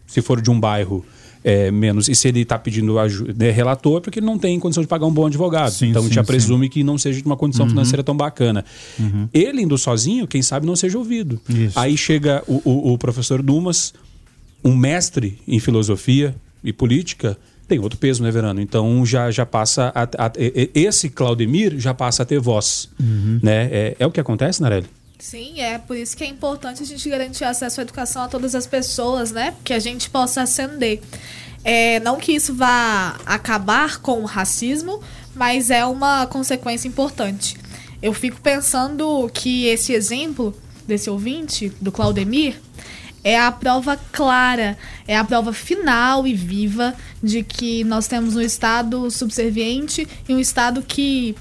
[0.05, 1.03] se for de um bairro
[1.43, 4.59] é, menos, e se ele está pedindo ajuda, né, relator, é porque ele não tem
[4.59, 5.71] condição de pagar um bom advogado.
[5.71, 6.27] Sim, então a gente sim, já sim.
[6.27, 7.69] presume que não seja de uma condição Uhum.
[7.71, 8.65] financeira tão bacana.
[8.99, 9.27] Uhum.
[9.33, 11.39] Ele indo sozinho, quem sabe não seja ouvido.
[11.47, 11.79] Isso.
[11.79, 13.93] Aí chega o, o- o professor Dumas,
[14.63, 17.37] um mestre em filosofia e política,
[17.67, 18.59] tem outro peso, né, Verano?
[18.59, 23.39] Então já, já passa a, a- e- esse Claudemir já passa a ter voz, Uhum.
[23.41, 23.69] né?
[23.71, 24.87] É, é o que acontece, Narelli?
[25.21, 28.55] Sim, é por isso que é importante a gente garantir acesso à educação a todas
[28.55, 29.53] as pessoas, né?
[29.65, 31.01] Que a gente possa ascender.
[31.61, 35.03] É, não que isso vá acabar com o racismo,
[35.35, 37.57] mas é uma consequência importante.
[38.01, 40.55] Eu fico pensando que esse exemplo
[40.87, 42.55] desse ouvinte, do Claudemir,
[43.21, 48.41] é a prova clara, é a prova final e viva de que nós temos um
[48.41, 51.35] Estado subserviente e um Estado que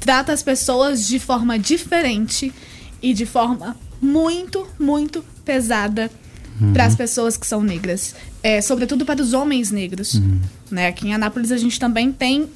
[0.00, 2.50] trata as pessoas de forma diferente
[3.02, 6.10] e de forma muito, muito pesada
[6.60, 6.74] Uhum.
[6.74, 10.14] para as pessoas que são negras, é, sobretudo para os homens negros.
[10.16, 10.38] Uhum.
[10.70, 10.88] Né?
[10.88, 12.46] Aqui em Anápolis a gente também tem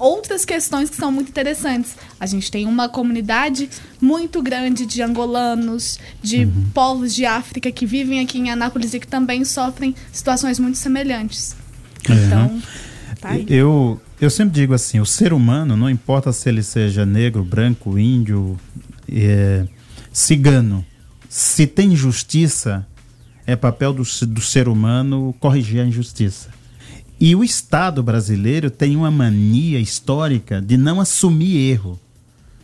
[0.00, 1.94] outras questões que são muito interessantes.
[2.18, 6.64] A gente tem uma comunidade muito grande de angolanos, de Uhum.
[6.74, 11.54] povos de África que vivem aqui em Anápolis e que também sofrem situações muito semelhantes.
[12.10, 12.60] Então,
[13.20, 13.46] tá aí.
[13.48, 17.96] Eu, eu sempre digo assim, o ser humano, não importa se ele seja negro, branco,
[17.98, 18.58] índio,
[19.08, 19.64] é,
[20.14, 20.86] cigano,
[21.28, 22.86] se tem injustiça,
[23.44, 26.50] é papel do, do ser humano corrigir a injustiça.
[27.20, 31.98] E o Estado brasileiro tem uma mania histórica de não assumir erro,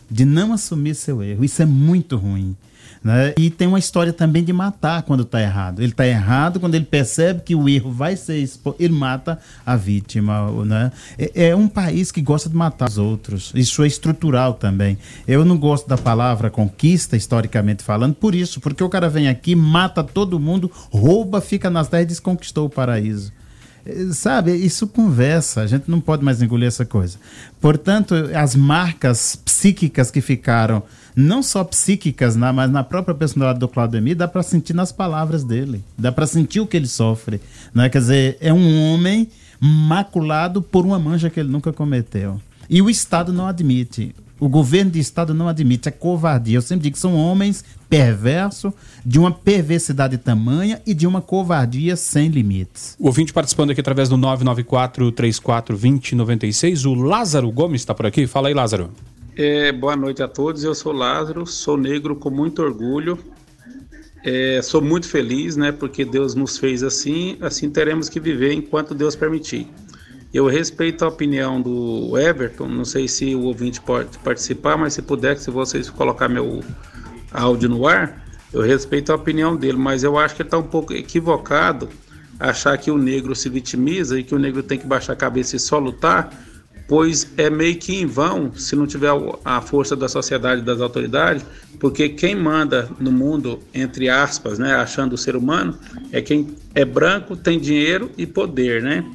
[0.09, 1.43] de não assumir seu erro.
[1.43, 2.55] Isso é muito ruim.
[3.03, 3.33] Né?
[3.35, 5.81] E tem uma história também de matar quando está errado.
[5.81, 8.75] Ele está errado quando ele percebe que o erro vai ser expo...
[8.79, 10.51] ele mata a vítima.
[10.63, 10.91] Né?
[11.17, 13.51] É, é um país que gosta de matar os outros.
[13.55, 14.99] Isso é estrutural também.
[15.27, 19.55] Eu não gosto da palavra conquista, historicamente falando, por isso, porque o cara vem aqui,
[19.55, 23.33] mata todo mundo, rouba, fica nas terras e desconquistou o paraíso.
[23.83, 27.17] Eh, Sabe, isso conversa, a gente não pode mais engolir essa coisa.
[27.59, 30.83] Portanto, as marcas psíquicas que ficaram,
[31.15, 35.83] não só psíquicas, mas na própria personalidade do Claudemir, dá para sentir nas palavras dele,
[35.97, 37.41] dá para sentir o que ele sofre.
[37.73, 37.89] Né?
[37.89, 39.27] Quer dizer, é um homem
[39.59, 42.41] maculado por uma mancha que ele nunca cometeu.
[42.69, 44.13] E o Estado não admite.
[44.39, 45.87] O governo de Estado não admite.
[45.87, 46.57] É covardia.
[46.57, 48.73] Eu sempre digo que são homens perversos,
[49.05, 52.95] de uma perversidade tamanha e de uma covardia sem limites.
[52.97, 58.25] O ouvinte participando aqui através do 994-34-2096, o Lázaro Gomes está por aqui.
[58.25, 58.89] Fala aí, Lázaro.
[59.35, 63.17] É, boa noite a todos, eu sou Lázaro, sou negro com muito orgulho.
[64.23, 65.71] É, sou muito feliz, né?
[65.71, 69.67] Porque Deus nos fez assim, assim teremos que viver enquanto Deus permitir.
[70.33, 75.01] Eu respeito a opinião do Everton, não sei se o ouvinte pode participar, mas se
[75.01, 76.61] puder, se vocês colocar meu
[77.31, 80.63] áudio no ar, eu respeito a opinião dele, mas eu acho que ele está um
[80.63, 81.89] pouco equivocado
[82.37, 85.55] achar que o negro se vitimiza e que o negro tem que baixar a cabeça
[85.55, 86.33] e só lutar,
[86.91, 89.11] pois é meio que em vão se não tiver
[89.45, 91.41] a força da sociedade das autoridades,
[91.79, 95.79] porque quem manda no mundo, entre aspas, né, achando o ser humano,
[96.11, 99.05] é quem é branco, tem dinheiro e poder, né?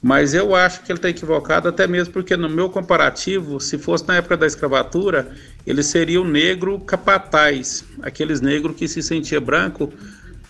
[0.00, 4.06] Mas eu acho que ele está equivocado, até mesmo porque no meu comparativo, se fosse
[4.06, 5.28] na época da escravatura,
[5.66, 9.92] ele seria o negro capataz, aqueles negros que se sentia branco,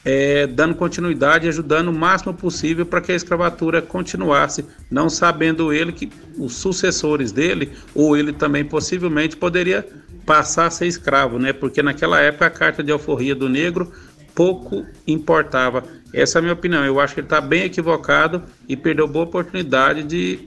[0.05, 5.73] é, dando continuidade e ajudando o máximo possível para que a escravatura continuasse, não sabendo
[5.73, 9.87] ele que os sucessores dele, ou ele também possivelmente, poderia
[10.25, 11.53] passar a ser escravo, né?
[11.53, 13.91] Porque naquela época a carta de alforria do negro
[14.35, 15.83] pouco importava.
[16.13, 16.85] Essa é a minha opinião.
[16.85, 20.41] Eu acho que ele está bem equivocado e perdeu boa oportunidade de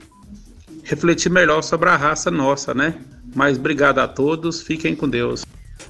[0.82, 2.94] refletir melhor sobre a raça nossa, né?
[3.34, 5.44] Mas obrigado a todos, fiquem com Deus.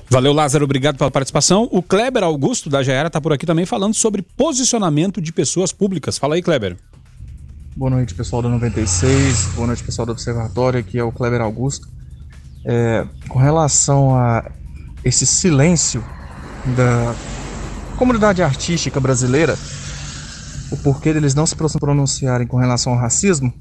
[0.08, 1.68] Valeu, Lázaro, obrigado pela participação.
[1.70, 6.18] O Kleber Augusto da Jaera está por aqui também falando sobre posicionamento de pessoas públicas.
[6.18, 6.76] Fala aí, Kleber.
[7.74, 9.54] Boa noite, pessoal da 96.
[9.54, 10.80] Boa noite, pessoal do Observatório.
[10.80, 11.88] Aqui é o Kleber Augusto.
[12.66, 14.50] É, com relação a
[15.04, 16.04] esse silêncio
[16.76, 17.14] da
[17.96, 19.56] comunidade artística brasileira,
[20.70, 23.52] o porquê deles não se pronunciarem com relação ao racismo,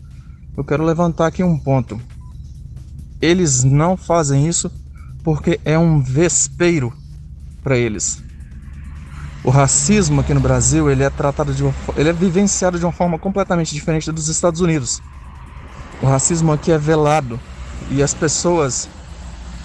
[0.58, 2.00] eu quero levantar aqui um ponto.
[3.22, 4.70] Eles não fazem isso
[5.24, 6.94] porque é um vespeiro
[7.64, 8.24] para eles.
[9.44, 12.92] O racismo aqui no Brasil, ele é tratado de uma, ele é vivenciado de uma
[12.92, 15.02] forma completamente diferente dos Estados Unidos.
[16.02, 17.40] O racismo aqui é velado
[17.90, 18.88] e as pessoas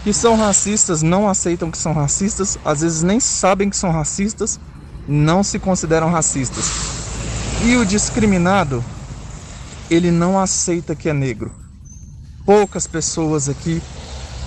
[0.02, 4.58] que são racistas não aceitam que são racistas, às vezes nem sabem que são racistas,
[5.06, 6.70] não se consideram racistas.
[7.64, 8.84] E o discriminado,
[9.90, 11.52] ele não aceita que é negro.
[12.44, 13.82] Poucas pessoas aqui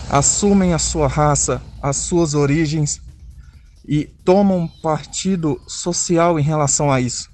[0.10, 3.00] assumem a sua raça, as suas origens
[3.88, 7.30] e tomam partido social em relação a isso.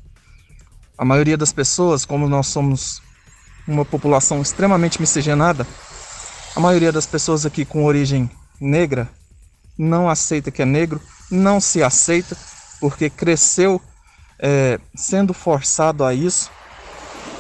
[0.97, 3.01] A maioria das pessoas, como nós somos
[3.67, 5.65] uma população extremamente miscigenada,
[6.55, 8.29] a maioria das pessoas aqui com origem
[8.59, 9.09] negra
[9.77, 12.37] não aceita que é negro, não se aceita
[12.79, 13.81] porque cresceu
[14.39, 16.49] é, sendo forçado a isso,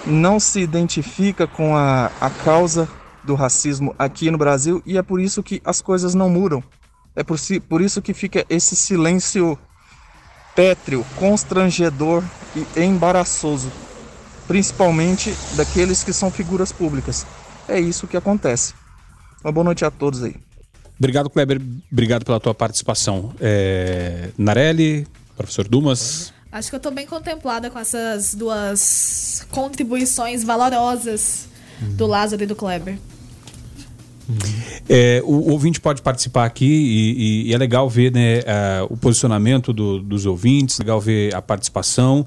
[0.05, 2.89] não se identifica com a, a causa
[3.25, 6.63] do racismo aqui no Brasil e é por isso que as coisas não mudam.
[7.15, 9.57] É por, si, por isso que fica esse silêncio
[10.55, 12.23] pétreo, constrangedor
[12.55, 13.71] e embaraçoso,
[14.47, 17.25] principalmente daqueles que são figuras públicas.
[17.67, 18.73] É isso que acontece.
[19.43, 20.35] Uma boa noite a todos aí.
[20.97, 21.61] Obrigado, Kleber.
[21.91, 23.33] Obrigado pela tua participação.
[23.39, 24.29] É...
[24.37, 26.33] Narelli, professor Dumas.
[26.51, 31.49] Acho que eu estou bem contemplada com essas duas contribuições valorosas
[31.81, 32.97] do Lázaro e do Kleber.
[34.89, 38.85] É, o, o, ouvinte pode participar aqui e, e, e é legal ver né, uh,
[38.89, 42.25] o posicionamento do, dos ouvintes, legal ver a participação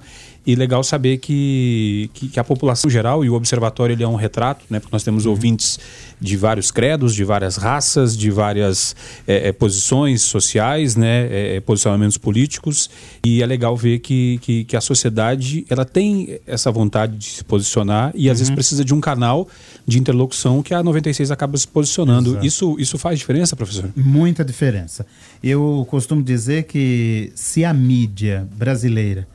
[0.49, 4.15] e legal saber que, que, que, a população geral e o observatório ele é um
[4.15, 4.81] retrato, né?
[4.81, 5.33] Porque nós temos uhum.
[5.33, 5.79] ouvintes
[6.19, 8.97] de vários credos, de várias raças, de várias
[9.27, 11.27] é, é, posições sociais, né?
[11.27, 12.89] É, é, posicionamentos políticos
[13.23, 17.45] e é legal ver que, que, que, a sociedade ela tem essa vontade de se
[17.45, 18.55] posicionar e às vezes uhum.
[18.55, 19.47] precisa de um canal
[19.87, 22.39] de interlocução que a 96 acaba se posicionando.
[22.43, 23.91] Isso, isso faz diferença, professor?
[23.95, 25.05] Muita diferença.
[25.45, 29.29] Eu costumo dizer que se a mídia brasileira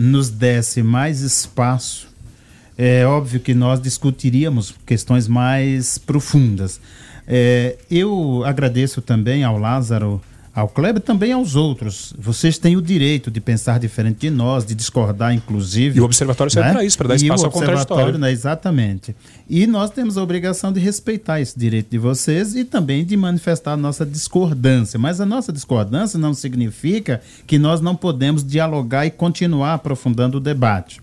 [0.00, 2.08] nos desse mais espaço,
[2.78, 6.80] é óbvio que nós discutiríamos questões mais profundas.
[7.28, 10.18] É, eu agradeço também ao Lázaro,
[10.52, 12.12] ao Kleber, também aos outros.
[12.18, 15.98] Vocês têm o direito de pensar diferente de nós, de discordar, inclusive.
[15.98, 16.74] E o Observatório serve né?
[16.74, 18.18] para isso, para dar espaço ao contraditório.
[18.18, 18.32] Né?
[18.32, 19.14] Exatamente.
[19.48, 23.72] E nós temos a obrigação de respeitar esse direito de vocês e também de manifestar
[23.72, 24.98] a nossa discordância.
[24.98, 30.40] Mas a nossa discordância não significa que nós não podemos dialogar e continuar aprofundando o
[30.40, 31.00] debate.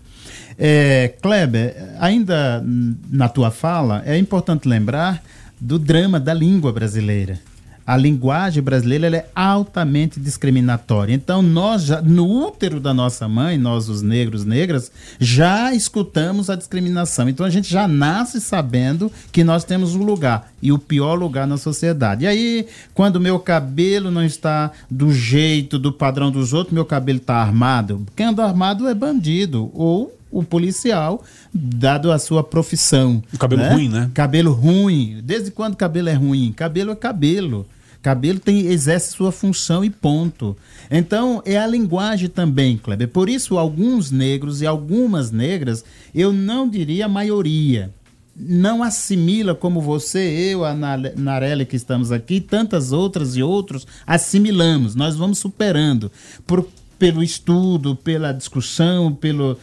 [0.58, 2.62] É, Kleber, ainda
[3.10, 5.22] na tua fala, é importante lembrar
[5.58, 7.47] do drama da língua brasileira
[7.88, 11.14] a linguagem brasileira é altamente discriminatória.
[11.14, 16.54] Então, nós já, no útero da nossa mãe, nós os negros, negras, já escutamos a
[16.54, 17.30] discriminação.
[17.30, 21.46] Então, a gente já nasce sabendo que nós temos um lugar, e o pior lugar
[21.46, 22.24] na sociedade.
[22.24, 27.20] E aí, quando meu cabelo não está do jeito, do padrão dos outros, meu cabelo
[27.20, 28.04] está armado.
[28.14, 31.24] Quem anda armado é bandido, ou o policial,
[31.54, 33.22] dado a sua profissão.
[33.32, 33.72] O cabelo né?
[33.72, 34.10] ruim, né?
[34.12, 35.22] Cabelo ruim.
[35.24, 36.52] Desde quando cabelo é ruim?
[36.52, 37.66] Cabelo é cabelo.
[38.00, 40.56] Cabelo tem, exerce sua função e ponto.
[40.90, 43.08] Então, é a linguagem também, Kleber.
[43.08, 45.84] Por isso, alguns negros e algumas negras,
[46.14, 47.92] eu não diria a maioria,
[48.36, 50.18] não assimila como você,
[50.52, 50.72] eu, a
[51.16, 54.94] Narelli que estamos aqui, tantas outras e outros, assimilamos.
[54.94, 56.10] Nós vamos superando
[56.46, 56.68] por,
[56.98, 59.58] pelo estudo, pela discussão, pelo,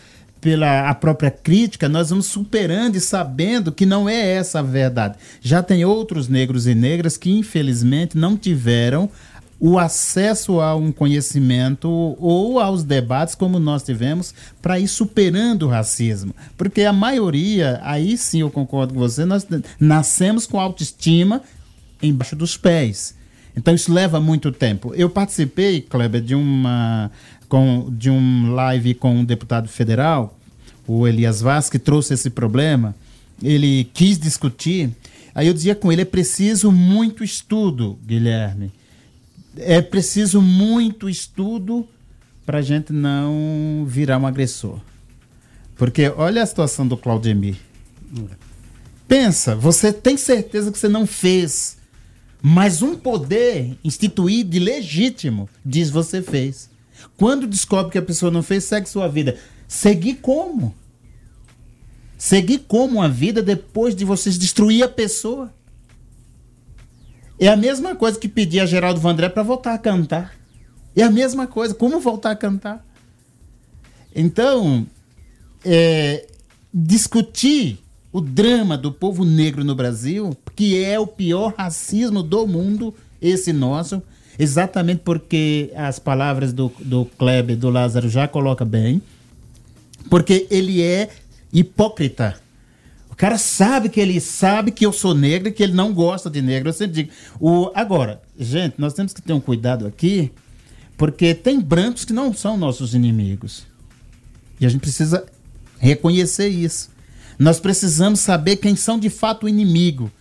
[0.46, 5.16] pela a própria crítica, nós vamos superando e sabendo que não é essa a verdade.
[5.42, 9.10] Já tem outros negros e negras que, infelizmente, não tiveram
[9.60, 11.90] o acesso a um conhecimento
[12.20, 16.36] ou aos debates como nós tivemos para ir superando o racismo.
[16.56, 19.48] Porque a maioria, aí sim eu concordo com você, nós
[19.80, 21.42] nascemos com autoestima
[22.04, 23.16] embaixo dos pés.
[23.58, 24.94] Então isso leva muito tempo.
[24.96, 27.10] Eu participei, Kleber, de uma
[27.56, 30.38] com, de um live com um deputado federal,
[30.86, 32.96] o Elias Vaz, que trouxe esse problema.
[33.42, 34.92] Ele quis discutir
[35.36, 38.72] Aí eu dizia com ele: é preciso muito estudo, Guilherme.
[39.58, 41.86] É preciso muito estudo
[42.46, 44.80] para a gente não virar um agressor.
[45.76, 47.58] Porque olha a situação do Claudemir.
[49.08, 51.78] Pensa, você tem certeza que você não fez,
[52.42, 56.70] mas um poder instituído e legítimo diz você fez.
[57.18, 59.38] Quando descobre que a pessoa não fez, segue sua vida.
[59.68, 60.76] Seguir como?
[62.18, 65.54] Seguir como a vida depois de vocês destruir a pessoa?
[67.40, 70.36] É a mesma coisa que pedir a Geraldo Vandré para voltar a cantar.
[70.96, 71.74] É a mesma coisa.
[71.74, 72.86] Como voltar a cantar?
[74.16, 74.88] Então,
[75.64, 76.26] é,
[76.74, 77.80] discutir
[78.12, 83.52] o drama do povo negro no Brasil, que é o pior racismo do mundo, esse
[83.52, 84.02] nosso,
[84.38, 89.02] exatamente porque as palavras do, do Kleber, do Lázaro, já coloca bem,
[90.10, 91.10] porque ele é
[91.52, 92.36] hipócrita.
[93.10, 96.30] O cara sabe que ele sabe que eu sou negro e que ele não gosta
[96.30, 96.68] de negro.
[96.68, 97.12] Eu sempre digo.
[97.40, 100.32] O, agora, gente, nós temos que ter um cuidado aqui,
[100.98, 103.66] porque tem brancos que não são nossos inimigos.
[104.60, 105.26] E a gente precisa
[105.80, 106.90] reconhecer isso.
[107.40, 110.12] Nós precisamos saber quem são de fato o inimigo.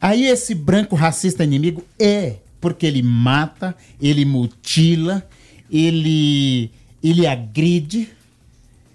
[0.00, 5.28] Aí esse branco racista inimigo é porque ele mata, ele mutila,
[5.68, 6.70] ele
[7.02, 8.08] ele agride.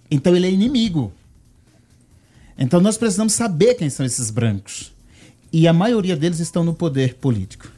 [0.09, 1.11] Então ele é inimigo.
[2.57, 4.91] Então nós precisamos saber quem são esses brancos.
[5.51, 7.69] E a maioria deles estão no poder político.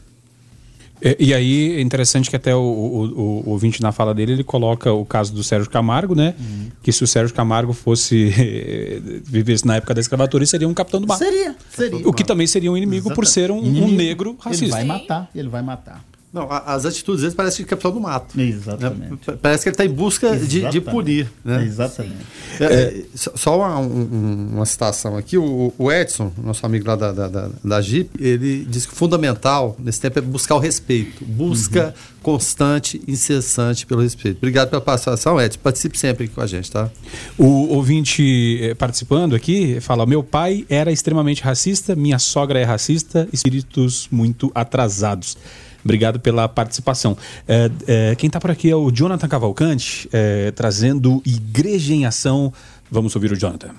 [1.01, 4.33] É, e aí é interessante que até o, o, o, o ouvinte na fala dele,
[4.33, 6.35] ele coloca o caso do Sérgio Camargo, né?
[6.39, 6.67] Uhum.
[6.83, 8.33] Que se o Sérgio Camargo fosse
[9.25, 11.17] vivesse na época da escravatura, ele seria um capitão do mar.
[11.17, 12.07] Seria, seria.
[12.07, 13.15] O que também seria um inimigo Exatamente.
[13.15, 14.65] por ser um, um negro racista.
[14.65, 16.08] Ele vai matar, ele vai matar.
[16.31, 18.39] Não, as atitudes deles parecem de capitão do mato.
[18.39, 19.27] Exatamente.
[19.27, 19.37] Né?
[19.41, 21.27] Parece que ele está em busca de, de, punir.
[21.43, 21.65] Né?
[21.65, 22.17] Exatamente.
[22.59, 27.11] É, é, só uma, um, uma citação aqui: o, o, Edson, nosso amigo lá da,
[27.11, 31.25] da, da, da Jeep, ele diz que o fundamental nesse tempo é buscar o respeito.
[31.25, 31.93] Busca uhum.
[32.21, 34.37] constante, incessante pelo respeito.
[34.37, 35.59] Obrigado pela participação, Edson.
[35.63, 36.91] Participe sempre aqui com a gente, tá?
[37.39, 43.27] O ouvinte eh, participando aqui fala: meu pai era extremamente racista, minha sogra é racista,
[43.33, 45.35] espíritos muito atrasados.
[45.83, 47.17] Obrigado pela participação.
[47.47, 52.53] É, é, quem está por aqui é o Jonathan Cavalcante, é, trazendo Igreja em Ação.
[52.91, 53.69] Vamos ouvir o Jonathan.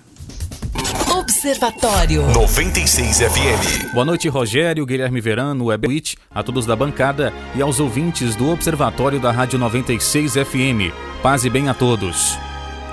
[1.18, 3.92] Observatório 96 FM.
[3.94, 9.20] Boa noite, Rogério, Guilherme Verano, Webwitch, a todos da bancada e aos ouvintes do Observatório
[9.20, 10.92] da Rádio 96 FM.
[11.22, 12.38] Paz e bem a todos.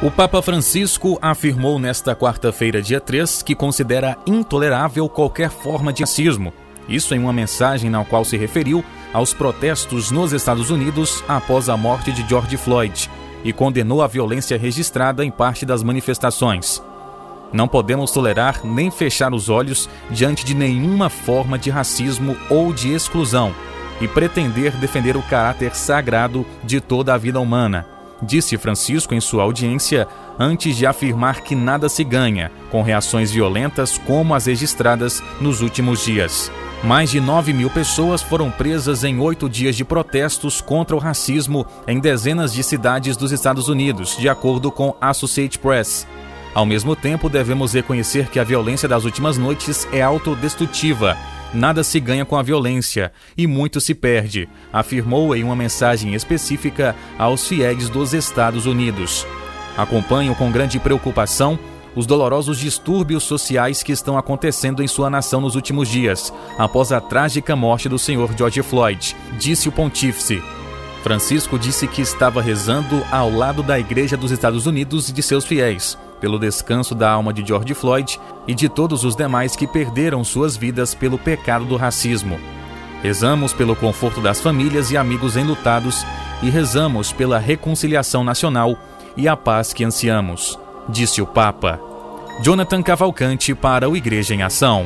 [0.01, 6.53] O Papa Francisco afirmou nesta quarta-feira, dia 3, que considera intolerável qualquer forma de racismo.
[6.87, 8.83] Isso em uma mensagem na qual se referiu
[9.13, 13.09] aos protestos nos Estados Unidos após a morte de George Floyd
[13.43, 16.81] e condenou a violência registrada em parte das manifestações.
[17.51, 22.93] Não podemos tolerar nem fechar os olhos diante de nenhuma forma de racismo ou de
[22.93, 23.53] exclusão
[24.01, 27.87] e pretender defender o caráter sagrado de toda a vida humana,
[28.21, 30.07] disse Francisco em sua audiência
[30.37, 36.03] antes de afirmar que nada se ganha com reações violentas como as registradas nos últimos
[36.03, 36.51] dias.
[36.83, 41.65] Mais de 9 mil pessoas foram presas em oito dias de protestos contra o racismo
[41.87, 46.07] em dezenas de cidades dos Estados Unidos, de acordo com Associated Press.
[46.53, 51.17] Ao mesmo tempo, devemos reconhecer que a violência das últimas noites é autodestrutiva.
[51.53, 56.95] Nada se ganha com a violência e muito se perde, afirmou em uma mensagem específica
[57.17, 59.25] aos fiéis dos Estados Unidos.
[59.75, 61.57] Acompanho com grande preocupação
[61.97, 67.01] os dolorosos distúrbios sociais que estão acontecendo em sua nação nos últimos dias, após a
[67.01, 70.39] trágica morte do senhor George Floyd, disse o pontífice.
[71.01, 75.43] Francisco disse que estava rezando ao lado da Igreja dos Estados Unidos e de seus
[75.43, 80.23] fiéis, pelo descanso da alma de George Floyd e de todos os demais que perderam
[80.23, 82.39] suas vidas pelo pecado do racismo.
[83.01, 86.05] Rezamos pelo conforto das famílias e amigos enlutados
[86.43, 88.77] e rezamos pela reconciliação nacional
[89.15, 91.86] e a paz que ansiamos, disse o Papa.
[92.41, 94.85] Jonathan Cavalcante para o Igreja em Ação.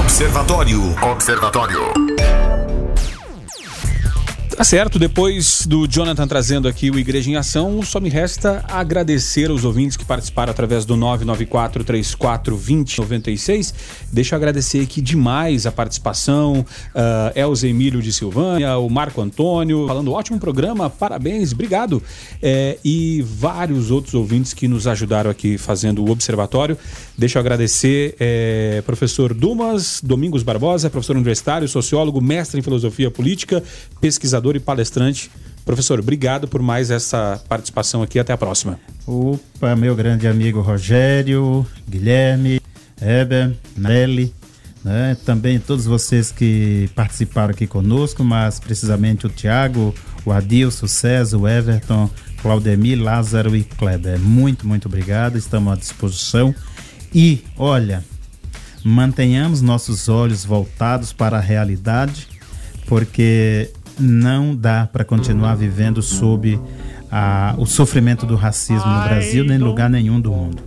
[0.00, 0.80] Observatório.
[1.02, 2.11] Observatório.
[4.56, 9.50] Tá certo, depois do Jonathan trazendo aqui o Igreja em Ação, só me resta agradecer
[9.50, 13.74] aos ouvintes que participaram através do 994 34 2096.
[14.12, 19.86] Deixa eu agradecer aqui demais a participação, uh, Elza Emílio de Silvânia, o Marco Antônio,
[19.86, 22.02] falando ótimo programa, parabéns, obrigado.
[22.42, 26.76] É, e vários outros ouvintes que nos ajudaram aqui fazendo o observatório.
[27.16, 33.62] Deixa eu agradecer é, professor Dumas, Domingos Barbosa, professor universitário, sociólogo, mestre em filosofia política,
[34.00, 35.30] pesquisador e palestrante.
[35.64, 38.18] Professor, obrigado por mais essa participação aqui.
[38.18, 38.80] Até a próxima.
[39.06, 42.60] Opa, meu grande amigo Rogério, Guilherme,
[43.00, 44.34] Heber, Nelly,
[44.84, 45.16] né?
[45.24, 49.94] também todos vocês que participaram aqui conosco, mas precisamente o Tiago,
[50.24, 52.10] o Adilson, o César, o Everton,
[52.40, 54.18] Claudemir, Lázaro e Kleber.
[54.18, 56.54] Muito, muito obrigado, estamos à disposição.
[57.14, 58.04] E, olha,
[58.84, 62.26] mantenhamos nossos olhos voltados para a realidade,
[62.86, 66.58] porque não dá para continuar vivendo sob
[67.58, 70.62] o sofrimento do racismo no Brasil, nem em lugar nenhum do mundo.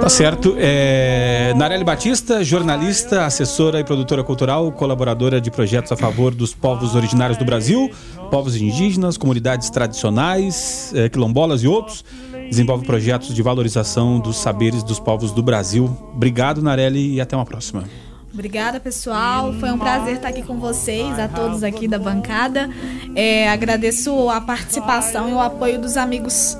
[0.00, 0.54] Tá certo.
[0.56, 6.94] É, Nareli Batista, jornalista, assessora e produtora cultural, colaboradora de projetos a favor dos povos
[6.94, 7.90] originários do Brasil,
[8.30, 12.02] povos indígenas, comunidades tradicionais, é, quilombolas e outros.
[12.48, 15.96] Desenvolve projetos de valorização dos saberes dos povos do Brasil.
[16.14, 17.84] Obrigado, Nareli, e até uma próxima.
[18.32, 19.52] Obrigada, pessoal.
[19.54, 22.70] Foi um prazer estar aqui com vocês, a todos aqui da bancada.
[23.14, 26.56] É, agradeço a participação e o apoio dos amigos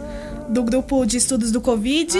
[0.49, 2.19] do grupo de estudos do Covid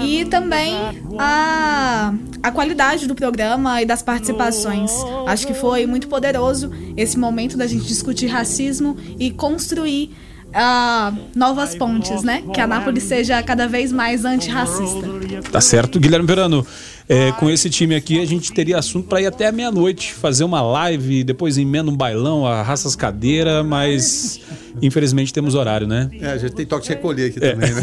[0.00, 0.74] e também
[1.18, 4.92] a, a qualidade do programa e das participações.
[5.26, 10.14] Acho que foi muito poderoso esse momento da gente discutir racismo e construir
[10.48, 12.42] uh, novas pontes, né?
[12.52, 15.06] Que a Nápoles seja cada vez mais antirracista.
[15.50, 16.66] Tá certo, Guilherme Verano.
[17.08, 20.44] É, com esse time aqui, a gente teria assunto para ir até a meia-noite, fazer
[20.44, 24.40] uma live, depois emenda um bailão, arrasta as cadeiras, mas
[24.82, 26.10] infelizmente temos horário, né?
[26.20, 27.52] É, a gente tem toque de recolher aqui é.
[27.52, 27.82] também, né?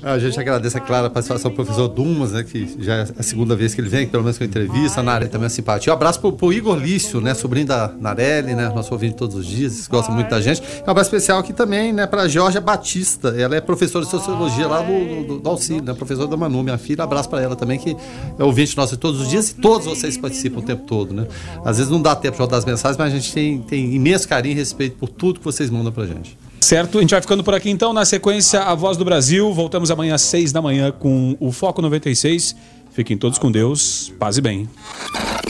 [0.02, 2.42] a gente agradece, é claro, a participação do professor Dumas, né?
[2.42, 5.00] Que já é a segunda vez que ele vem, pelo menos com a entrevista.
[5.00, 5.92] A Narelli também é simpatia.
[5.92, 7.34] Um abraço pro, pro Igor Lício, né?
[7.34, 8.68] Sobrinho da Narelli, né?
[8.74, 10.62] Nosso ouvinte todos os dias, gosta muito da gente.
[10.86, 12.06] Um abraço especial aqui também, né?
[12.06, 13.34] Pra Georgia Batista.
[13.36, 15.94] Ela é professora de Sociologia lá do, do, do Auxílio, né?
[15.94, 17.02] Professora da Manu, minha filha.
[17.02, 17.96] Um abraço para ela também também, que
[18.38, 21.26] é ouvinte nosso todos os dias e todos vocês participam o tempo todo, né?
[21.64, 24.28] Às vezes não dá tempo de rodar as mensagens, mas a gente tem, tem imenso
[24.28, 26.36] carinho e respeito por tudo que vocês mandam pra gente.
[26.60, 27.92] Certo, a gente vai ficando por aqui então.
[27.92, 29.52] Na sequência, a Voz do Brasil.
[29.54, 32.56] Voltamos amanhã às seis da manhã com o Foco 96.
[32.92, 34.68] Fiquem todos com Deus, paz e bem.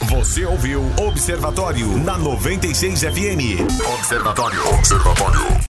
[0.09, 3.61] Você ouviu Observatório na 96 FM.
[3.95, 4.67] Observatório.
[4.75, 5.57] Observatório.